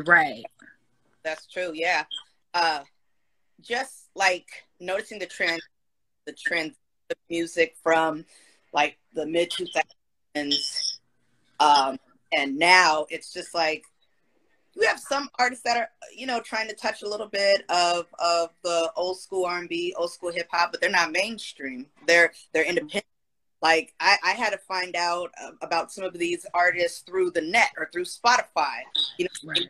[0.06, 0.44] right
[1.24, 1.72] That's true.
[1.74, 2.04] Yeah.
[2.54, 2.82] Uh,
[3.62, 4.48] just like
[4.80, 5.62] noticing the trend,
[6.26, 6.74] the trend
[7.12, 8.26] of music from
[8.74, 11.00] like the mid 2000s,
[11.60, 11.98] um,
[12.36, 13.84] and now it's just like
[14.74, 18.08] you have some artists that are you know trying to touch a little bit of
[18.20, 21.88] of the old school R&B, old school hip hop, but they're not mainstream.
[22.08, 23.06] They're they're independent.
[23.62, 27.42] Like I, I had to find out uh, about some of these artists through the
[27.42, 28.80] net or through Spotify.
[29.18, 29.70] You know, Right.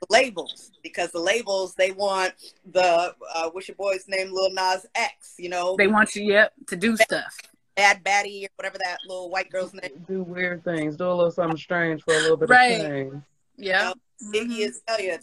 [0.00, 2.32] But the labels because the labels they want
[2.72, 5.34] the uh, what's your boy's name, Lil Nas X.
[5.38, 7.38] You know, they want you yep to do stuff
[7.76, 10.04] Bad Baddie or whatever that little white girl's name.
[10.08, 12.80] Do weird things, do a little something strange for a little bit Right.
[12.80, 13.14] of change.
[13.56, 13.92] yeah
[14.32, 15.18] Iggy Azalea,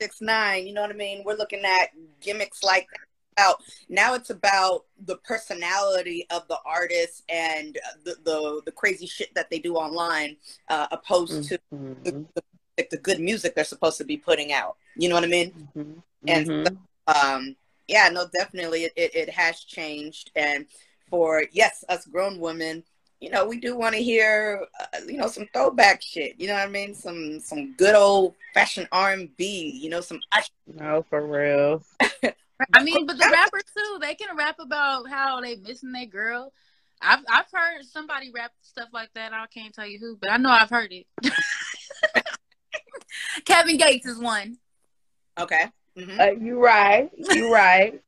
[0.00, 0.66] six nine.
[0.66, 1.22] You know what I mean?
[1.24, 1.88] We're looking at
[2.20, 3.00] gimmicks like that.
[3.38, 9.34] Out now, it's about the personality of the artist and the the, the crazy shit
[9.34, 10.38] that they do online,
[10.70, 12.02] uh, opposed to Mhm.
[12.04, 12.42] the, the,
[12.76, 14.76] the good music they're supposed to be putting out.
[14.96, 15.68] You know what I mean?
[15.76, 16.02] Mhm.
[16.28, 16.78] And Mhm.
[17.06, 17.56] um
[17.88, 20.66] yeah no definitely it, it, it has changed and
[21.08, 22.82] for yes us grown women
[23.20, 26.54] you know we do want to hear uh, you know some throwback shit you know
[26.54, 30.50] what i mean some some good old fashioned r&b you know some Usher.
[30.66, 31.84] No, for real.
[32.74, 36.52] i mean but the rappers too they can rap about how they missing their girl
[37.00, 39.34] I've I've heard somebody rap stuff like that.
[39.34, 41.06] I can't tell you who, but I know I've heard it.
[43.44, 44.58] Kevin Gates is one.
[45.38, 47.10] okay hmm Uh, you right.
[47.18, 48.00] You right.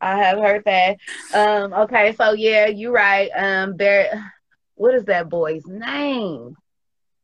[0.00, 0.98] I have heard that.
[1.32, 3.30] Um, okay, so yeah, you right.
[3.34, 4.32] Um, there.
[4.74, 6.54] What is that boy's name?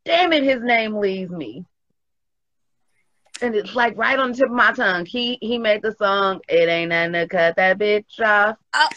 [0.06, 1.66] Damn it, his name leaves me.
[3.42, 5.04] And it's like right on the tip of my tongue.
[5.04, 8.88] He he made the song "It Ain't Nothing to Cut That Bitch Off." Oh.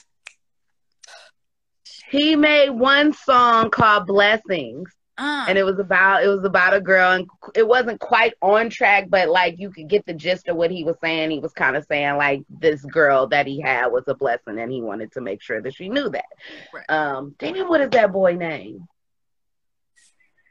[2.10, 6.82] He made one song called "Blessings." Uh, and it was about it was about a
[6.82, 10.58] girl and it wasn't quite on track but like you could get the gist of
[10.58, 11.32] what he was saying.
[11.32, 14.72] He was kind of saying like this girl that he had was a blessing and
[14.72, 16.26] he wanted to make sure that she knew that.
[16.74, 16.90] Right.
[16.90, 18.88] um damn what is that boy name?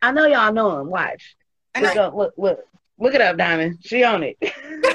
[0.01, 0.89] I know y'all know him.
[0.89, 1.37] Watch.
[1.79, 2.61] Look up look look
[2.99, 3.81] look it up diamond.
[3.83, 4.39] She on it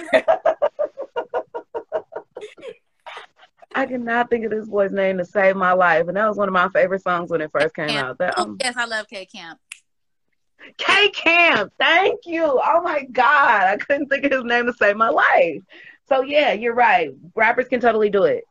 [3.76, 6.48] I cannot think of this boy's name to save my life, and that was one
[6.48, 8.08] of my favorite songs when it first came Camp.
[8.08, 8.18] out.
[8.18, 9.60] That oh, um, yes, I love K Camp.
[10.78, 11.72] K Camp.
[11.80, 12.44] Thank you.
[12.44, 13.62] Oh my God.
[13.64, 15.62] I couldn't think of his name to save my life.
[16.08, 17.12] So yeah, you're right.
[17.36, 18.44] Rappers can totally do it.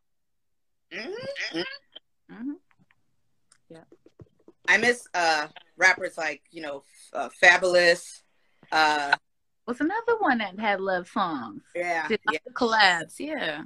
[0.92, 1.64] Mhm.
[2.30, 2.54] Mhm.
[4.70, 5.48] I miss uh
[5.78, 8.22] rappers like you know uh, Fabolous.
[8.70, 9.14] Uh,
[9.64, 11.62] What's another one that had love songs?
[11.74, 12.38] yeah, Did yeah.
[12.52, 13.62] collabs, yeah.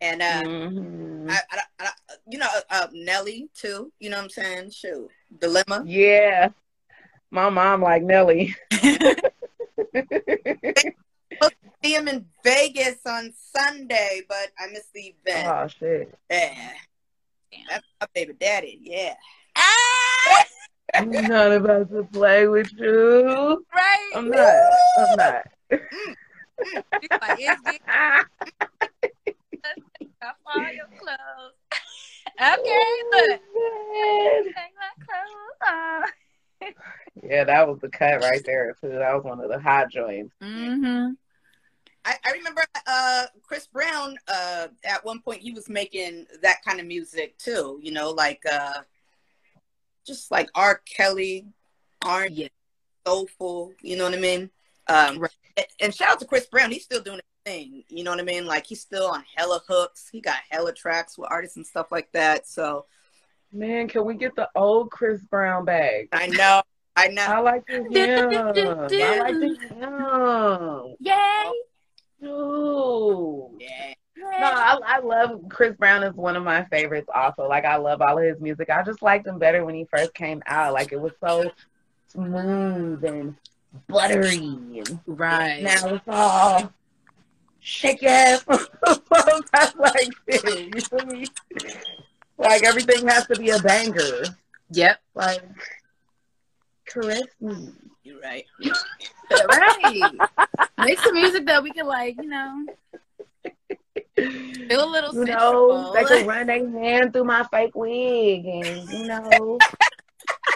[0.00, 1.30] And uh, Mhm.
[1.30, 1.90] I, I, I,
[2.30, 3.92] you know, uh, Nelly too.
[4.00, 4.70] You know what I'm saying?
[4.70, 5.82] Shoot, Dilemma.
[5.86, 6.48] Yeah.
[7.30, 8.54] My mom like Nelly.
[11.82, 15.48] See him in Vegas on Sunday, but I missed the event.
[15.48, 16.14] oh shit.
[16.30, 16.72] yeah,
[17.50, 17.60] Damn.
[17.70, 18.78] that's my baby daddy.
[18.82, 19.14] Yeah.
[20.94, 23.64] I'm not about to play with you.
[23.74, 24.10] right.
[24.14, 24.54] I'm not.
[24.98, 25.42] I'm not.
[25.70, 27.80] Like, it's big.
[30.22, 31.54] Off all your clothes.
[32.40, 33.40] okay, look.
[34.44, 36.10] Take my clothes off.
[37.22, 38.90] Yeah, that was the cut right there too.
[38.90, 40.34] That was one of the hot joints.
[40.42, 41.12] Mm-hmm.
[42.04, 44.16] I, I remember uh, Chris Brown.
[44.28, 47.78] Uh, at one point, he was making that kind of music too.
[47.82, 48.80] You know, like uh,
[50.06, 50.80] just like R.
[50.86, 51.46] Kelly,
[52.04, 52.48] aren't Yeah.
[53.06, 53.72] soulful.
[53.82, 54.50] You know what I mean?
[54.86, 55.30] Um, Right.
[55.56, 56.70] and, and shout out to Chris Brown.
[56.72, 57.84] He's still doing his thing.
[57.88, 58.46] You know what I mean?
[58.46, 60.08] Like he's still on hella hooks.
[60.10, 62.48] He got hella tracks with artists and stuff like that.
[62.48, 62.86] So
[63.52, 66.06] Man, can we get the old Chris Brown back?
[66.12, 66.62] I know,
[66.94, 67.24] I know.
[67.24, 68.30] I like the hymn.
[68.32, 70.96] I like the hymn.
[71.00, 72.28] Yay.
[72.28, 73.50] Ooh.
[73.58, 73.94] Yeah.
[74.16, 77.48] No, I, I love Chris Brown is one of my favorites also.
[77.48, 78.70] Like I love all of his music.
[78.70, 80.74] I just liked him better when he first came out.
[80.74, 81.50] Like it was so
[82.08, 83.34] smooth and
[83.88, 84.82] buttery.
[85.06, 85.62] Right.
[85.62, 86.72] now it's all
[87.60, 90.42] shake your ass like this.
[90.44, 91.26] You feel me?
[92.38, 94.24] Like everything has to be a banger.
[94.70, 94.98] Yep.
[95.14, 95.42] Like
[96.86, 97.72] caress me.
[98.02, 98.44] You're right.
[99.30, 100.10] right.
[100.78, 102.66] Make some music that we can like, you know,
[104.16, 108.88] feel a little You know, they can run their hand through my fake wig and
[108.90, 109.58] you know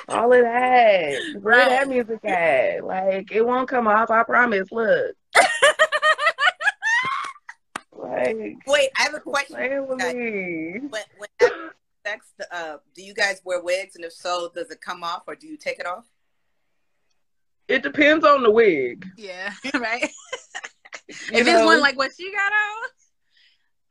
[0.09, 1.19] all of that.
[1.41, 1.69] Where Right.
[1.71, 2.85] that music at?
[2.85, 4.69] Like it won't come off, I promise.
[4.73, 5.15] Look.
[7.97, 9.87] Like Wait, I have a question.
[9.87, 10.81] with me.
[10.89, 11.03] When
[11.39, 11.71] when
[12.07, 13.97] sex, uh, do you guys wear wigs?
[13.97, 16.05] And if so, does it come off or do you take it off?
[17.67, 19.07] It depends on the wig.
[19.17, 20.11] yeah, right.
[21.09, 22.89] if it's one like what she got on.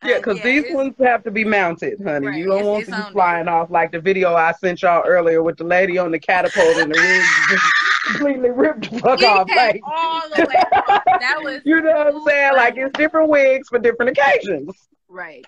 [0.06, 2.28] Yeah, uh, because these ones have to be mounted, honey.
[2.28, 4.82] Right, You don't it's- want it's to be flying off like the video I sent
[4.82, 7.60] y'all earlier with the lady on the catapult and the wig
[8.06, 9.48] completely ripped the fuck He off.
[9.48, 10.56] came Like, all the way.
[10.88, 11.04] off.
[11.20, 12.54] That was you know what I'm saying?
[12.56, 14.72] Like it's different wigs for different occasions.
[15.10, 15.46] right.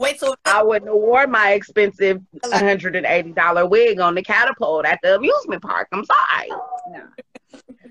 [0.00, 5.16] Wait, so I wouldn't have worn my expensive $180 wig on the catapult at the
[5.16, 5.88] amusement park.
[5.92, 6.48] I'm sorry.
[6.92, 7.02] No.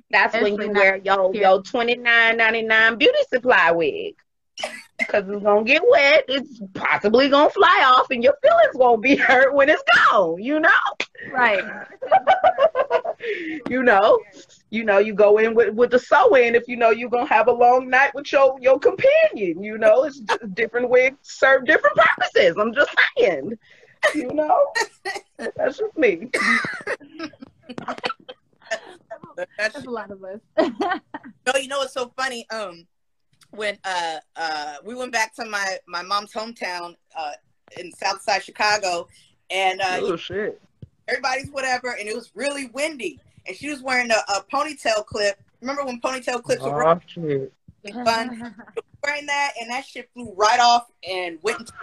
[0.10, 1.42] That's when you not wear your here.
[1.44, 4.16] your twenty nine ninety nine beauty supply wig.
[5.08, 9.16] Cause it's gonna get wet, it's possibly gonna fly off, and your feelings won't be
[9.16, 10.42] hurt when it's gone.
[10.42, 10.70] You know,
[11.32, 11.64] Right.
[13.70, 14.20] you know,
[14.70, 14.98] you know.
[14.98, 17.52] You go in with with the sew in if you know you're gonna have a
[17.52, 19.62] long night with your your companion.
[19.64, 22.56] You know, it's just different wigs serve different purposes.
[22.60, 23.58] I'm just saying.
[24.16, 24.68] You know,
[25.38, 26.30] that's just me.
[29.38, 30.40] that's, That's a lot of us.
[30.58, 32.48] no, you know what's so funny?
[32.50, 32.88] Um,
[33.52, 37.32] when uh uh we went back to my my mom's hometown uh
[37.78, 39.08] in Southside Chicago,
[39.50, 40.62] and uh oh shit.
[41.08, 45.40] everybody's whatever, and it was really windy, and she was wearing a, a ponytail clip.
[45.62, 47.52] Remember when ponytail clips were Oh shit.
[48.06, 48.54] fun?
[49.04, 51.74] Wearing that, and that shit flew right off and went into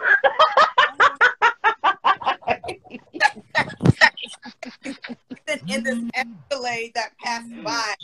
[5.69, 7.95] in this Escalade that passed by.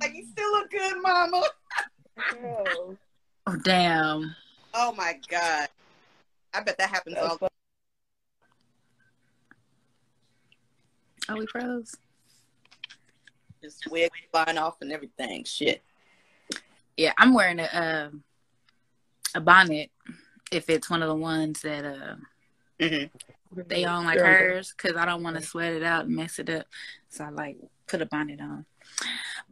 [0.00, 1.42] Like, you still look good, mama.
[2.18, 2.96] Oh,
[3.48, 4.34] Oh, damn.
[4.74, 5.68] Oh my god.
[6.52, 7.52] I bet that happens all that's
[11.28, 11.94] Oh, we froze.
[13.62, 15.42] just wig flying off and everything.
[15.44, 15.82] Shit.
[16.96, 18.10] Yeah, I'm wearing a uh,
[19.34, 19.90] a bonnet
[20.52, 22.14] if it's one of the ones that uh
[22.80, 23.04] hmm
[23.68, 24.26] they on like Sure.
[24.26, 26.66] hers because I don't want to sweat it out and mess it up.
[27.08, 27.56] So I like
[27.86, 28.66] put a bonnet on.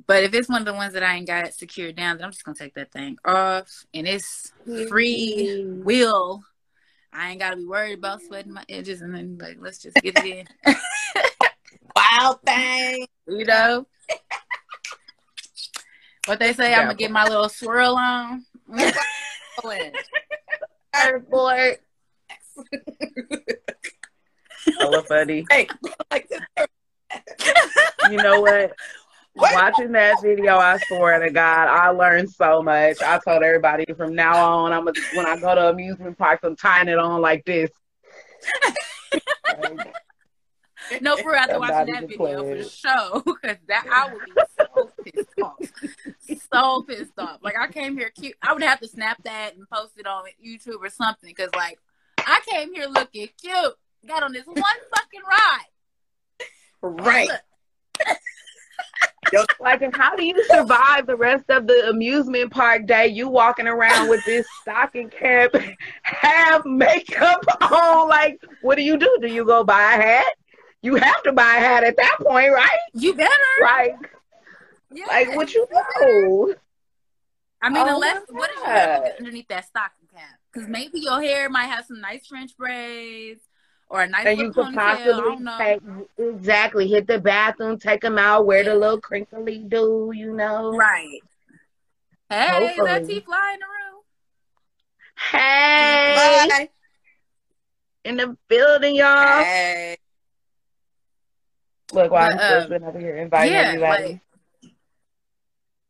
[0.06, 2.24] But if it's one of the ones that I ain't got it secured down, then
[2.26, 4.52] I'm just gonna take that thing off and it's
[4.88, 6.42] free will.
[7.12, 10.18] I ain't gotta be worried about sweating my edges and then like let's just get
[10.18, 10.46] it in.
[11.96, 13.06] Wild thing.
[13.28, 13.86] you know?
[16.26, 18.44] What they say, I'm gonna get my little swirl on.
[20.94, 21.83] Airport.
[24.78, 25.46] Hella buddy.
[25.50, 25.68] hey,
[26.10, 26.30] like.
[28.10, 28.72] You know what?
[29.36, 33.02] Watching that video, I swear to God, I learned so much.
[33.02, 36.54] I told everybody from now on, I'm a, when I go to amusement parks, I'm
[36.54, 37.70] tying it on like this.
[41.00, 42.68] No, for real, after watching that video for playing.
[42.68, 47.38] sure, because that I would be so pissed off, so pissed off.
[47.42, 48.36] Like I came here cute.
[48.42, 51.78] I would have to snap that and post it on YouTube or something, because like
[52.26, 53.74] I came here looking cute,
[54.06, 55.66] got on this one fucking ride.
[56.82, 57.30] Right.
[59.58, 63.06] Like, and how do you survive the rest of the amusement park day?
[63.08, 65.50] You walking around with this stocking cap,
[66.02, 68.08] have makeup on.
[68.08, 69.18] Like, what do you do?
[69.20, 70.34] Do you go buy a hat?
[70.82, 72.78] You have to buy a hat at that point, right?
[72.92, 73.32] You better.
[73.62, 73.96] Like,
[74.92, 75.06] Yeah.
[75.06, 76.54] like what you do?
[77.62, 80.03] I mean, Oh unless what is underneath that stocking?
[80.54, 83.40] Because maybe your hair might have some nice French braids
[83.88, 85.80] or a nice And you could possibly take
[86.16, 90.76] exactly hit the bathroom, take them out, wear the little crinkly do, you know.
[90.76, 91.20] Right.
[92.30, 93.14] Hey, is that Hopefully.
[93.14, 94.02] T fly in the room?
[95.30, 96.68] Hey, Bye.
[98.04, 99.44] in the building, y'all.
[99.44, 99.96] Hey.
[101.92, 104.20] Look, while I'm But, um, sitting over here inviting yeah, everybody.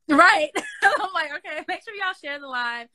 [0.08, 0.50] like right.
[0.82, 2.88] I'm like, okay, make sure y'all share the live.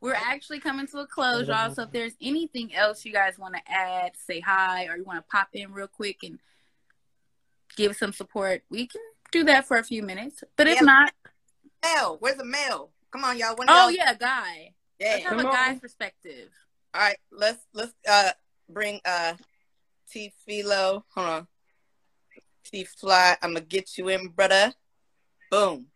[0.00, 1.70] We're actually coming to a close, y'all.
[1.74, 5.18] So if there's anything else you guys want to add, say hi, or you want
[5.24, 6.38] to pop in real quick and
[7.76, 9.00] give some support, we can
[9.32, 10.44] do that for a few minutes.
[10.56, 10.82] But if Yeah.
[10.82, 11.12] not,
[11.82, 12.92] Mel, where's the mail?
[13.10, 13.56] Come on, y'all.
[13.56, 14.74] When oh y'all- yeah, guy.
[15.00, 15.28] Let's yeah.
[15.28, 15.54] have Come a on.
[15.54, 16.50] guy's perspective.
[16.94, 18.32] All right, let's let's uh
[18.68, 19.34] bring uh
[20.10, 21.04] T Philo.
[21.14, 21.48] Hold on.
[22.64, 24.72] T Fly, I'm gonna get you in, brother.
[25.50, 25.86] Boom.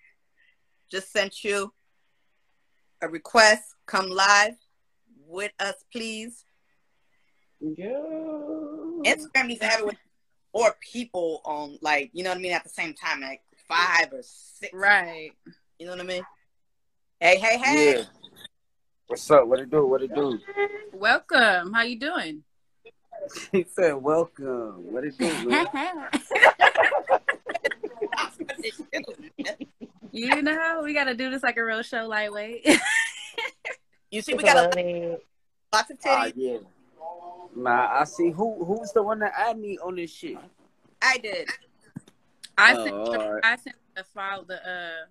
[0.91, 1.73] Just sent you
[3.01, 3.75] a request.
[3.91, 4.55] Come live
[5.27, 6.45] with us, please.
[7.61, 7.89] Yeah.
[9.05, 9.97] Instagram needs to have it with
[10.55, 14.13] more people on, like, you know what I mean, at the same time, like five
[14.13, 14.73] or six.
[14.73, 15.33] Right.
[15.81, 16.23] You know what I mean?
[17.19, 17.95] Hey, hey, hey.
[17.97, 18.05] Yeah.
[19.09, 19.49] What's up?
[19.49, 19.85] What it do?
[19.85, 20.39] What it do?
[20.93, 21.73] Welcome.
[21.73, 22.45] How you doing?
[23.53, 25.67] he said, "Welcome." What it do, man?
[30.13, 32.69] you know, we gotta do this like a real show lightweight.
[34.11, 35.17] you see, we got a Funny.
[35.73, 36.33] lots of Ah, titties.
[36.37, 36.59] yeah.
[37.57, 38.31] Nah, I see.
[38.31, 40.39] Who who's the one that add me on this shit?
[41.03, 41.49] I did.
[42.57, 43.45] I Oh, sent alright.
[43.45, 45.07] I sent the file the uh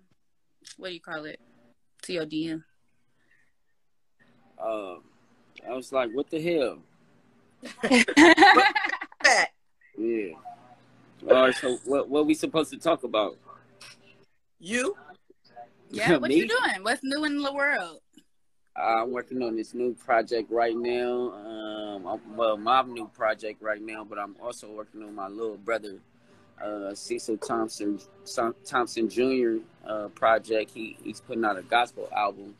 [0.76, 1.40] what do you call it?
[2.02, 2.62] To your DM.
[4.62, 5.02] Um,
[5.68, 6.78] I was like, "What the hell?"
[9.98, 10.32] Yeah.
[11.28, 11.54] All right.
[11.54, 13.36] So what what we supposed to talk about?
[14.58, 14.96] You?
[15.90, 16.36] yeah, what Me?
[16.36, 16.82] you doing?
[16.82, 18.00] What's new in the world?
[18.80, 21.32] I'm working on this new project right now.
[21.32, 25.56] Um, I'm, well, my new project right now, but I'm also working on my little
[25.56, 25.98] brother,
[26.62, 28.00] uh, Cecil Thompson
[28.64, 29.58] Thompson Jr.
[29.86, 30.70] Uh, project.
[30.72, 32.54] He he's putting out a gospel album,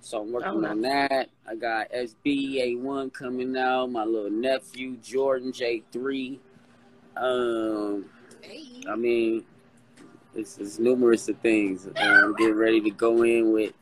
[0.00, 1.28] so I'm working Oh, on that.
[1.48, 3.90] I got SBA1 coming out.
[3.90, 6.38] My little nephew Jordan J3.
[7.16, 8.04] Um,
[8.40, 8.82] Hey.
[8.88, 9.44] I mean,
[10.34, 11.86] it's, it's numerous of things.
[11.88, 13.72] Uh, I'm getting ready to go in with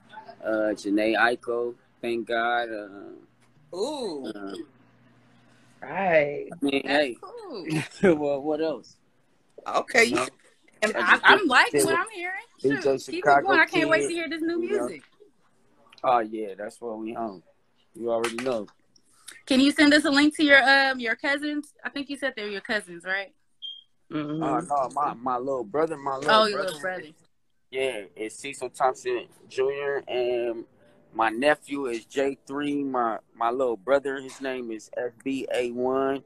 [0.47, 1.75] uh, Jhené Aiko.
[2.01, 2.69] Thank God.
[2.71, 4.27] Uh, Ooh.
[4.27, 4.55] uh,
[5.83, 6.49] Right.
[6.51, 8.17] I mean, That's hey, cool.
[8.17, 8.97] well, what else?
[9.67, 10.05] Okay.
[10.05, 10.27] You know?
[10.83, 12.35] And I, I'm liking what I'm hearing.
[12.63, 13.59] DJ Shoot, keep it going.
[13.59, 14.87] I can't wait to hear this new you know.
[14.87, 15.03] music.
[16.05, 17.43] Oh yeah, that's what we on.
[17.95, 18.67] You already know.
[19.47, 21.73] Can you send us a link to your um your cousins?
[21.85, 23.33] I think you said they're your cousins, right?
[24.13, 27.09] Oh no, my my little brother, my little Oh, your little brother.
[27.71, 29.99] Yeah, it's Cecil Thompson Jr.
[30.09, 30.65] and
[31.13, 32.85] my nephew is J3.
[32.85, 36.23] My my little brother, his name is FBA1.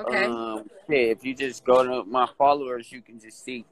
[0.00, 0.24] Okay.
[0.24, 3.64] Um, yeah, if you just go to my followers, you can just see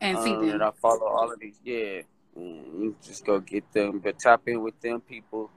[0.00, 0.58] and see um, them.
[0.58, 1.58] that I follow all of these.
[1.64, 2.02] Yeah,
[2.36, 5.50] and you just go get them, but tap in with them people.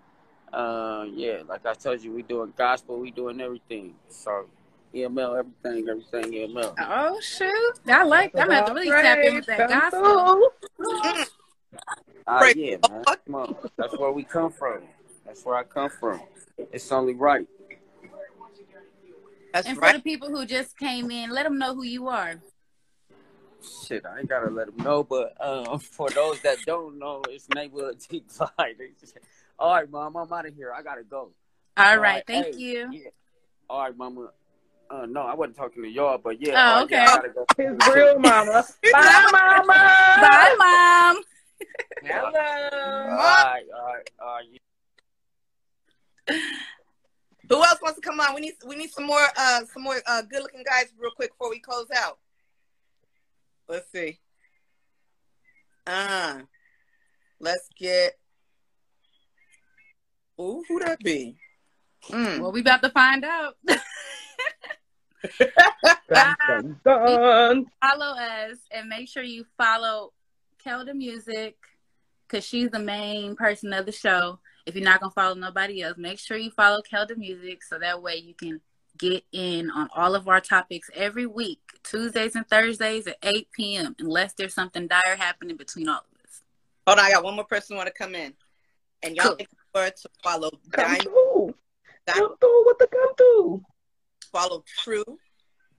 [0.54, 3.96] Uh, yeah, like I told you, we doing gospel, we doing everything.
[4.08, 4.46] So
[4.94, 6.74] EML, everything, everything EML.
[6.80, 7.74] Oh shoot!
[7.88, 8.34] I like.
[8.36, 10.52] I'm gonna have to really tap in with that gospel.
[10.78, 11.26] through.
[12.28, 13.04] Ah, Praise yeah, man.
[13.26, 14.82] Come on, that's where we come from.
[15.26, 16.22] That's where I come from.
[16.72, 17.48] It's only right.
[19.54, 19.96] That's And for right.
[19.96, 22.42] the people who just came in, let them know who you are.
[23.86, 27.50] Shit, I ain't gotta let them know, but um, for those that don't know, it's
[27.50, 28.52] neighborhood T Clyde.
[29.60, 30.74] All right, mom, I'm out of here.
[30.74, 31.18] I gotta go.
[31.78, 32.90] All All right, right, thank hey, you.
[32.92, 33.10] Yeah.
[33.70, 34.30] All right, mama.
[34.90, 36.54] Uh, no, I wasn't talking to y'all, but yeah.
[36.54, 37.12] Oh, all right, yeah, okay.
[37.12, 37.46] I gotta go.
[37.58, 38.66] His real mama.
[38.92, 39.74] Bye, mama.
[40.22, 41.22] Bye, mom.
[42.04, 42.30] Hello.
[42.30, 44.40] All right, all right, all
[46.30, 46.42] right.
[47.50, 48.36] Who else wants to come on?
[48.36, 51.32] We need we need some more uh some more uh good looking guys real quick
[51.32, 52.20] before we close out.
[53.68, 54.20] Let's see.
[55.86, 56.40] Uh
[57.40, 58.18] let's get
[60.40, 61.38] Ooh, who that be?
[62.10, 62.40] Mm.
[62.42, 63.56] Well, we about to find out.
[66.10, 67.66] Dun, dun, dun.
[67.82, 70.14] follow us and make sure you follow
[70.64, 71.56] Kelda Music
[72.28, 74.40] because she's the main person of the show.
[74.66, 78.02] If you're not gonna follow nobody else, make sure you follow Kelda Music so that
[78.02, 78.62] way you can
[78.98, 83.96] get in on all of our topics every week, Tuesdays and Thursdays at 8 p.m.
[84.00, 86.42] Unless there's something dire happening between all of us.
[86.88, 88.34] Hold on, I got one more person want to come in.
[89.04, 89.36] And y'all Cool.
[89.38, 91.56] make sure to follow Come through.
[92.08, 93.17] Di- Come through with the come through.
[94.32, 95.04] Follow True,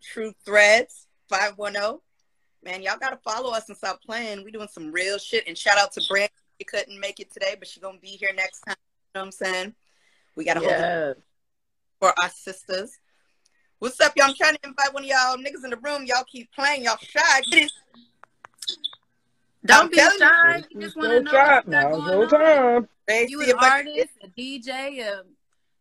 [0.03, 1.99] True Threads, 510.
[2.65, 4.45] Man, y'all gotta follow us and stop playing.
[4.45, 5.47] We doing some real shit.
[5.47, 6.31] And shout out to Brand.
[6.61, 8.77] She couldn't make it today, but she gonna be here next time.
[8.79, 9.75] You know what I'm saying?
[10.35, 11.23] We gotta hold it
[12.01, 12.99] for our sisters.
[13.79, 14.27] What's up, y'all?
[14.27, 16.05] I'm trying to invite one of y'all niggas in the room.
[16.05, 16.83] Y'all keep playing.
[16.85, 17.41] Y'all shy.
[19.65, 20.19] Don't I'm be telling you.
[20.19, 20.65] shy.
[20.70, 22.29] You just want to know what you going no on.
[22.29, 22.89] time.
[23.07, 25.23] Babe, You see an if I can artist, a DJ, a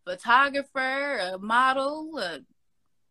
[0.05, 2.39] photographer, a model, a,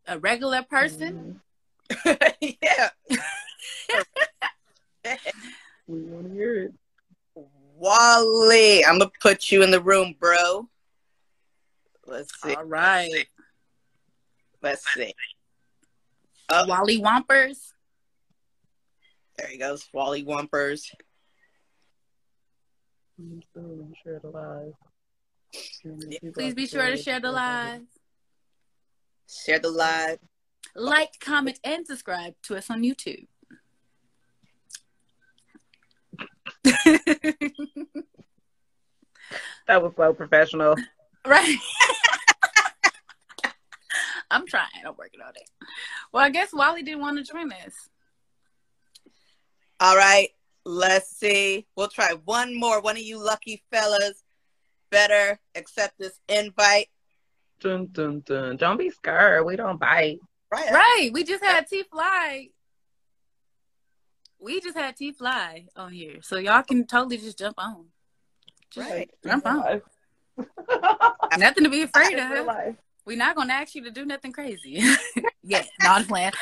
[0.07, 1.41] a regular person.
[1.89, 2.11] Mm-hmm.
[2.39, 2.89] get- yeah.
[5.87, 6.73] We want to hear it.
[7.33, 10.67] Wally, I'm gonna put you in the room, bro.
[12.05, 12.53] Let's see.
[12.53, 13.25] All right.
[14.61, 15.13] Let's see.
[16.49, 17.71] Oh, Wally Wompers.
[19.37, 19.87] there he goes.
[19.93, 20.91] Wally Wumpers.
[23.19, 24.73] I'm still gonna share the live.
[26.33, 27.83] Please be sure to share the live.
[29.27, 30.19] Share the live.
[30.75, 33.27] Like, comment, and subscribe to us on YouTube.
[39.67, 40.75] That was so professional.
[41.25, 41.57] right.
[44.31, 44.67] I'm trying.
[44.85, 45.49] I'm working on it.
[46.11, 47.73] Well, I guess Wally didn't want to join us.
[49.79, 50.29] All right.
[50.65, 51.65] Let's see.
[51.75, 52.81] We'll try one more.
[52.81, 54.23] One of you lucky fellas
[54.89, 56.87] better accept this invite.
[57.59, 58.57] Dun, dun, dun.
[58.57, 59.45] Don't be scared.
[59.45, 60.19] We don't bite.
[60.51, 60.71] Right.
[60.71, 61.09] Right.
[61.11, 62.49] We just had T Fly.
[64.39, 66.17] We just had T Fly on here.
[66.21, 67.85] So y'all can totally just jump on.
[68.69, 69.09] Just Right.
[69.25, 69.59] Jump on.
[69.59, 69.81] Live.
[71.37, 72.75] Nothing to be afraid of.
[73.05, 74.83] We're not gonna ask you to do nothing crazy.
[75.43, 76.33] yeah, not playing.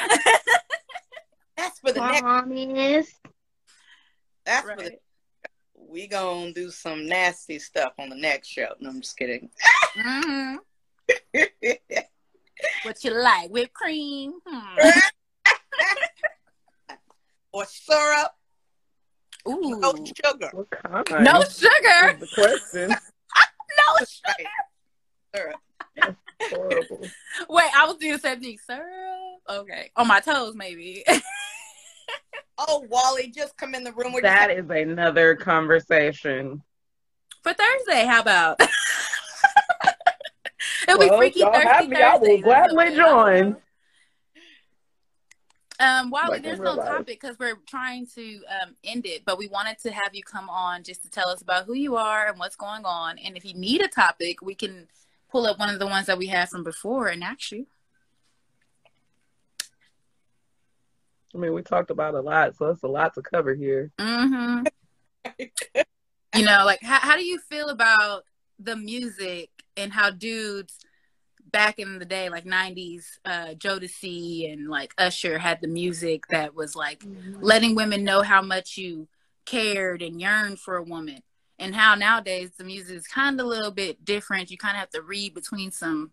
[1.57, 2.21] That's for the next.
[2.21, 3.11] Promise.
[4.45, 4.83] That's for the.
[4.83, 4.99] right.
[5.77, 8.67] We gonna do some nasty stuff on the next show.
[8.79, 9.49] No, I'm just kidding.
[9.95, 10.55] hmm
[12.83, 13.49] What you like?
[13.51, 14.33] Whipped cream?
[14.45, 14.89] Hmm.
[17.53, 18.31] or syrup.
[19.47, 19.79] Ooh.
[19.79, 20.49] No sugar.
[20.53, 21.23] What kind?
[21.25, 22.17] No sugar.
[22.19, 22.95] the question.
[23.77, 24.49] No sugar.
[25.35, 25.55] right.
[25.99, 26.15] Syrup.
[26.43, 27.01] Horrible.
[27.49, 28.57] Wait, I was doing the same thing.
[28.65, 29.41] Syrup.
[29.49, 29.91] Okay.
[29.97, 31.03] On my toes, maybe.
[32.57, 34.13] Oh, Wally, just come in the room.
[34.13, 36.63] We're That just- is another conversation.
[37.43, 38.61] For Thursday, how about?
[40.87, 41.69] It'll be Well, freaky y'all Thursday.
[41.69, 41.95] have me.
[42.01, 42.99] I will gladly something.
[42.99, 43.61] I don't join.
[45.77, 46.87] Um, Wally, Like there's no life.
[46.87, 50.49] topic because we're trying to um, end it, but we wanted to have you come
[50.49, 53.17] on just to tell us about who you are and what's going on.
[53.19, 54.87] And if you need a topic, we can
[55.29, 57.67] pull up one of the ones that we had from before and ask you.
[61.33, 63.91] I mean, we talked about a lot, so it's a lot to cover here.
[63.99, 64.63] hmm
[66.35, 68.23] you know, like how how do you feel about
[68.59, 70.79] the music and how dudes
[71.51, 76.55] back in the day, like '90s, uh, Jodeci and like Usher had the music that
[76.55, 77.03] was like
[77.39, 79.07] letting women know how much you
[79.45, 81.21] cared and yearned for a woman,
[81.59, 84.51] and how nowadays the music is kind of a little bit different.
[84.51, 86.11] You kind of have to read between some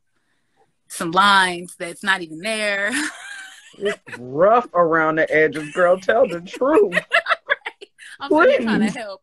[0.89, 2.93] some lines that's not even there.
[3.79, 5.99] It's rough around the edges, girl.
[5.99, 6.93] Tell the truth.
[8.21, 9.23] I'm still trying to help,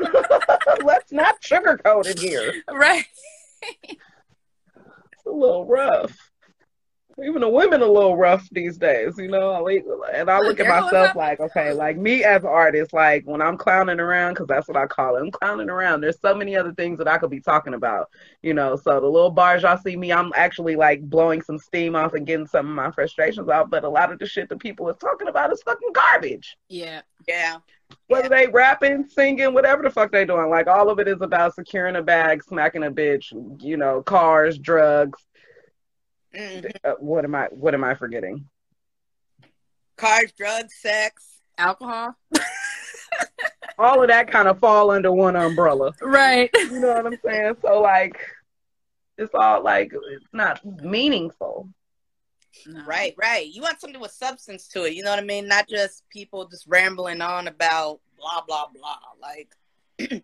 [0.84, 2.52] Let's not sugarcoat it here.
[2.70, 3.04] right?
[3.82, 6.16] It's a little rough.
[7.24, 9.68] Even the women a little rough these days, you know.
[10.12, 13.56] And I look at myself like, okay, like me as an artist, like when I'm
[13.56, 15.20] clowning around, because that's what I call it.
[15.20, 16.00] I'm clowning around.
[16.00, 18.10] There's so many other things that I could be talking about,
[18.42, 18.74] you know.
[18.74, 22.26] So the little bars y'all see me, I'm actually like blowing some steam off and
[22.26, 23.70] getting some of my frustrations out.
[23.70, 26.56] But a lot of the shit that people are talking about is fucking garbage.
[26.68, 27.02] Yeah.
[27.28, 27.58] Yeah.
[28.06, 31.54] Whether they rapping, singing, whatever the fuck they doing, like all of it is about
[31.54, 33.32] securing a bag, smacking a bitch,
[33.62, 35.20] you know, cars, drugs.
[36.34, 36.70] Mhm.
[36.84, 37.46] Uh, what am I?
[37.50, 38.48] What am I forgetting?
[39.96, 41.34] Cars, drugs, sex.
[41.56, 42.16] Alcohol.
[43.78, 45.92] All of that kind of fall under one umbrella.
[46.00, 46.50] Right.
[46.54, 47.56] You know what I'm saying?
[47.62, 48.18] So like,
[49.18, 51.68] it's all like it's not meaningful.
[52.66, 52.84] No.
[52.84, 53.46] Right, right.
[53.46, 54.94] You want something with substance to it.
[54.94, 55.46] You know what I mean?
[55.46, 58.98] Not just people just rambling on about blah blah blah.
[59.20, 59.54] Like,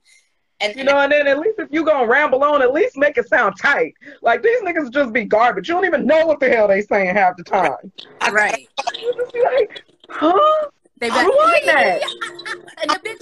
[0.60, 3.18] and You know, and then at least if you gonna ramble on, at least make
[3.18, 3.94] it sound tight.
[4.22, 5.68] Like these niggas just be garbage.
[5.68, 7.92] You don't even know what the hell they saying half the time.
[8.30, 8.68] Right.
[9.00, 10.68] You just be like, huh?
[10.98, 12.02] They I don't like that.
[12.02, 13.20] Ah, ah, ah, and the bitch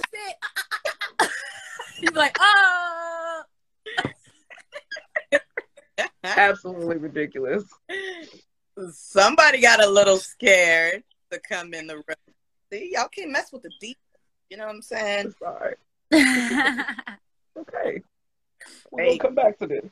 [1.19, 1.29] said,
[1.99, 3.43] he's like, oh.
[6.23, 7.63] Absolutely ridiculous.
[8.91, 12.35] somebody got a little scared to come in the room.
[12.71, 13.97] See, y'all can't mess with the deep.
[14.49, 15.27] You know what I'm saying?
[15.27, 15.77] It's all right.
[17.55, 18.01] Oh, Okay.
[18.91, 19.17] We'll Hey.
[19.17, 19.85] come back to this.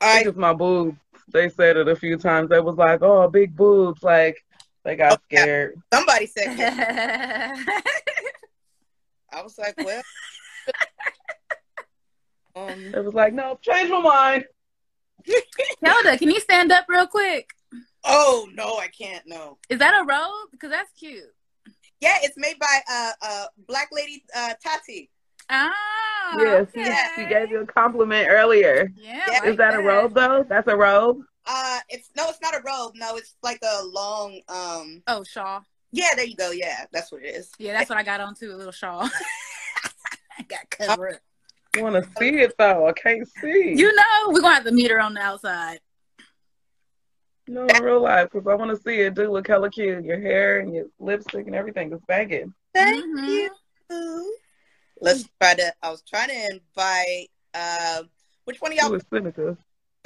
[0.00, 0.36] I right.
[0.36, 0.98] my boobs.
[1.32, 2.48] They said it a few times.
[2.48, 4.44] They was like, "Oh, big boobs!" Like
[4.84, 5.40] they got yeah.
[5.42, 5.82] scared.
[5.92, 7.64] Somebody said, yeah.
[9.32, 10.02] I was like, well.
[12.56, 14.44] um, It was like, "No, change my mind."
[15.82, 17.50] Hilda, can you stand up real quick?
[18.04, 19.22] oh no, I can't.
[19.26, 19.58] No.
[19.68, 20.50] Is that a robe?
[20.52, 21.24] Because that's cute.
[22.00, 25.10] Yeah, it's made by uh uh Black Lady uh Tati.
[25.50, 25.72] Ah,
[26.38, 26.84] yes, okay.
[26.84, 28.92] yes, she gave you a compliment earlier.
[28.96, 29.38] Yeah, Yeah.
[29.40, 30.44] like Is that a robe though?
[30.48, 31.22] That's a robe.
[31.46, 32.92] Uh, it's no, it's not a robe.
[32.94, 34.40] No, it's like a long.
[34.48, 35.64] Um, Oh, shawl.
[35.92, 36.50] yeah, there you go.
[36.50, 37.50] Yeah, that's what it is.
[37.58, 38.52] Yeah, that's what I got on too.
[38.52, 39.08] A little shawl.
[40.38, 41.18] I got covered.
[41.76, 42.86] I want to see it though.
[42.88, 43.74] I can't see.
[43.76, 45.80] You know, we're gonna have to meet her on the outside.
[47.46, 49.14] no, in real life, because I want to see it.
[49.14, 50.04] Do look hella cute.
[50.04, 52.52] Your hair and your lipstick and everything is banging.
[52.74, 53.48] Thank Mhm.
[53.90, 54.36] you.
[55.00, 55.72] Let's try to.
[55.82, 57.30] I was trying to invite.
[57.54, 58.02] Uh,
[58.44, 59.56] which one of y'all is Seneca?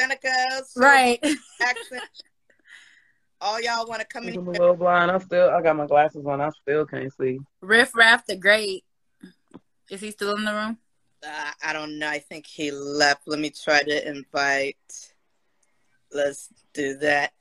[0.01, 0.77] Senecas?
[0.77, 1.19] Right.
[1.61, 2.03] Accent.
[3.41, 4.37] All y'all want to come in.
[4.37, 5.11] I'm a little blind.
[5.11, 6.41] I still, I got my glasses on.
[6.41, 7.41] I still can't see.
[7.61, 8.85] Riff Raff the Great.
[9.91, 10.79] Is he still in the room?
[11.25, 12.09] Uh, I don't know.
[12.09, 13.23] I think he left.
[13.27, 14.77] Let me try to invite.
[16.13, 17.33] Let's do that.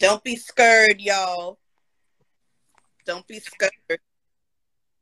[0.00, 1.58] Don't be scared, y'all.
[3.04, 4.00] Don't be scared.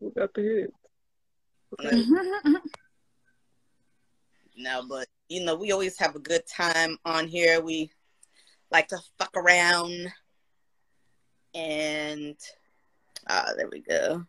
[0.01, 0.75] Who got the hit?
[4.57, 7.61] No, but you know, we always have a good time on here.
[7.61, 7.91] We
[8.71, 10.13] like to fuck around.
[11.55, 12.37] And
[13.29, 14.25] ah, there we go.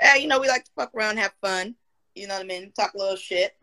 [0.00, 1.74] Yeah, you know, we like to fuck around, have fun.
[2.18, 2.72] You know what I mean?
[2.78, 3.56] Talk a little shit.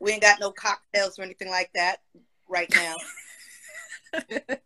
[0.00, 1.96] We ain't got no cocktails or anything like that
[2.48, 2.94] right now.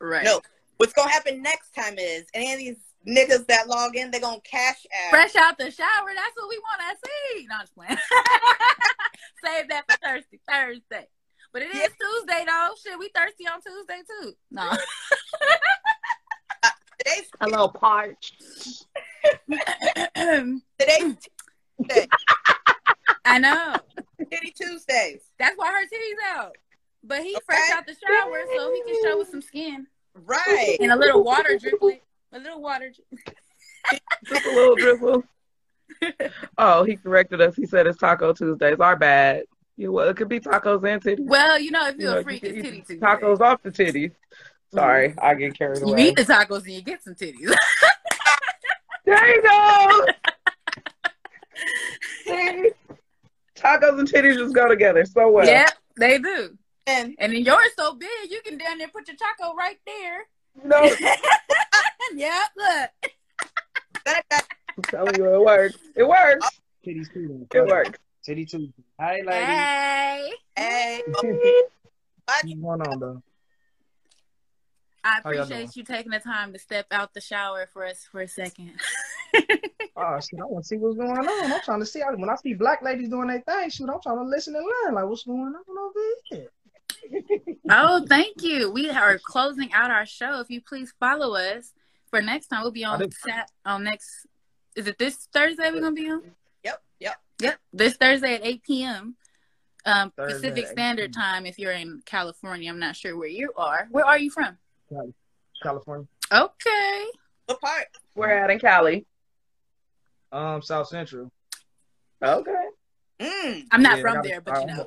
[0.00, 0.24] right.
[0.24, 0.40] No.
[0.76, 2.76] What's gonna happen next time is any of these
[3.08, 5.10] niggas that log in, they're gonna cash out.
[5.10, 6.10] Fresh out the shower.
[6.14, 7.46] That's what we want to see.
[7.48, 7.96] No, I'm just playing.
[9.44, 10.40] Save that for Thursday.
[10.46, 11.08] Thursday.
[11.54, 11.86] But it is Yeah.
[12.00, 12.74] Tuesday though.
[12.84, 14.34] Shit, we thirsty on Tuesday too.
[14.50, 14.70] No.
[16.62, 18.42] Uh, today's A little parched.
[20.78, 21.16] today's
[21.82, 22.06] Tuesday.
[23.24, 23.76] I know.
[24.30, 25.20] Titty Tuesdays.
[25.38, 26.56] That's why her titties out.
[27.04, 27.40] But he Okay.
[27.46, 30.76] fresh out the shower so he can show with some skin Right.
[30.80, 32.00] and a little water driplet.
[32.32, 32.90] A little water.
[32.90, 35.24] Dri- Just a little drizzle.
[36.58, 37.54] Oh, he corrected us.
[37.54, 38.80] He said it's Taco Tuesdays.
[38.80, 39.44] Our bad.
[39.76, 41.26] You well, it could be tacos and titties.
[41.26, 43.06] well, you know, if You you're know, a freak, you it's titty eat Tuesday.
[43.06, 44.12] Tacos off the titties.
[44.74, 45.20] Sorry, mm-hmm.
[45.22, 46.02] I get carried away.
[46.02, 47.54] You eat the tacos and you get some titties.
[49.04, 50.06] There you go.
[52.24, 52.70] See?
[53.56, 55.46] Tacos and titties just go together so well.
[55.46, 56.56] Yep, they do.
[56.86, 60.26] And And then yours so big, you can down there put your taco right there.
[60.62, 60.82] You know,
[62.14, 63.10] yeah, look.
[64.04, 64.46] that, that,
[64.76, 65.76] I'm telling you, it works.
[65.94, 66.48] It works.
[66.86, 67.46] Titties too.
[67.52, 67.98] It works.
[68.24, 68.72] Titty too.
[69.00, 69.32] Hi, ladies.
[69.32, 71.02] Hey, hey,
[72.26, 73.22] What's going on, though?
[75.06, 78.28] I appreciate you taking the time to step out the shower for us for a
[78.28, 78.72] second.
[79.98, 81.52] Oh, shit, I want to see what's going on.
[81.52, 82.02] I'm trying to see.
[82.16, 84.94] When I see black ladies doing their thing, shoot, I'm trying to listen and learn.
[84.94, 86.00] Like, what's going on over
[86.30, 86.48] here?
[87.70, 88.70] oh, thank you.
[88.70, 90.40] We are closing out our show.
[90.40, 91.72] If you please follow us
[92.10, 94.26] for next time, we'll be on did- sat on next.
[94.74, 96.22] Is it this Thursday we're gonna be on?
[96.62, 97.16] yep, yep.
[97.40, 99.16] Yep, this Thursday at 8 p.m.
[99.86, 101.22] Um, Thursday Pacific Standard p.m.
[101.22, 101.46] Time.
[101.46, 103.88] If you're in California, I'm not sure where you are.
[103.90, 104.58] Where are you from?
[105.62, 106.06] California.
[106.32, 107.04] Okay.
[107.46, 107.86] What part?
[108.14, 109.06] We're at in Cali.
[110.32, 111.30] Um, South Central.
[112.22, 112.52] Okay.
[113.20, 113.64] Mm.
[113.70, 114.86] I'm not Yeah, from there, but you know.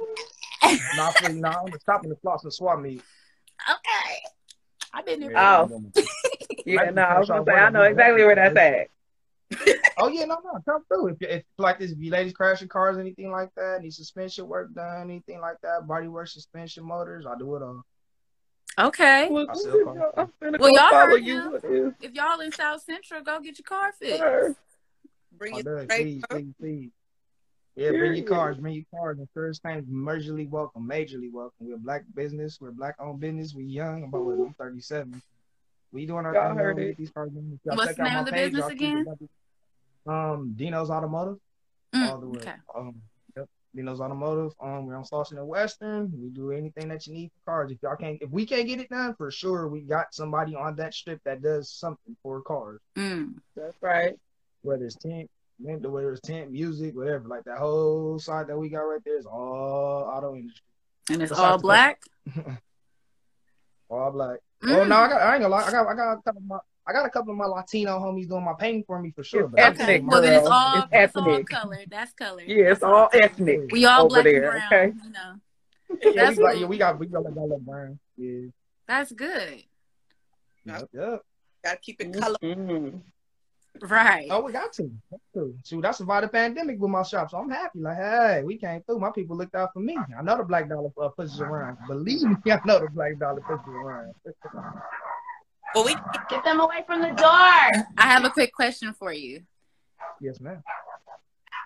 [0.95, 3.01] Not for no, I'm just stopping the Slauson swap meet.
[3.69, 4.15] Okay.
[4.93, 5.37] I've been there.
[5.37, 5.83] Oh.
[6.65, 8.87] Yeah, no, I was gonna say I know exactly where that's at.
[9.97, 11.09] Oh yeah, no, no, come through.
[11.09, 14.73] If, if like this, if you ladies crashing cars, anything like that, need suspension work
[14.73, 17.83] done, anything like that, body work, suspension, motors, I do it all.
[18.79, 19.27] Okay.
[19.29, 20.13] Well, I still call.
[20.17, 21.39] I'm Well, y'all heard you.
[21.39, 21.51] him.
[21.51, 24.19] What is If y'all in South Central, go get your car fixed.
[24.21, 24.55] her?
[25.37, 26.89] Bring I it do Please, please, please.
[27.75, 29.19] Yeah, bring your cars, bring your cars.
[29.19, 31.67] And first thing, majorly welcome, majorly welcome.
[31.67, 34.03] We're a black business, we're black owned business, we young.
[34.03, 35.21] I'm about what, I'm 37.
[35.91, 36.57] We doing our Y'all thing.
[36.57, 36.87] heard man.
[36.87, 36.97] It.
[36.97, 37.31] these cars.
[37.33, 39.05] Y'all What's the name of the page, business y'all again?
[40.07, 41.37] Um, Dino's Automotive.
[41.95, 42.39] Mm, all the way.
[42.41, 42.53] okay.
[42.75, 42.95] Um,
[43.73, 43.85] yep.
[43.85, 44.53] Dino's Automotive.
[44.61, 46.11] Um, we're on Slauson and Western.
[46.15, 47.71] We do anything that you need for cars.
[47.71, 50.75] If y'all can't, if we can't get it done, for sure, we got somebody on
[50.77, 52.79] that strip that does something for cars.
[52.95, 53.35] Mm.
[53.55, 54.13] That's right.
[54.61, 55.29] Whether it's tent,
[55.59, 57.27] whether it's tent, music, whatever.
[57.27, 60.65] Like that whole side that we got right there is all auto industry,
[61.11, 62.01] And it's Besides all black.
[63.89, 64.39] all black.
[64.63, 64.75] Mm.
[64.75, 65.21] Oh no, I got.
[65.21, 65.63] I ain't gonna lie.
[65.63, 65.87] I got.
[65.87, 66.57] I got a couple of my.
[66.89, 69.43] I got a couple of my Latino homies doing my painting for me for sure.
[69.43, 69.83] It's but I Okay.
[69.95, 71.47] ethnic, Well, then it's all It's it's all ethnic.
[71.49, 71.87] colored.
[71.91, 72.43] That's colored.
[72.47, 73.71] Yeah, it's all ethnic.
[73.71, 74.73] We all over black there, and brown.
[74.73, 74.93] okay?
[75.05, 75.35] You know,
[76.01, 76.51] Yeah, That's we got.
[76.53, 76.61] cool.
[76.61, 76.99] Yeah, we got.
[76.99, 77.99] We got like that brown.
[78.17, 78.47] Yeah.
[78.87, 79.63] that's good.
[80.65, 80.89] Yep.
[80.93, 81.21] Yep.
[81.63, 82.37] Gotta keep it color.
[82.41, 83.01] Mhm.
[83.81, 84.27] Right.
[84.31, 84.83] Oh, we got to.
[85.11, 85.55] Got to.
[85.63, 87.79] Shoot, I survived the pandemic with my shop, so I'm happy.
[87.79, 88.99] Like, hey, we came through.
[88.99, 89.95] My people looked out for me.
[90.17, 91.77] I know the black dollar uh, pushes around.
[91.87, 94.13] Believe me, I know the black dollar pushes around.
[95.73, 95.95] But we
[96.29, 97.25] Get them away from the door.
[97.97, 99.41] I have a quick question for you.
[100.21, 100.61] yes, ma'am.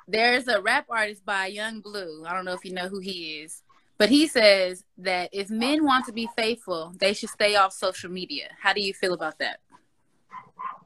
[0.07, 2.25] There's a rap artist by Yung Bleu.
[2.27, 3.61] I don't know if you know who he is,
[3.97, 8.09] but he says that if men want to be faithful, they should stay off social
[8.11, 8.49] media.
[8.61, 9.59] How do you feel about that?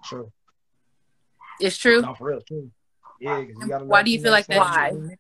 [0.04, 0.28] Sure.
[1.60, 2.02] It's true.
[2.02, 2.70] No, for real, true.
[3.20, 4.56] Yeah, 'cause you got a lot Why of do you feel females like that?
[4.74, 5.18] sliding in.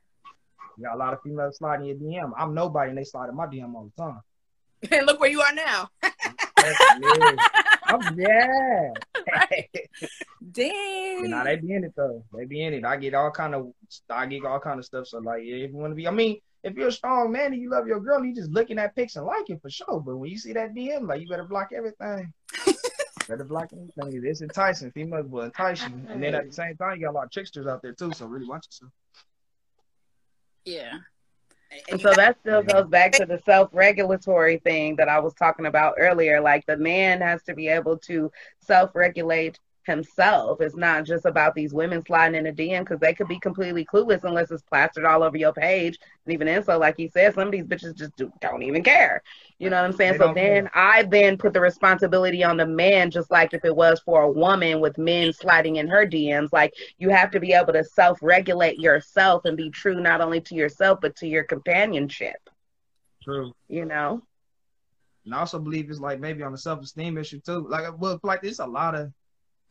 [0.78, 2.32] You got a lot of females sliding your DM.
[2.38, 4.22] I'm nobody, and they slide in my DM all the time.
[4.92, 5.90] and look where you are now.
[6.58, 8.94] I'm, yeah.
[10.52, 11.24] Dang.
[11.24, 12.24] You know, they be in it though.
[12.34, 12.86] They be in it.
[12.86, 13.72] I get all kind of,
[14.10, 15.08] I get all kind of stuff.
[15.08, 17.62] So like, if you want to be, I mean, if you're a strong man and
[17.62, 20.00] you love your girl, you just looking at pics and liking for sure.
[20.00, 22.34] But when you see that DM, like, you better block everything.
[23.28, 24.22] better block everything.
[24.26, 24.92] It's enticing.
[24.92, 27.32] Females will entice you, and then at the same time, you got a lot of
[27.32, 28.12] tricksters out there too.
[28.14, 28.92] So really watch yourself.
[30.66, 30.94] yeah.
[31.90, 35.66] And so that still goes back to the self regulatory thing that I was talking
[35.66, 36.42] about earlier.
[36.42, 40.62] Like the man has to be able to self regulate himself.
[40.62, 43.84] It's not just about these women sliding in a DM because they could be completely
[43.84, 45.98] clueless unless it's plastered all over your page.
[46.26, 48.84] And even then, so like he said, some of these bitches just do, don't even
[48.84, 49.24] care.
[49.58, 50.14] You know what I'm saying?
[50.14, 53.76] They so then I then put the responsibility on the man, just like if it
[53.76, 56.50] was for a woman with men sliding in her DMs.
[56.52, 60.42] Like you have to be able to self regulate yourself and be true not only
[60.42, 62.38] to yourself but to your companionship.
[63.24, 63.54] True.
[63.68, 64.22] You know?
[65.28, 67.68] And I also believe it's like maybe on the self esteem issue too.
[67.68, 69.12] Like, well, like there's a lot of.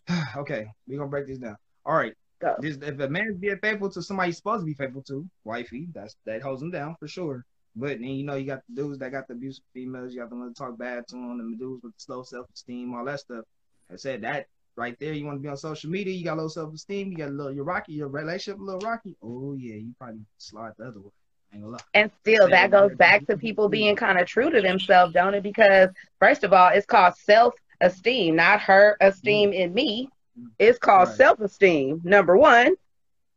[0.37, 1.57] okay, we're gonna break this down.
[1.85, 2.15] All right.
[2.41, 2.55] Go.
[2.61, 5.89] This, if a man's being faithful to somebody he's supposed to be faithful to, wifey,
[5.95, 7.45] that's that holds him down for sure.
[7.75, 10.31] But then you know you got the dudes that got the abusive females, you got
[10.31, 13.05] the ones that talk bad to them, the dudes with the slow self esteem, all
[13.05, 13.45] that stuff.
[13.93, 14.47] I said that
[14.77, 15.13] right there.
[15.13, 17.33] You want to be on social media, you got low self esteem, you got a
[17.33, 19.17] little you're rocky, your relationship a little rocky.
[19.23, 21.11] Oh yeah, you probably slide the other way.
[21.53, 21.81] Ain't gonna lie.
[21.95, 25.43] And still, that goes back to people being kind of true to themselves, don't it?
[25.43, 30.09] Because, first of all, it's called self esteem, not her esteem in me.
[30.59, 31.17] It's called Right.
[31.17, 32.75] self esteem, number one.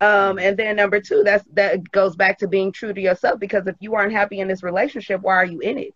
[0.01, 3.39] Um, and then number two, that's that goes back to being true to yourself.
[3.39, 5.95] Because if you aren't happy in this relationship, why are you in it?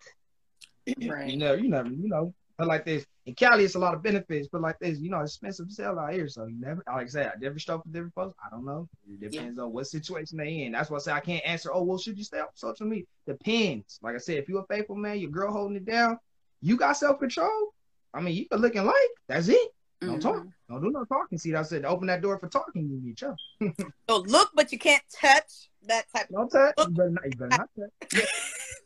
[0.97, 3.05] You know, you never, you know, but like this.
[3.25, 5.97] In Cali, it's a lot of benefits, but like this, you know, expensive to sell
[5.97, 6.27] out here.
[6.27, 8.37] So you never, like I said, I never stuff for different folks.
[8.45, 8.89] I don't know.
[9.09, 10.73] It depends on what situation they in.
[10.73, 11.71] That's why I say I can't answer.
[11.73, 13.05] Oh, well, should you stay off social media?
[13.25, 13.99] Depends.
[14.03, 16.17] Like I said, if you're a faithful man, your girl holding it down,
[16.61, 17.72] you got self control.
[18.13, 18.95] I mean, you can looking like
[19.27, 19.69] that's it.
[20.01, 20.21] Don't Mhm.
[20.21, 20.45] talk.
[20.69, 21.37] Don't do no talking.
[21.37, 22.89] See, I said open that door for talking.
[22.89, 23.35] You get your
[24.09, 26.27] so look, but you can't touch that type.
[26.29, 26.73] don't touch.
[26.77, 27.25] You better not.
[27.25, 28.25] You better not touch.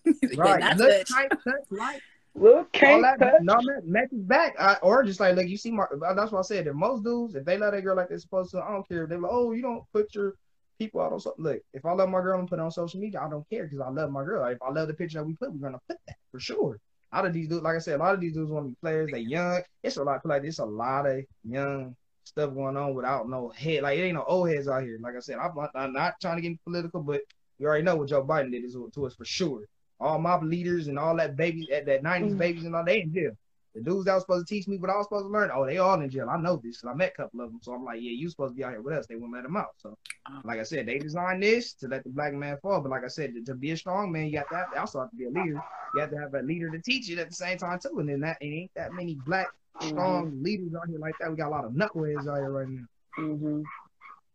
[0.05, 0.59] Yeah, Right.
[0.61, 1.09] not Look, touch.
[1.09, 2.01] tight, touch, like.
[2.35, 3.41] Look, can't that touch.
[3.41, 5.85] no man matches back I, or just like like you see my
[6.15, 8.51] that's what I said that most dudes if they love their girl like they're supposed
[8.51, 10.35] to I don't care they're like oh you don't put your
[10.77, 12.99] people out on so look if I love my girl and put it on social
[12.99, 15.17] media I don't care because I love my girl like, if I love the picture
[15.17, 16.79] that we put we're gonna put that for sure
[17.11, 18.69] a lot of these dudes like I said a lot of these dudes want to
[18.69, 19.09] be players.
[19.11, 19.61] They young.
[19.83, 23.83] It's a lot like it's a lot of young stuff going on without no head.
[23.83, 24.97] Like it ain't no old heads out here.
[25.01, 27.21] Like I said I'm not, I'm not trying to get political but
[27.59, 28.63] you already know what Joe Biden did
[28.93, 29.61] to us for sure.
[29.99, 32.37] All my leaders and all that babies, that, that 90s Mhm.
[32.37, 33.31] babies and all, they in jail.
[33.77, 35.63] The dudes that was supposed to teach me what I was supposed to learn, oh,
[35.65, 36.29] they all in jail.
[36.31, 37.59] I know this because I met a couple of them.
[37.61, 39.05] So I'm like, yeah, you supposed to be out here with us.
[39.05, 39.75] They wouldn't let them out.
[39.77, 39.95] So,
[40.27, 40.41] Oh.
[40.45, 42.81] like I said, they designed this to let the black man fall.
[42.81, 44.99] But like I said, to, to be a strong man, you have to have, also
[44.99, 45.61] have to be a leader.
[45.93, 47.99] You have to have a leader to teach it at the same time too.
[47.99, 49.47] And then that it ain't that many black
[49.79, 51.29] strong leaders out here like that.
[51.29, 52.85] We got a lot of knuckleheads out here right now.
[53.15, 53.61] hmm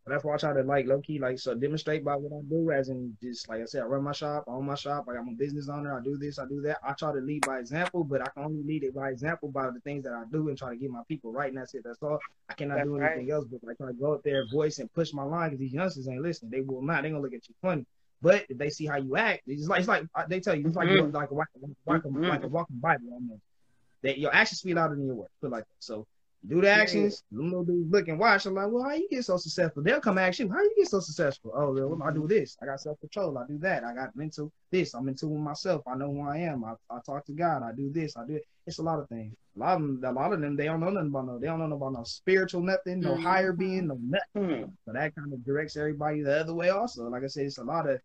[0.05, 2.43] But that's why I try to like low key like so demonstrate by what I
[2.51, 5.07] do, as in just like I said, I run my shop, I own my shop,
[5.07, 6.79] like I got my business owner, I do this, I do that.
[6.83, 9.71] I try to lead by example, but I can only lead it by example by
[9.71, 11.49] the things that I do and try to get my people right.
[11.51, 11.83] And that's it.
[11.85, 12.19] That's all.
[12.49, 13.13] I cannot That's do right.
[13.13, 15.61] anything else but like try to go up there, voice and push my line because
[15.61, 16.51] these youngsters ain't listening.
[16.51, 17.03] They will not.
[17.03, 17.87] They gonna look at you funny.
[18.21, 20.67] But if they see how you act, it's like it's like uh, they tell you
[20.67, 21.13] it's like Mhm.
[21.13, 23.43] like a, like a, like a, like a walking Bible almost.
[24.03, 25.31] That your actions speak louder than your words.
[25.41, 25.75] Put like that.
[25.79, 26.07] So
[26.49, 27.23] do the actions.
[27.31, 28.47] Them little dudes look and watch.
[28.47, 29.83] I'm like, well, how you get so successful?
[29.83, 31.53] They'll come ask you, how you get so successful?
[31.55, 32.57] Oh, well, I do this.
[32.61, 33.39] I got self control.
[33.39, 33.85] I do that.
[33.85, 34.95] I got mental this.
[34.95, 35.83] I'm into myself.
[35.87, 36.65] I know who I am.
[36.65, 37.63] I, I talk to God.
[37.63, 38.17] I do this.
[38.17, 38.45] I do it.
[38.67, 39.35] It's a lot of things.
[39.57, 41.39] A lot of them, a lot of them, they don't know nothing about no.
[41.39, 43.23] They don't know about no spiritual nothing, no Mhm.
[43.23, 44.65] higher being, no nothing.
[44.65, 44.71] Hmm.
[44.85, 46.71] So that kind of directs everybody the other way.
[46.71, 48.01] Also, like I said, it's a lot of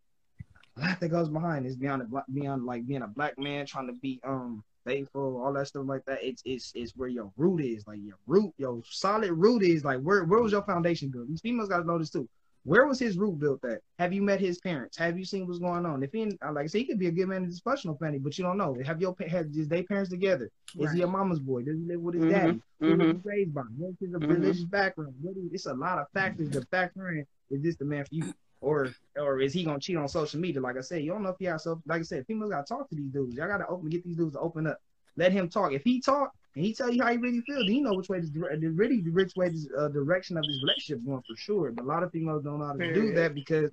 [0.75, 1.65] a lot that goes behind.
[1.65, 5.53] It's beyond black, beyond like being a black man trying to be um faithful, all
[5.53, 6.19] that stuff like that.
[6.23, 9.99] It's it's it's where your root is, like your root, your solid root is like
[9.99, 11.27] where where was your foundation built?
[11.27, 12.27] These females got to know this too.
[12.63, 13.79] Where was his root built at?
[13.97, 14.97] Have you met his parents?
[14.97, 16.03] Have you seen what's going on?
[16.03, 18.19] If he, like I say, he could be a good man in his dysfunctional family,
[18.19, 18.75] but you don't know.
[18.85, 20.49] Have your have is they parents together?
[20.77, 21.63] Is he a mama's boy?
[21.63, 22.29] Does he live with his Mhm.
[22.29, 22.61] daddy?
[22.79, 23.21] Who was Mhm.
[23.23, 23.61] he raised by?
[23.77, 24.29] What's his Mhm.
[24.29, 25.15] religious background?
[25.21, 27.25] What is, it's a lot of factors to factor in.
[27.49, 28.33] Is this the man for you?
[28.59, 30.61] Or or is he gonna cheat on social media?
[30.61, 32.65] Like I said, you don't know if he has so like I said, females gotta
[32.65, 33.35] talk to these dudes.
[33.35, 34.79] Y'all gotta open get these dudes to open up.
[35.15, 35.73] Let him talk.
[35.73, 38.09] If he talk and he tell you how he really feel, then you know which
[38.09, 41.21] way this dire- the really the which way this uh, direction of this relationship going
[41.27, 41.71] for sure.
[41.71, 43.17] But a lot of females don't know how to do Period.
[43.17, 43.71] that because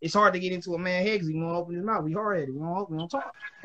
[0.00, 2.04] it's hard to get into a man head because he won't open his mouth.
[2.04, 2.54] We hard headed.
[2.54, 3.34] We won't we don't talk.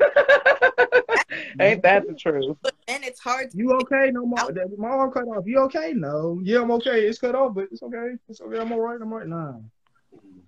[1.60, 2.56] Ain't that the truth?
[2.62, 4.10] But then it's hard to You okay?
[4.12, 5.44] No, my, my arm cut off.
[5.46, 5.92] You okay?
[5.94, 6.40] No.
[6.42, 7.02] Yeah, I'm okay.
[7.02, 8.14] It's cut off, but it's okay.
[8.28, 8.58] It's okay.
[8.58, 8.98] I'm all right.
[9.00, 9.28] I'm all right.
[9.28, 9.54] Nah.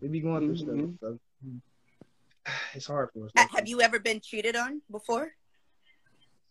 [0.00, 0.96] We be going through Mhm.
[0.98, 1.18] stuff.
[1.44, 1.60] So.
[2.74, 3.32] It's hard for us.
[3.36, 5.34] Ha- Have you ever been cheated on before?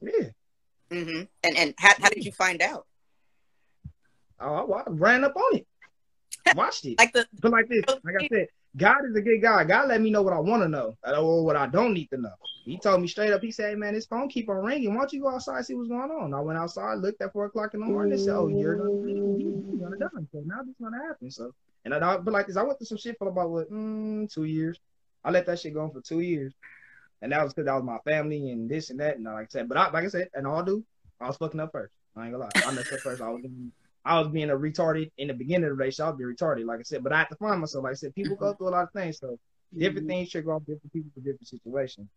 [0.02, 0.30] Yeah.
[0.90, 2.86] hmm And and how, how did you find out?
[4.40, 5.68] Oh, I, I ran up on it.
[6.56, 6.98] Watched it.
[6.98, 9.64] Like the But like this, like I said, God is a good guy.
[9.64, 12.18] God let me know what I want to know or what I don't need to
[12.18, 12.34] know.
[12.66, 13.42] He told me straight up.
[13.42, 14.94] He said, hey, "Man, this phone keep on ringing.
[14.94, 17.34] Why don't you go outside and see what's going on?" I went outside, looked at
[17.34, 20.62] four o'clock in the morning, and said, "Oh, you're gonna, you're gonna die." So now
[20.62, 21.30] this is gonna happen.
[21.30, 21.52] So,
[21.86, 24.46] and I, but like this, I went through some shit for about what mm, two
[24.46, 24.80] years.
[25.24, 26.54] I let that shit go on for two years,
[27.22, 29.18] and that was because that was my family and this and that.
[29.18, 30.84] And like I said, but I, like I said, and all do,
[31.20, 31.94] I was fucking up first.
[32.16, 33.22] I ain't gonna lie, I messed up first.
[33.22, 33.44] I was.
[34.06, 36.00] I was being a retarded in the beginning of the race.
[36.00, 37.84] I was being retarded, like I said, but I had to find myself.
[37.84, 39.40] Like I said, people go through a lot of things, so
[39.78, 42.10] different things trigger off different people for different situations.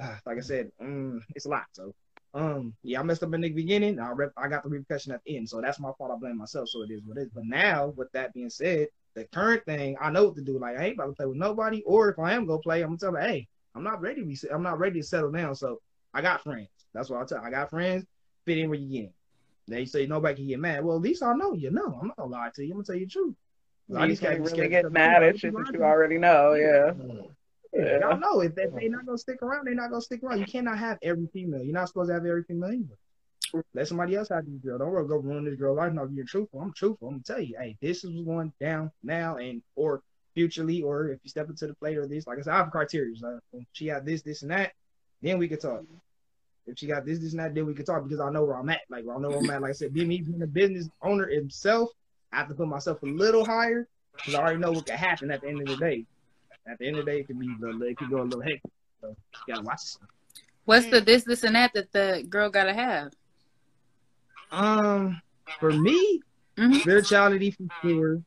[0.26, 1.66] Like I said, mm, it's a lot.
[1.72, 1.94] So,
[2.32, 3.98] um, yeah, I messed up in the beginning.
[3.98, 6.10] I rep- I got the repercussion at the end, so that's my fault.
[6.10, 6.70] I blame myself.
[6.70, 7.28] So it is what it is.
[7.34, 10.58] But now, with that being said, the current thing, I know what to do.
[10.58, 12.96] Like I ain't about to play with nobody, or if I am gonna play, I'm
[12.96, 14.38] gonna tell them, hey, I'm not ready to be.
[14.50, 15.54] I'm not ready to settle down.
[15.54, 15.80] So
[16.14, 16.68] I got friends.
[16.94, 17.44] That's what I tell.
[17.44, 18.04] I got friends.
[18.46, 19.12] Fit in where you get in.
[19.68, 20.84] They say nobody can get mad.
[20.84, 21.98] Well, at least I know you know.
[22.00, 22.72] I'm not gonna lie to you.
[22.72, 23.34] I'm gonna tell you the truth.
[23.88, 26.54] You can't really get mad at shit that you already know.
[26.54, 26.92] Yeah.
[27.72, 30.40] Yeah, Y'all know if, if they not gonna stick around, they're not gonna stick around.
[30.40, 31.62] You cannot have every female.
[31.62, 33.64] You're not supposed to have every female anyway.
[33.74, 34.78] Let somebody else have this girl.
[34.78, 35.92] Don't worry, go ruin this girl life.
[35.92, 37.08] No, if you're truthful, I'm truthful.
[37.08, 40.02] I'm gonna tell you, hey, this is what's going down now and or
[40.34, 42.70] futurely, or if you step into the plate or this, like I said, I have
[42.70, 43.14] criteria.
[43.52, 44.72] Like, she had this, this, and that,
[45.22, 45.82] then we could talk.
[46.70, 48.56] If she got this, this, and that, then we could talk because I know where
[48.56, 48.80] I'm at.
[48.88, 49.62] Like I know where I'm at.
[49.62, 51.90] Like I said, being me being a business owner himself,
[52.32, 55.30] I have to put myself a little higher because I already know what could happen
[55.32, 56.04] at the end of the day.
[56.70, 58.22] At the end of the day, it could be a little, it could go a
[58.22, 58.62] little hectic.
[59.00, 59.98] So you gotta watch this.
[60.64, 63.12] What's the this, this, and that that the girl gotta have?
[64.52, 65.20] Um,
[65.58, 66.20] for me,
[66.56, 66.80] Mhm.
[66.80, 68.22] spirituality for sure.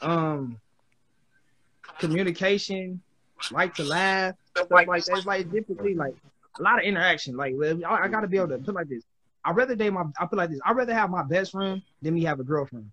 [0.00, 0.60] Um,
[1.98, 3.02] communication,
[3.50, 5.08] like to laugh, stuff like that.
[5.08, 6.14] It's like differently, like
[6.58, 7.36] a lot of interaction.
[7.36, 9.04] Like I, I gotta be able to put like this.
[9.44, 10.04] I rather date my.
[10.18, 10.60] I put like this.
[10.64, 12.90] I rather have my best friend than me have a girlfriend.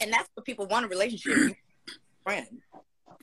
[0.00, 1.56] And that's what people want a relationship.
[2.24, 2.46] Friend.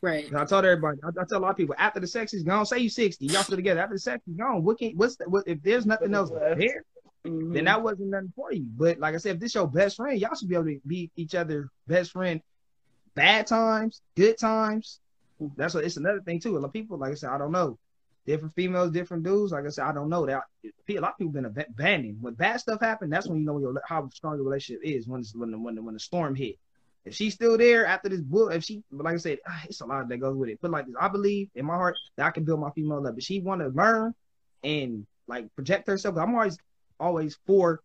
[0.02, 0.28] Right.
[0.28, 1.00] And I told everybody.
[1.04, 2.66] I, I tell a lot of people after the sex is gone.
[2.66, 3.82] Say you sixty, y'all still together.
[3.82, 6.84] After the sex is gone, what can what's the, what if there's nothing else there?
[7.26, 7.54] Mhm.
[7.54, 8.66] then that wasn't nothing for you.
[8.78, 11.12] But like I said, if this your best friend, y'all should be able to be
[11.18, 12.42] each other best friend.
[13.14, 15.02] Bad times, good times.
[15.58, 16.58] That's what it's another thing too.
[16.58, 17.78] A lot of people, like I said, I don't know.
[18.30, 19.54] Different females, different dudes.
[19.54, 20.44] Like I said, I don't know that.
[20.64, 22.22] A lot of people been ab- abandoned.
[22.22, 25.08] When bad stuff happen, that's when you know your, how strong your relationship is.
[25.08, 26.58] When when the, when the, when the storm hit.
[27.06, 29.82] If she's still there after this book, if she, but like I said, ah, it's
[29.82, 30.60] a lot that goes with it.
[30.62, 33.16] But like this, I believe in my heart that I can build my female up.
[33.18, 34.14] If she want to learn
[34.64, 36.60] and like project herself, I'm always
[37.00, 37.82] always for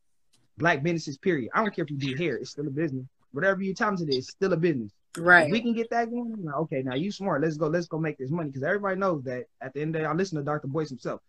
[0.59, 1.17] black businesses.
[1.17, 1.53] Period.
[1.55, 3.07] I don't care if you do hair; it's still a business.
[3.33, 4.93] Whatever you talented it's still a business.
[5.17, 5.51] If Right.
[5.51, 6.33] we can get that going.
[6.33, 7.43] I'm like, okay, now you smart.
[7.43, 7.69] Let's go.
[7.69, 10.05] Let's go make this money because everybody knows that at the end of the day,
[10.07, 10.67] I listen to Dr.
[10.69, 11.21] Boyce himself.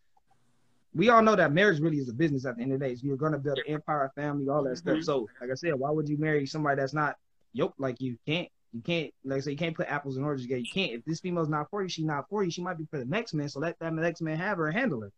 [0.93, 2.95] We all know that marriage really is a business at the end of the day.
[2.95, 4.97] So you're gonna build an empire, family, all that stuff.
[4.97, 5.03] Mhm.
[5.03, 7.17] So, like I said, why would you marry somebody that's not
[7.53, 8.17] yoked like you?
[8.25, 10.59] Can't You can't like I say you can't put apples and oranges together.
[10.59, 10.91] You can't.
[10.91, 12.51] If this female's not for you, she's not for you.
[12.51, 13.47] She might be for the next man.
[13.47, 15.11] So let that next man have her and handle her.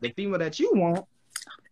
[0.00, 1.04] The female that you want,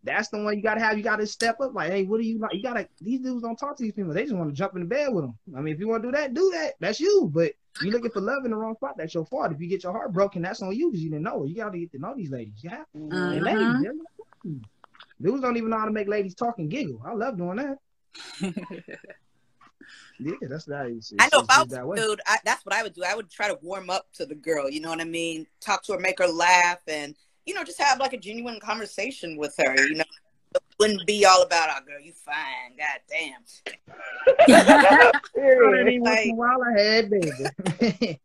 [0.04, 0.96] that's the one you gotta have.
[0.96, 1.74] You gotta step up.
[1.74, 2.54] Like, hey, what do you like?
[2.54, 2.88] You gotta.
[3.00, 4.12] These dudes don't talk to these people.
[4.12, 5.38] They just want to jump in the bed with them.
[5.56, 6.74] I mean, if you want to do that, do that.
[6.80, 7.30] That's you.
[7.32, 8.94] But you looking for love in the wrong spot.
[8.96, 9.52] That's your fault.
[9.52, 11.44] If you get your heart broken, that's on you because you didn't know.
[11.44, 12.54] You gotta get to know these ladies.
[12.62, 12.98] Yeah, have to.
[12.98, 13.44] And Mhm.
[13.44, 14.62] ladies,
[15.20, 17.00] dudes don't even know how to make ladies talk and giggle.
[17.06, 17.78] I love doing that.
[20.18, 20.86] Yeah, that's that.
[20.86, 22.94] It's, I know it's if I was that a dude, I, that's what I would
[22.94, 23.02] do.
[23.04, 24.70] I would try to warm up to the girl.
[24.70, 25.46] You know what I mean?
[25.60, 27.16] Talk to her, make her laugh, and
[27.46, 29.86] you know, just have like a genuine conversation with her.
[29.86, 30.04] You know,
[30.54, 33.42] it wouldn't be all about, "Oh, girl, you fine." God damn.
[35.34, 36.02] Period.
[36.02, 37.30] once while I had baby.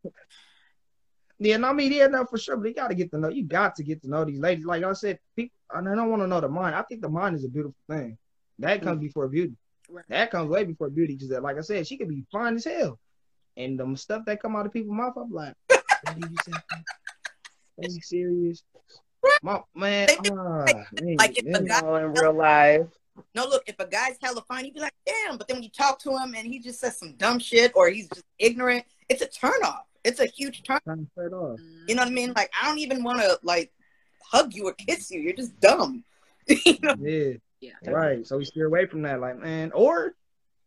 [1.40, 2.58] yeah, and I mean, yeah, no, for sure.
[2.58, 3.30] But you got to get to know.
[3.30, 4.66] You got to get to know these ladies.
[4.66, 6.76] Like I said, people, and I don't want to know the mind.
[6.76, 8.18] I think the mind is a beautiful thing.
[8.60, 9.04] That comes mm.
[9.04, 9.56] before beauty.
[9.90, 10.06] Right.
[10.10, 11.16] That comes way before beauty.
[11.16, 13.00] Because, like I said, she could be fine as hell,
[13.56, 15.54] and the stuff that come out of people's mouth, I'm like,
[16.08, 16.62] "Lady, you said?
[17.80, 18.64] Are you serious?
[19.42, 20.66] My man, They be ah,
[21.18, 21.66] like if a man.
[21.66, 22.88] guy- in real life.
[23.34, 25.70] No, look, if a guy's hella fine, you'd be like, "Damn!" But then when you
[25.70, 29.22] talk to him and he just says some dumb shit or he's just ignorant, it's
[29.22, 29.86] a turn off.
[30.04, 30.80] It's a huge turn.
[30.86, 31.60] Time to start off.
[31.88, 32.34] You know what I mean?
[32.36, 33.72] Like, I don't even want to like
[34.24, 35.20] hug you or kiss you.
[35.20, 36.04] You're just dumb.
[36.48, 36.96] you know?
[37.00, 37.34] Yeah.
[37.60, 37.90] Yeah.
[37.90, 38.26] Right.
[38.28, 40.16] So we steer away from that, like, man, or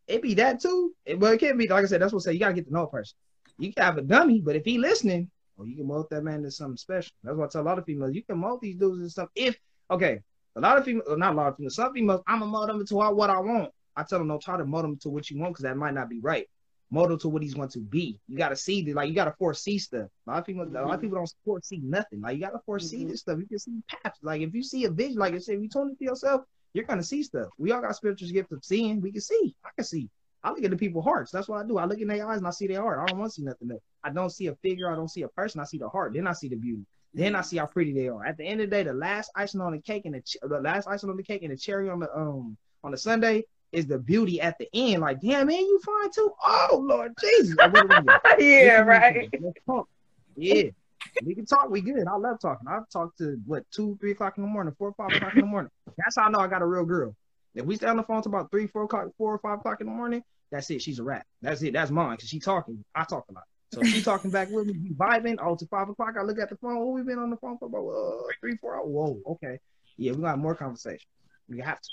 [0.07, 0.93] it be that too.
[1.05, 2.33] It, well, it can't be like I said, that's what I say.
[2.33, 3.15] You gotta get to know a person.
[3.57, 5.29] You can have a dummy, but if he listening,
[5.61, 7.11] oh, you can mold that man into something special.
[7.23, 8.13] That's what I tell a lot of females.
[8.15, 9.29] You can mold these dudes and stuff.
[9.35, 9.57] If
[9.89, 10.19] okay,
[10.55, 12.79] a lot of females, not a lot of females, some females, I'm gonna mold them
[12.81, 13.71] into what I want.
[13.95, 15.93] I tell them, don't try to mold them to what you want because that might
[15.93, 16.47] not be right.
[16.93, 18.19] Mold them to what he's going to be.
[18.27, 20.09] You gotta see the like you gotta foresee stuff.
[20.27, 22.21] A lot of people, a lot of people don't foresee nothing.
[22.21, 23.09] Like you gotta foresee Mhm.
[23.09, 23.39] this stuff.
[23.39, 24.19] You can see paths.
[24.21, 26.41] Like if you see a vision, like I said, if you tune into yourself,
[26.73, 27.49] you're gonna see stuff.
[27.57, 28.99] We all got spiritual gifts of seeing.
[29.01, 29.55] We can see.
[29.63, 30.09] I can see.
[30.43, 31.31] I look at the people's hearts.
[31.31, 31.77] That's what I do.
[31.77, 32.99] I look in their eyes and I see their heart.
[32.99, 33.81] I don't want to see nothing else.
[34.03, 34.91] I don't see a figure.
[34.91, 35.61] I don't see a person.
[35.61, 36.13] I see the heart.
[36.13, 36.85] Then I see the beauty.
[37.13, 38.25] Then I see how pretty they are.
[38.25, 40.37] At the end of the day, the last icing on the cake and the, ch-
[40.41, 43.43] the last icing on the cake and the cherry on the um on the Sunday
[43.71, 45.01] is the beauty at the end.
[45.01, 46.31] Like, damn man, you fine too.
[46.43, 47.57] Oh Lord Jesus.
[47.57, 48.09] Like, what do we do?
[48.39, 49.29] yeah, right.
[49.39, 49.87] Let's talk.
[50.35, 50.69] Yeah.
[51.23, 51.69] We can talk.
[51.69, 52.07] We good.
[52.07, 52.67] I love talking.
[52.67, 55.47] I've talked to what two, three o'clock in the morning, four, five o'clock in the
[55.47, 55.69] morning.
[55.97, 57.15] That's how I know I got a real girl.
[57.53, 59.81] If we stay on the phone to about three, four o'clock, four or five o'clock
[59.81, 60.81] in the morning, that's it.
[60.81, 61.25] She's a rat.
[61.41, 61.73] That's it.
[61.73, 62.17] That's mine.
[62.17, 62.83] Cause she talking.
[62.95, 63.43] I talk a lot.
[63.73, 65.37] So she talking back with me, we vibing.
[65.41, 66.77] Oh, to five o'clock, I look at the phone.
[66.77, 68.85] Oh, we've been on the phone for about uh, three, four hours.
[68.87, 69.59] Whoa, okay.
[69.97, 71.07] Yeah, we got more conversation.
[71.47, 71.89] We have to.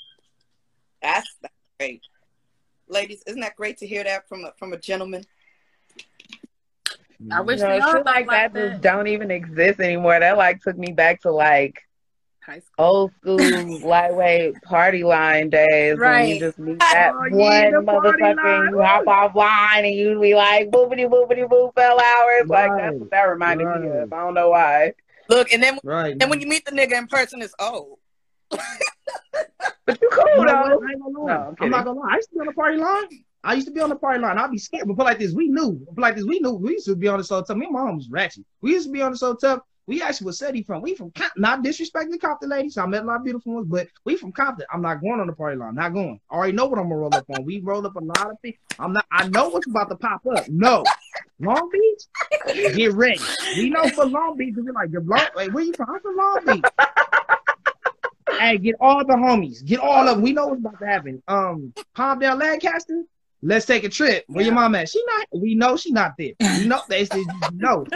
[1.03, 2.03] That's, that's great,
[2.89, 3.23] ladies.
[3.27, 5.25] Isn't that great to hear that from a, from a gentleman?
[7.33, 8.83] I wish You know, shit like like that just that.
[8.83, 10.19] don't even exist anymore.
[10.19, 11.81] That like took me back to like
[12.45, 12.73] High school.
[12.79, 17.93] old school lightweight party line days when you just meet that Oh, yeah, one the
[17.93, 18.67] party motherfucker line.
[18.67, 22.49] and you hop off line and you be like boopity boopity boop fell hours.
[22.49, 24.13] Like that's what that reminded me of.
[24.13, 24.95] I don't know why.
[25.29, 26.17] Look, and then Right.
[26.19, 27.99] and when you meet the nigga in person, it's old.
[29.85, 30.43] But you cool though.
[30.45, 30.85] what?
[30.89, 31.27] I ain't gonna lie.
[31.27, 32.13] No, I'm I'm, not gonna lie.
[32.13, 33.05] I used to be on the party line.
[33.45, 34.39] I used to be on the party line.
[34.39, 34.87] I'd be scared.
[34.89, 35.79] But put like this, we knew.
[35.95, 36.53] Put like this, we knew.
[36.53, 37.57] We used to be on the so tough.
[37.57, 38.45] Me and my mom was ratchet.
[38.61, 39.61] We used to be on the so tough.
[39.89, 40.83] We actually was SETI from.
[40.83, 42.77] We from Comp- not disrespecting Compton ladies.
[42.77, 44.67] I met a lot of beautiful ones, but we from Compton.
[44.71, 45.77] I'm not going on the party line.
[45.77, 46.21] Not going.
[46.31, 47.43] I already know what I'm gonna roll up on.
[47.47, 48.57] We roll up a lot of things.
[48.79, 49.07] I'm not.
[49.11, 50.47] I know what's about to pop up.
[50.51, 50.85] No,
[51.41, 52.75] Long Beach.
[52.77, 53.19] Get ready.
[53.57, 54.55] We know for Long Beach.
[54.59, 55.27] We're like, you're Long.
[55.35, 55.89] Wait, where you from?
[55.89, 56.65] I'm from Long Beach.
[58.39, 59.65] Hey, get all the homies.
[59.65, 60.23] Get all of them.
[60.23, 61.23] We know what's about to happen.
[61.27, 63.05] Um, Palmdale Lancaster.
[63.43, 64.25] Let's take a trip.
[64.27, 64.89] Where your mom at?
[64.89, 65.29] She not.
[65.33, 66.33] We know she not there.
[66.41, 67.87] We know they said no.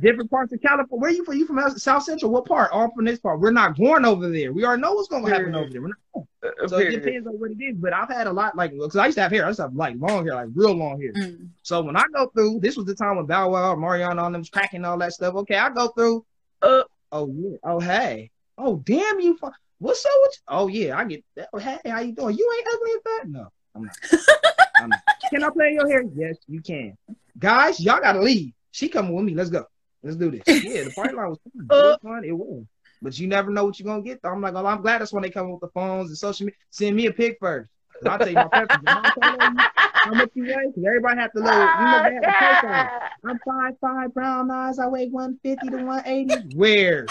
[0.00, 1.00] Different parts of California.
[1.00, 1.36] Where you from?
[1.36, 2.30] You from South Central?
[2.32, 2.72] What part?
[2.72, 3.38] All from this part.
[3.38, 4.52] We're not going over there.
[4.52, 5.80] We already know what's going to happen over there.
[5.80, 6.26] We're not going.
[6.68, 7.76] So it depends on what it is.
[7.76, 9.44] But I've had a lot like because I used to have hair.
[9.44, 11.12] I used to have like long hair, like real long hair.
[11.12, 11.48] Mm.
[11.62, 14.40] So when I go through, this was the time when Bow Wow, Omarion, on them
[14.40, 15.34] was cracking all that stuff.
[15.34, 16.24] Okay, I go through.
[16.60, 16.82] Uh.
[17.12, 17.56] oh yeah.
[17.62, 18.30] Oh hey.
[18.58, 19.36] Oh damn you.
[19.36, 20.40] fu- What's up with you?
[20.48, 21.48] Oh yeah, I get that.
[21.52, 22.36] Oh, hey, how you doing?
[22.36, 23.24] You ain't ugly as that.
[23.28, 23.96] No, I'm not.
[24.80, 24.90] I'm.
[25.30, 26.04] Can I play in your hair?
[26.14, 26.96] Yes, you can.
[27.38, 28.52] Guys, y'all gotta leave.
[28.70, 29.34] She coming with me.
[29.34, 29.66] Let's go.
[30.02, 30.42] Let's do this.
[30.46, 31.66] Yeah, the party line was fun.
[31.70, 31.98] It was uh.
[32.08, 32.24] fun.
[32.24, 32.64] It was.
[33.02, 34.22] But you never know what you're gonna get.
[34.22, 34.30] Though.
[34.30, 36.58] I'm like, oh, I'm glad that's when they come with the phones and social media.
[36.70, 37.70] Send me a pic first.
[38.06, 38.82] I'll tell you my preference.
[38.82, 39.64] You know what I'm telling you?
[39.76, 40.72] How much you weigh?
[40.74, 41.50] 'Cause everybody have to know.
[41.50, 43.30] You know they have ah, to pay.
[43.30, 44.78] I'm five five, brown eyes.
[44.78, 46.34] I weigh one fifty to one eighty.
[46.54, 47.06] Where?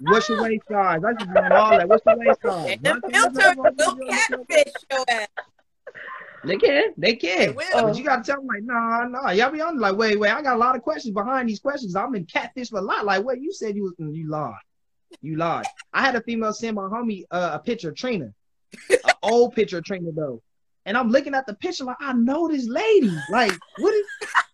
[0.00, 1.02] What's your waist size?
[1.04, 1.88] I just want all that.
[1.88, 2.72] What's your waist size?
[2.72, 5.28] and them Nothing else filters I will catfish your ass.
[6.46, 7.54] They can, they They can.
[7.54, 7.64] will.
[7.72, 9.30] But you gotta tell them like, nah, nah.
[9.30, 10.30] Y'all be on like, wait, wait.
[10.30, 11.96] I got a lot of questions behind these questions.
[11.96, 13.04] I'm in catfish for a lot.
[13.04, 14.54] Like, what you said you was you lied.
[15.20, 15.66] You lied.
[15.92, 18.32] I had a female send my homie uh, a picture of Trina,
[18.90, 20.42] an old picture of Trina though.
[20.86, 23.16] And I'm looking at the picture like I know this lady.
[23.30, 24.06] Like, what is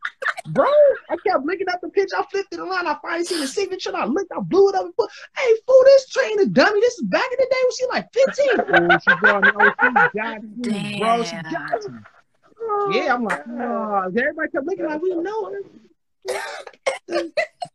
[0.49, 0.67] bro?
[1.11, 2.17] I kept looking at the picture.
[2.17, 2.87] I flipped it around.
[2.87, 3.91] I finally seen the signature.
[3.91, 6.81] And I looked, I blew it up and put, hey, fool, this train is dummy.
[6.81, 8.51] This is back in the day when she like 15.
[8.91, 9.51] Oh, she got me.
[9.57, 11.25] Oh, she got me, bro.
[11.25, 11.99] She got me.
[12.91, 15.61] Yeah, I'm like, oh, everybody kept looking like we know her.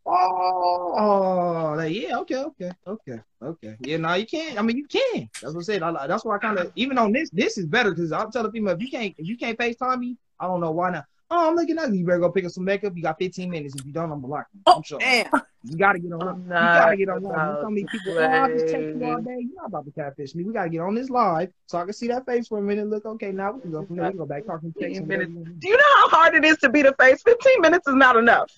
[0.06, 3.76] Oh, oh, like, yeah, okay, okay, okay, okay.
[3.82, 4.58] Yeah, no, you can't.
[4.58, 5.30] I mean, you can.
[5.42, 5.84] That's what I said.
[5.84, 7.30] I, that's why I kind of even on this.
[7.32, 10.18] This is better because I'm telling people if you can't, if you can't FaceTime me,
[10.40, 11.06] I don't know why not.
[11.32, 11.96] Oh, I'm looking at you.
[11.96, 12.94] You better go pick up some makeup.
[12.96, 13.74] You got 15 minutes.
[13.76, 14.62] If you don't, I'm blocking.
[14.68, 15.00] Oh, I'm sure.
[15.00, 15.28] damn.
[15.64, 16.44] You gotta get on.
[16.44, 17.24] You gotta get on.
[17.24, 18.14] You know so many people.
[18.20, 19.38] Oh, I just text you all day.
[19.40, 20.44] You're not about to catfish me.
[20.44, 22.88] We gotta get on this live so I can see that face for a minute.
[22.88, 24.06] Look, okay, now we can go from there.
[24.06, 24.74] We can go back talking.
[24.80, 25.32] Text minutes.
[25.60, 27.24] Do you know how hard it is to be the face?
[27.24, 28.52] 15 minutes is not enough.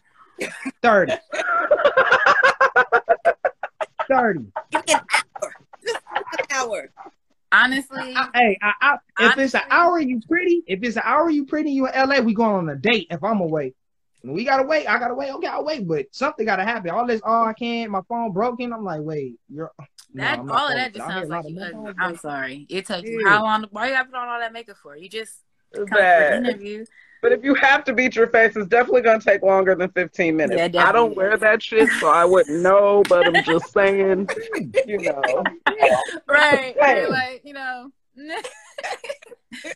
[0.81, 1.13] 30.
[4.09, 4.39] 30.
[4.71, 4.99] Give me an
[5.41, 5.53] hour.
[5.83, 6.89] Just an hour.
[7.51, 11.03] Honestly, I, hey, I, I, if Honestly- it's an hour you pretty, if it's an
[11.05, 13.07] hour you pretty, you in LA, we going on a date.
[13.09, 13.73] If I'm away,
[14.21, 14.85] When we gotta wait.
[14.87, 15.31] I gotta wait.
[15.31, 16.89] Okay, I'll wait, but something gotta happen.
[16.91, 17.89] All this, oh, I can't.
[17.91, 18.73] My phone broken.
[18.73, 19.71] I'm like, wait, you're.
[20.15, 21.93] that I'm not all of that just I sounds like you my ugly.
[21.99, 22.65] I'm sorry.
[22.69, 23.29] It took you Yeah.
[23.29, 23.65] how long?
[23.71, 24.97] Why you got to put on all that makeup for?
[24.97, 25.37] You just
[25.73, 26.85] come for an interview.
[27.21, 30.35] But if you have to beat your face, it's definitely gonna take longer than 15
[30.35, 30.73] minutes.
[30.73, 33.03] Yeah, I don't wear that shit, so I wouldn't know.
[33.09, 34.29] But I'm just saying,
[34.85, 35.43] you know.
[36.27, 36.75] Right.
[36.79, 36.97] Right.
[36.97, 37.91] You're like, you know.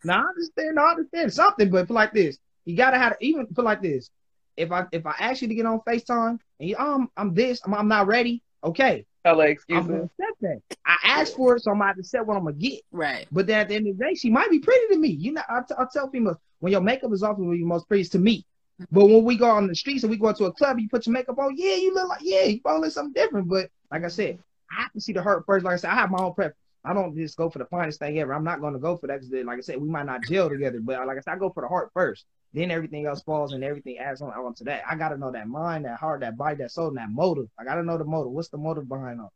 [0.04, 0.80] Now I understand.
[0.80, 2.38] I understand something, but feel like this.
[2.66, 4.10] You gotta have even feel like this.
[4.58, 7.62] If I if I ask you to get on Facetime and you, um, I'm this,
[7.66, 8.44] I'm, I'm not ready.
[8.64, 9.90] Okay, LA, I'm excuse me.
[9.90, 10.62] gonna accept that.
[10.86, 12.82] I asked for it, so I'm gonna have to accept what I'm gonna get.
[12.92, 13.28] right.
[13.32, 15.10] But then at the end of the day, she might be pretty to me.
[15.10, 17.88] You know, I, t- I tell females when your makeup is off, when you're most
[17.88, 18.46] pretty to me.
[18.92, 21.06] But when we go on the streets and we go to a club, you put
[21.06, 21.56] your makeup on.
[21.56, 23.48] Yeah, you look like yeah, you probably look something different.
[23.48, 24.40] But like I said,
[24.72, 25.66] I have to see the hurt first.
[25.66, 26.58] Like I said, I have my own preference.
[26.84, 28.34] I don't just go for the finest thing ever.
[28.34, 30.50] I'm not going to go for that because, like I said, we might not gel
[30.50, 30.80] together.
[30.82, 32.26] But like I said, I go for the heart first.
[32.54, 34.84] Then everything else falls and everything adds on onto that.
[34.90, 37.48] I got to know that mind, that heart, that body, that soul, and that motive.
[37.58, 38.34] I got to know the motive.
[38.34, 39.32] What's the motive behind all?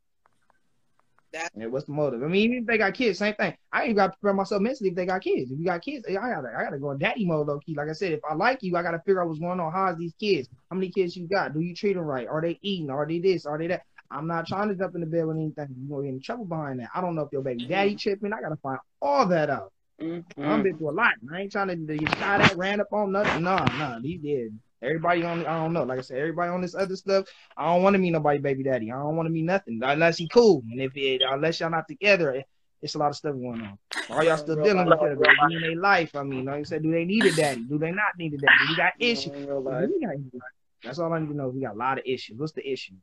[1.31, 2.23] That- Yeah, what's the motive?
[2.23, 3.55] I mean, even if they got kids, same thing.
[3.71, 5.51] I ain't got to prepare myself mentally if they got kids.
[5.51, 7.75] If you got kids, I gotta, I gotta go in daddy mode low key.
[7.75, 9.71] Like I said, if I like you, I gotta figure out what's going on.
[9.71, 10.49] How's these kids?
[10.69, 11.53] How many kids you got?
[11.53, 12.27] Do you treat them right?
[12.27, 12.89] Are they eating?
[12.89, 13.45] Are they this?
[13.45, 13.83] Are they that?
[14.11, 15.67] I'm not trying to jump in the bed with anything.
[15.77, 16.89] You're gonna get in trouble behind that.
[16.93, 17.71] I don't know if your baby mm-hmm.
[17.71, 18.33] daddy tripping.
[18.33, 19.71] I gotta find all that out.
[19.99, 20.63] I've Mhm.
[20.63, 21.13] been through a lot.
[21.31, 23.43] I ain't trying to get shot at, ran up on nothing.
[23.43, 24.57] Nah, nah, he did.
[24.81, 25.83] Everybody on, I don't know.
[25.83, 27.25] Like I said, everybody on this other stuff.
[27.57, 28.91] I don't want to meet nobody, baby daddy.
[28.91, 30.63] I don't want to meet nothing unless he cool.
[30.69, 32.45] And if it, unless y'all not together, it-
[32.81, 33.79] it's a lot of stuff going on.
[34.09, 35.17] All y'all still dealing with it
[35.51, 36.15] in their life.
[36.15, 37.61] I mean, like I said, do they need a daddy?
[37.63, 38.53] Do they not need a daddy?
[38.69, 39.33] We got issues.
[39.33, 39.89] In real Do life.
[39.89, 40.41] we got issues?
[40.83, 41.49] That's all I need to know.
[41.49, 42.37] We got a lot of issues.
[42.37, 42.93] What's the issue?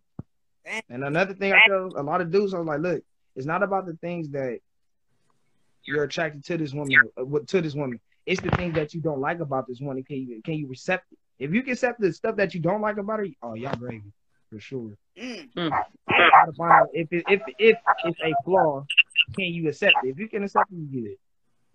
[0.89, 3.03] And another thing I tell a lot of dudes, I was like, look,
[3.35, 4.61] it's not about the things that
[5.85, 8.01] you're attracted to this woman uh, what- to this woman.
[8.25, 10.03] It's the things that you don't like about this woman.
[10.05, 11.19] Can you can you accept it?
[11.39, 14.13] If you can accept the stuff that you don't like about her, oh y'all gravy
[14.51, 14.93] for sure.
[15.19, 15.49] Mm.
[15.57, 18.85] Gotta find out If it, if if it's a flaw,
[19.37, 20.11] can you accept it?
[20.11, 21.19] If you can accept it, you get it.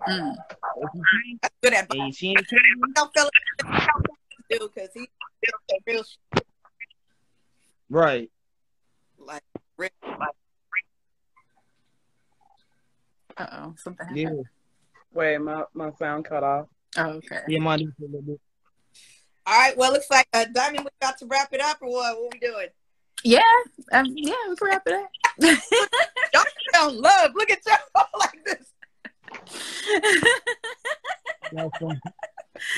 [0.07, 0.35] Mm.
[0.77, 1.97] If you can't, That's good advice.
[1.99, 2.47] and she ain't
[2.95, 3.87] don't feel like
[4.49, 5.09] do because he
[5.85, 6.39] real sh-
[7.89, 8.29] right.
[9.19, 9.43] like
[9.75, 9.89] real.
[13.37, 13.73] Uh oh.
[13.77, 14.29] Something Yeah.
[15.13, 16.67] Wait, my, my sound cut off.
[16.97, 17.39] Oh, okay.
[17.47, 18.39] yeah, money for a little bit.
[19.45, 19.77] All right.
[19.77, 22.19] Well, looks like uh, Diamond, we got to wrap it up, or what?
[22.19, 22.67] What we doing?
[23.23, 23.41] Yeah.
[23.91, 25.09] Um, yeah, we can wrap it up.
[26.33, 26.43] Y'all
[26.73, 27.31] found love.
[27.35, 28.73] Look at y'all like this.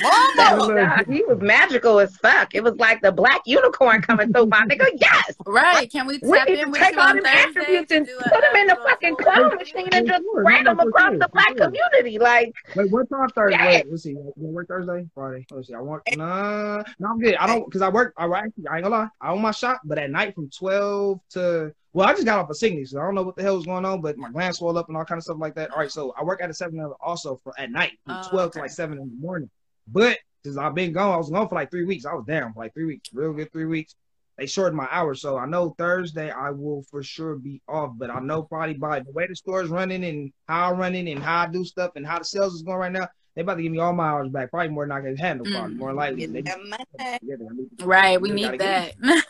[0.02, 0.60] That's fun.
[0.60, 0.74] Oh, Mama.
[1.06, 2.54] God, he was magical as fuck.
[2.56, 4.88] It was like the black unicorn coming through my nigga.
[4.98, 5.36] Yes.
[5.46, 5.92] right.
[5.92, 8.08] Can we We tap need to in with take all on them Thursday attributes and
[8.08, 11.30] put them in the a- fucking clone machine and just spread No, them across the
[11.32, 12.20] black community.
[12.20, 13.58] Like, Wait, what time Thursday?
[13.58, 13.66] Yeah.
[13.68, 14.12] Wait, let's see.
[14.12, 15.46] You work Thursday, Friday.
[15.52, 15.74] Let's see.
[15.74, 16.04] I work.
[16.16, 17.36] Nah, no, I'm good.
[17.36, 18.14] I don't because I work.
[18.18, 18.40] I work.
[18.70, 19.08] I ain't gonna lie.
[19.22, 22.50] I own my shop, but at night from twelve to well, I just got off
[22.50, 22.92] a sickness.
[22.92, 24.88] So I don't know what the hell was going on, but my glands swelled up
[24.90, 25.72] and all kind of stuff like that.
[25.72, 28.30] All right, so I work at a seven Eleven also for at night from Oh,
[28.30, 28.64] twelve to okay.
[28.66, 29.50] like seven in the morning.
[29.92, 32.06] But since I've been gone, I was gone for like three weeks.
[32.06, 33.96] I was down for like three weeks, real good three weeks.
[34.38, 37.92] They shortened my hours, so I know Thursday I will for sure be off.
[37.98, 41.10] But I know probably by the way the store is running and how I'm running
[41.10, 43.56] and how I do stuff and how the sales is going right now, they about
[43.56, 44.50] to give me all my hours back.
[44.52, 45.46] Probably more than I can handle.
[45.46, 45.78] Probably Mm.
[45.78, 46.20] more likely.
[46.22, 47.20] Get They- that money.
[47.22, 47.36] yeah,
[47.78, 48.22] they- Right.
[48.22, 48.94] We need that.
[49.02, 49.26] get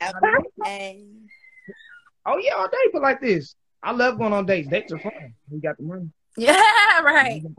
[0.00, 0.14] That
[0.58, 1.06] money.
[2.26, 3.54] Oh yeah, all day for like this.
[3.82, 4.68] I love going on dates.
[4.68, 5.12] Dates are fun.
[5.50, 6.10] We got the money.
[6.36, 6.62] Yeah.
[7.02, 7.42] Right.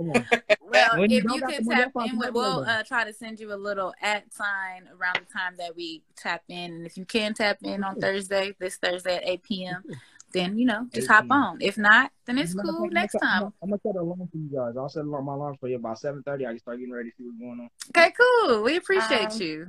[0.70, 2.18] Well, When if don't you got could the money, tap in fine.
[2.18, 5.76] with, we'll uh, try to send you a little at sign around the time that
[5.78, 6.74] we tap in.
[6.74, 9.84] And if you can tap in on Thursday, this Thursday at 8 p.m.,
[10.34, 11.60] then you know just hop on.
[11.62, 13.54] If not, then it's Matter of cool fact, next I'm gonna, time.
[13.64, 14.76] I'm gonna set an alarm for you guys.
[14.78, 16.46] I'll set my alarm for you about seven thirty.
[16.46, 17.70] I can start getting ready to see what's going on.
[17.92, 18.62] Okay, cool.
[18.64, 19.68] We appreciate Um, you.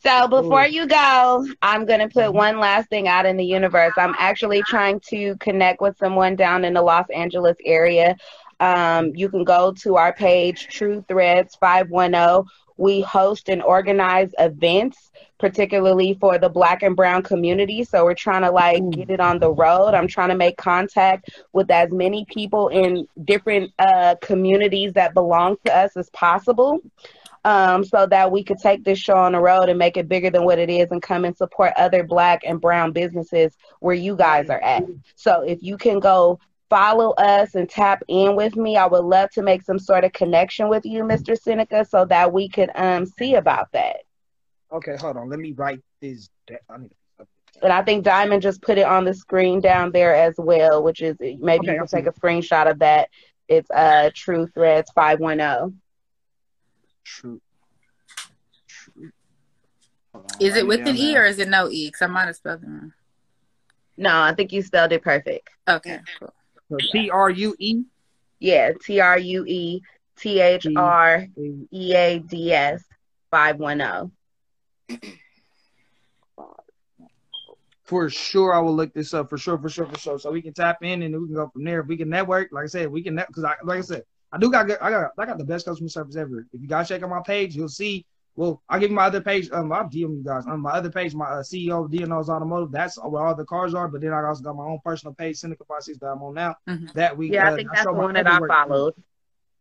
[0.00, 2.34] So before you go, I'm going to put Mhm.
[2.34, 3.94] one last thing out in the universe.
[3.96, 8.16] I'm actually trying to connect with someone down in the Los Angeles area.
[8.60, 12.44] Um, you can go to our page, True Threads 510.
[12.76, 17.84] We host and organize events, particularly for the Black and Brown community.
[17.84, 19.94] So we're trying to like get it on the road.
[19.94, 25.56] I'm trying to make contact with as many people in different uh, communities that belong
[25.66, 26.80] to us as possible
[27.44, 30.30] um, so that we could take this show on the road and make it bigger
[30.30, 34.16] than what it is and come and support other black and brown businesses where you
[34.16, 34.84] guys are at.
[35.14, 36.38] So if you can go
[36.68, 40.12] follow us and tap in with me, I would love to make some sort of
[40.12, 41.38] connection with you, Mr.
[41.38, 43.98] Seneca, so that we could um see about that.
[44.72, 45.28] Okay, hold on.
[45.28, 46.28] Let me write this.
[46.46, 46.58] down.
[46.68, 46.92] I need.
[47.62, 51.00] And I think Diamond just put it on the screen down there as well, which
[51.00, 53.08] is maybe Okay, you can see take a screenshot of that.
[53.48, 55.00] It's uh True Threads oh.
[55.00, 55.80] 510.
[57.08, 57.40] True.
[58.68, 59.10] True.
[60.12, 61.88] On, Is it with down an E or is it no E?
[61.88, 62.92] Because I might have spelled it wrong.
[63.96, 65.48] No, I think you spelled it perfect.
[65.66, 66.78] Okay, cool.
[66.92, 67.82] T R U E
[68.40, 69.80] Yeah, T R U E
[70.18, 71.26] T H R
[71.72, 72.84] E A D S
[73.30, 74.12] 510.
[77.84, 79.30] For sure, I will look this up.
[79.30, 80.18] For sure, for sure, for sure.
[80.18, 81.80] So we can tap in and we can go from there.
[81.80, 84.04] If we can network, like I said, we can net because I like I said,
[84.32, 86.46] I do got good, I got I got the best customer service ever.
[86.52, 88.04] If you guys check out my page, you'll see.
[88.36, 89.50] Well, I'll give you my other page.
[89.50, 90.46] Um, I'll DM you guys.
[90.46, 92.70] On my other page, my uh, CEO of DNO's Automotive.
[92.70, 93.88] That's where all the cars are.
[93.88, 96.34] But then I also got my own personal page, Seneca Five Six, that I'm on
[96.34, 96.54] now.
[96.68, 96.92] Mhm.
[96.92, 98.94] That we Yeah, uh, I think that's show the one that I followed.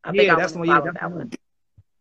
[0.04, 0.68] I think Yeah, I that's the one.
[0.68, 1.32] to Yeah, that one.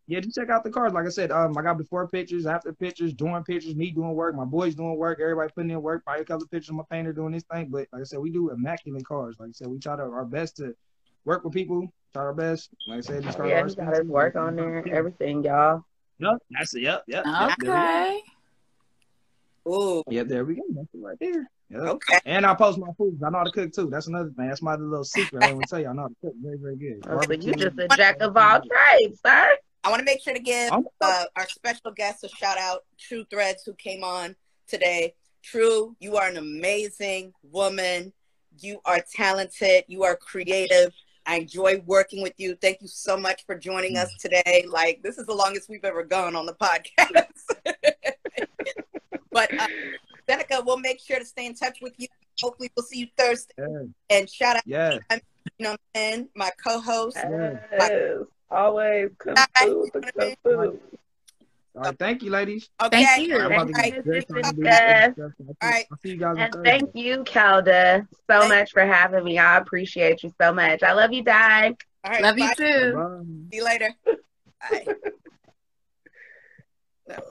[0.09, 0.93] Yeah, just check out the cars.
[0.93, 4.35] Like I said, um, I got before pictures, after pictures, doing pictures, me doing work,
[4.35, 6.05] my boys doing work, everybody putting in work.
[6.05, 7.69] Probably a couple of pictures of my painter doing this thing.
[7.69, 9.35] But like I said, we do immaculate cars.
[9.39, 10.75] Like I said, we try to our best to
[11.25, 11.91] work with people.
[12.17, 12.71] Try our best.
[12.87, 15.83] Like I said, just cars Yeah, are he got his work on there, everything, y'all.
[16.17, 16.81] Yep, that's it.
[16.81, 17.25] Yep, yep.
[17.27, 17.87] yep, there we go.
[17.87, 18.21] Okay.
[19.69, 20.63] Ooh, Yep, there we go.
[20.71, 21.47] That's it right there.
[21.69, 21.81] Yep.
[21.81, 22.19] okay.
[22.25, 23.19] And I post my food.
[23.23, 23.91] I know how to cook too.
[23.91, 24.47] That's another thing.
[24.47, 25.43] That's my little secret.
[25.43, 27.01] I want to tell you, I know how to cook very, very good.
[27.05, 27.53] Oh, so you Barbecue.
[27.53, 29.55] just a jack of all trades, sir.
[29.83, 33.25] I want to make sure to give uh, our special guest a shout out, True
[33.29, 34.35] Threads, who came on
[34.67, 35.13] today.
[35.43, 38.11] True, you are an amazing woman.
[38.59, 39.83] You are talented.
[39.87, 40.91] You are creative.
[41.27, 42.55] I enjoy working with you.
[42.55, 44.65] Thank you so much for joining us today.
[44.67, 47.27] Like, this is the longest we've ever gone on the podcast.
[49.31, 49.67] but, uh,
[50.27, 52.07] Seneca, we'll make sure to stay in touch with you.
[52.41, 53.53] Hopefully, we'll see you Thursday.
[53.57, 54.99] Yeah, And shout out, yeah.
[55.11, 57.17] you know, and my co host.
[57.17, 60.79] Yes, always come through with the good food.
[61.77, 62.69] All right, thank you, ladies.
[62.83, 63.03] Okay.
[63.03, 63.37] Thank you.
[63.39, 64.27] I'm about to Thank get you, dressed.
[64.33, 65.13] I'm gonna be- Yes.
[65.17, 65.85] All right.
[65.91, 66.69] I'll see you guys on And Thursday.
[66.71, 69.37] thank you, Kelda, so Thank- much for having me.
[69.37, 70.81] I appreciate you so much.
[70.81, 71.67] I love you, Di.
[71.67, 71.73] All
[72.11, 72.21] right.
[72.23, 72.93] Love you too.
[72.95, 73.23] Bye-bye.
[73.51, 73.89] See you later.
[74.71, 74.85] Bye.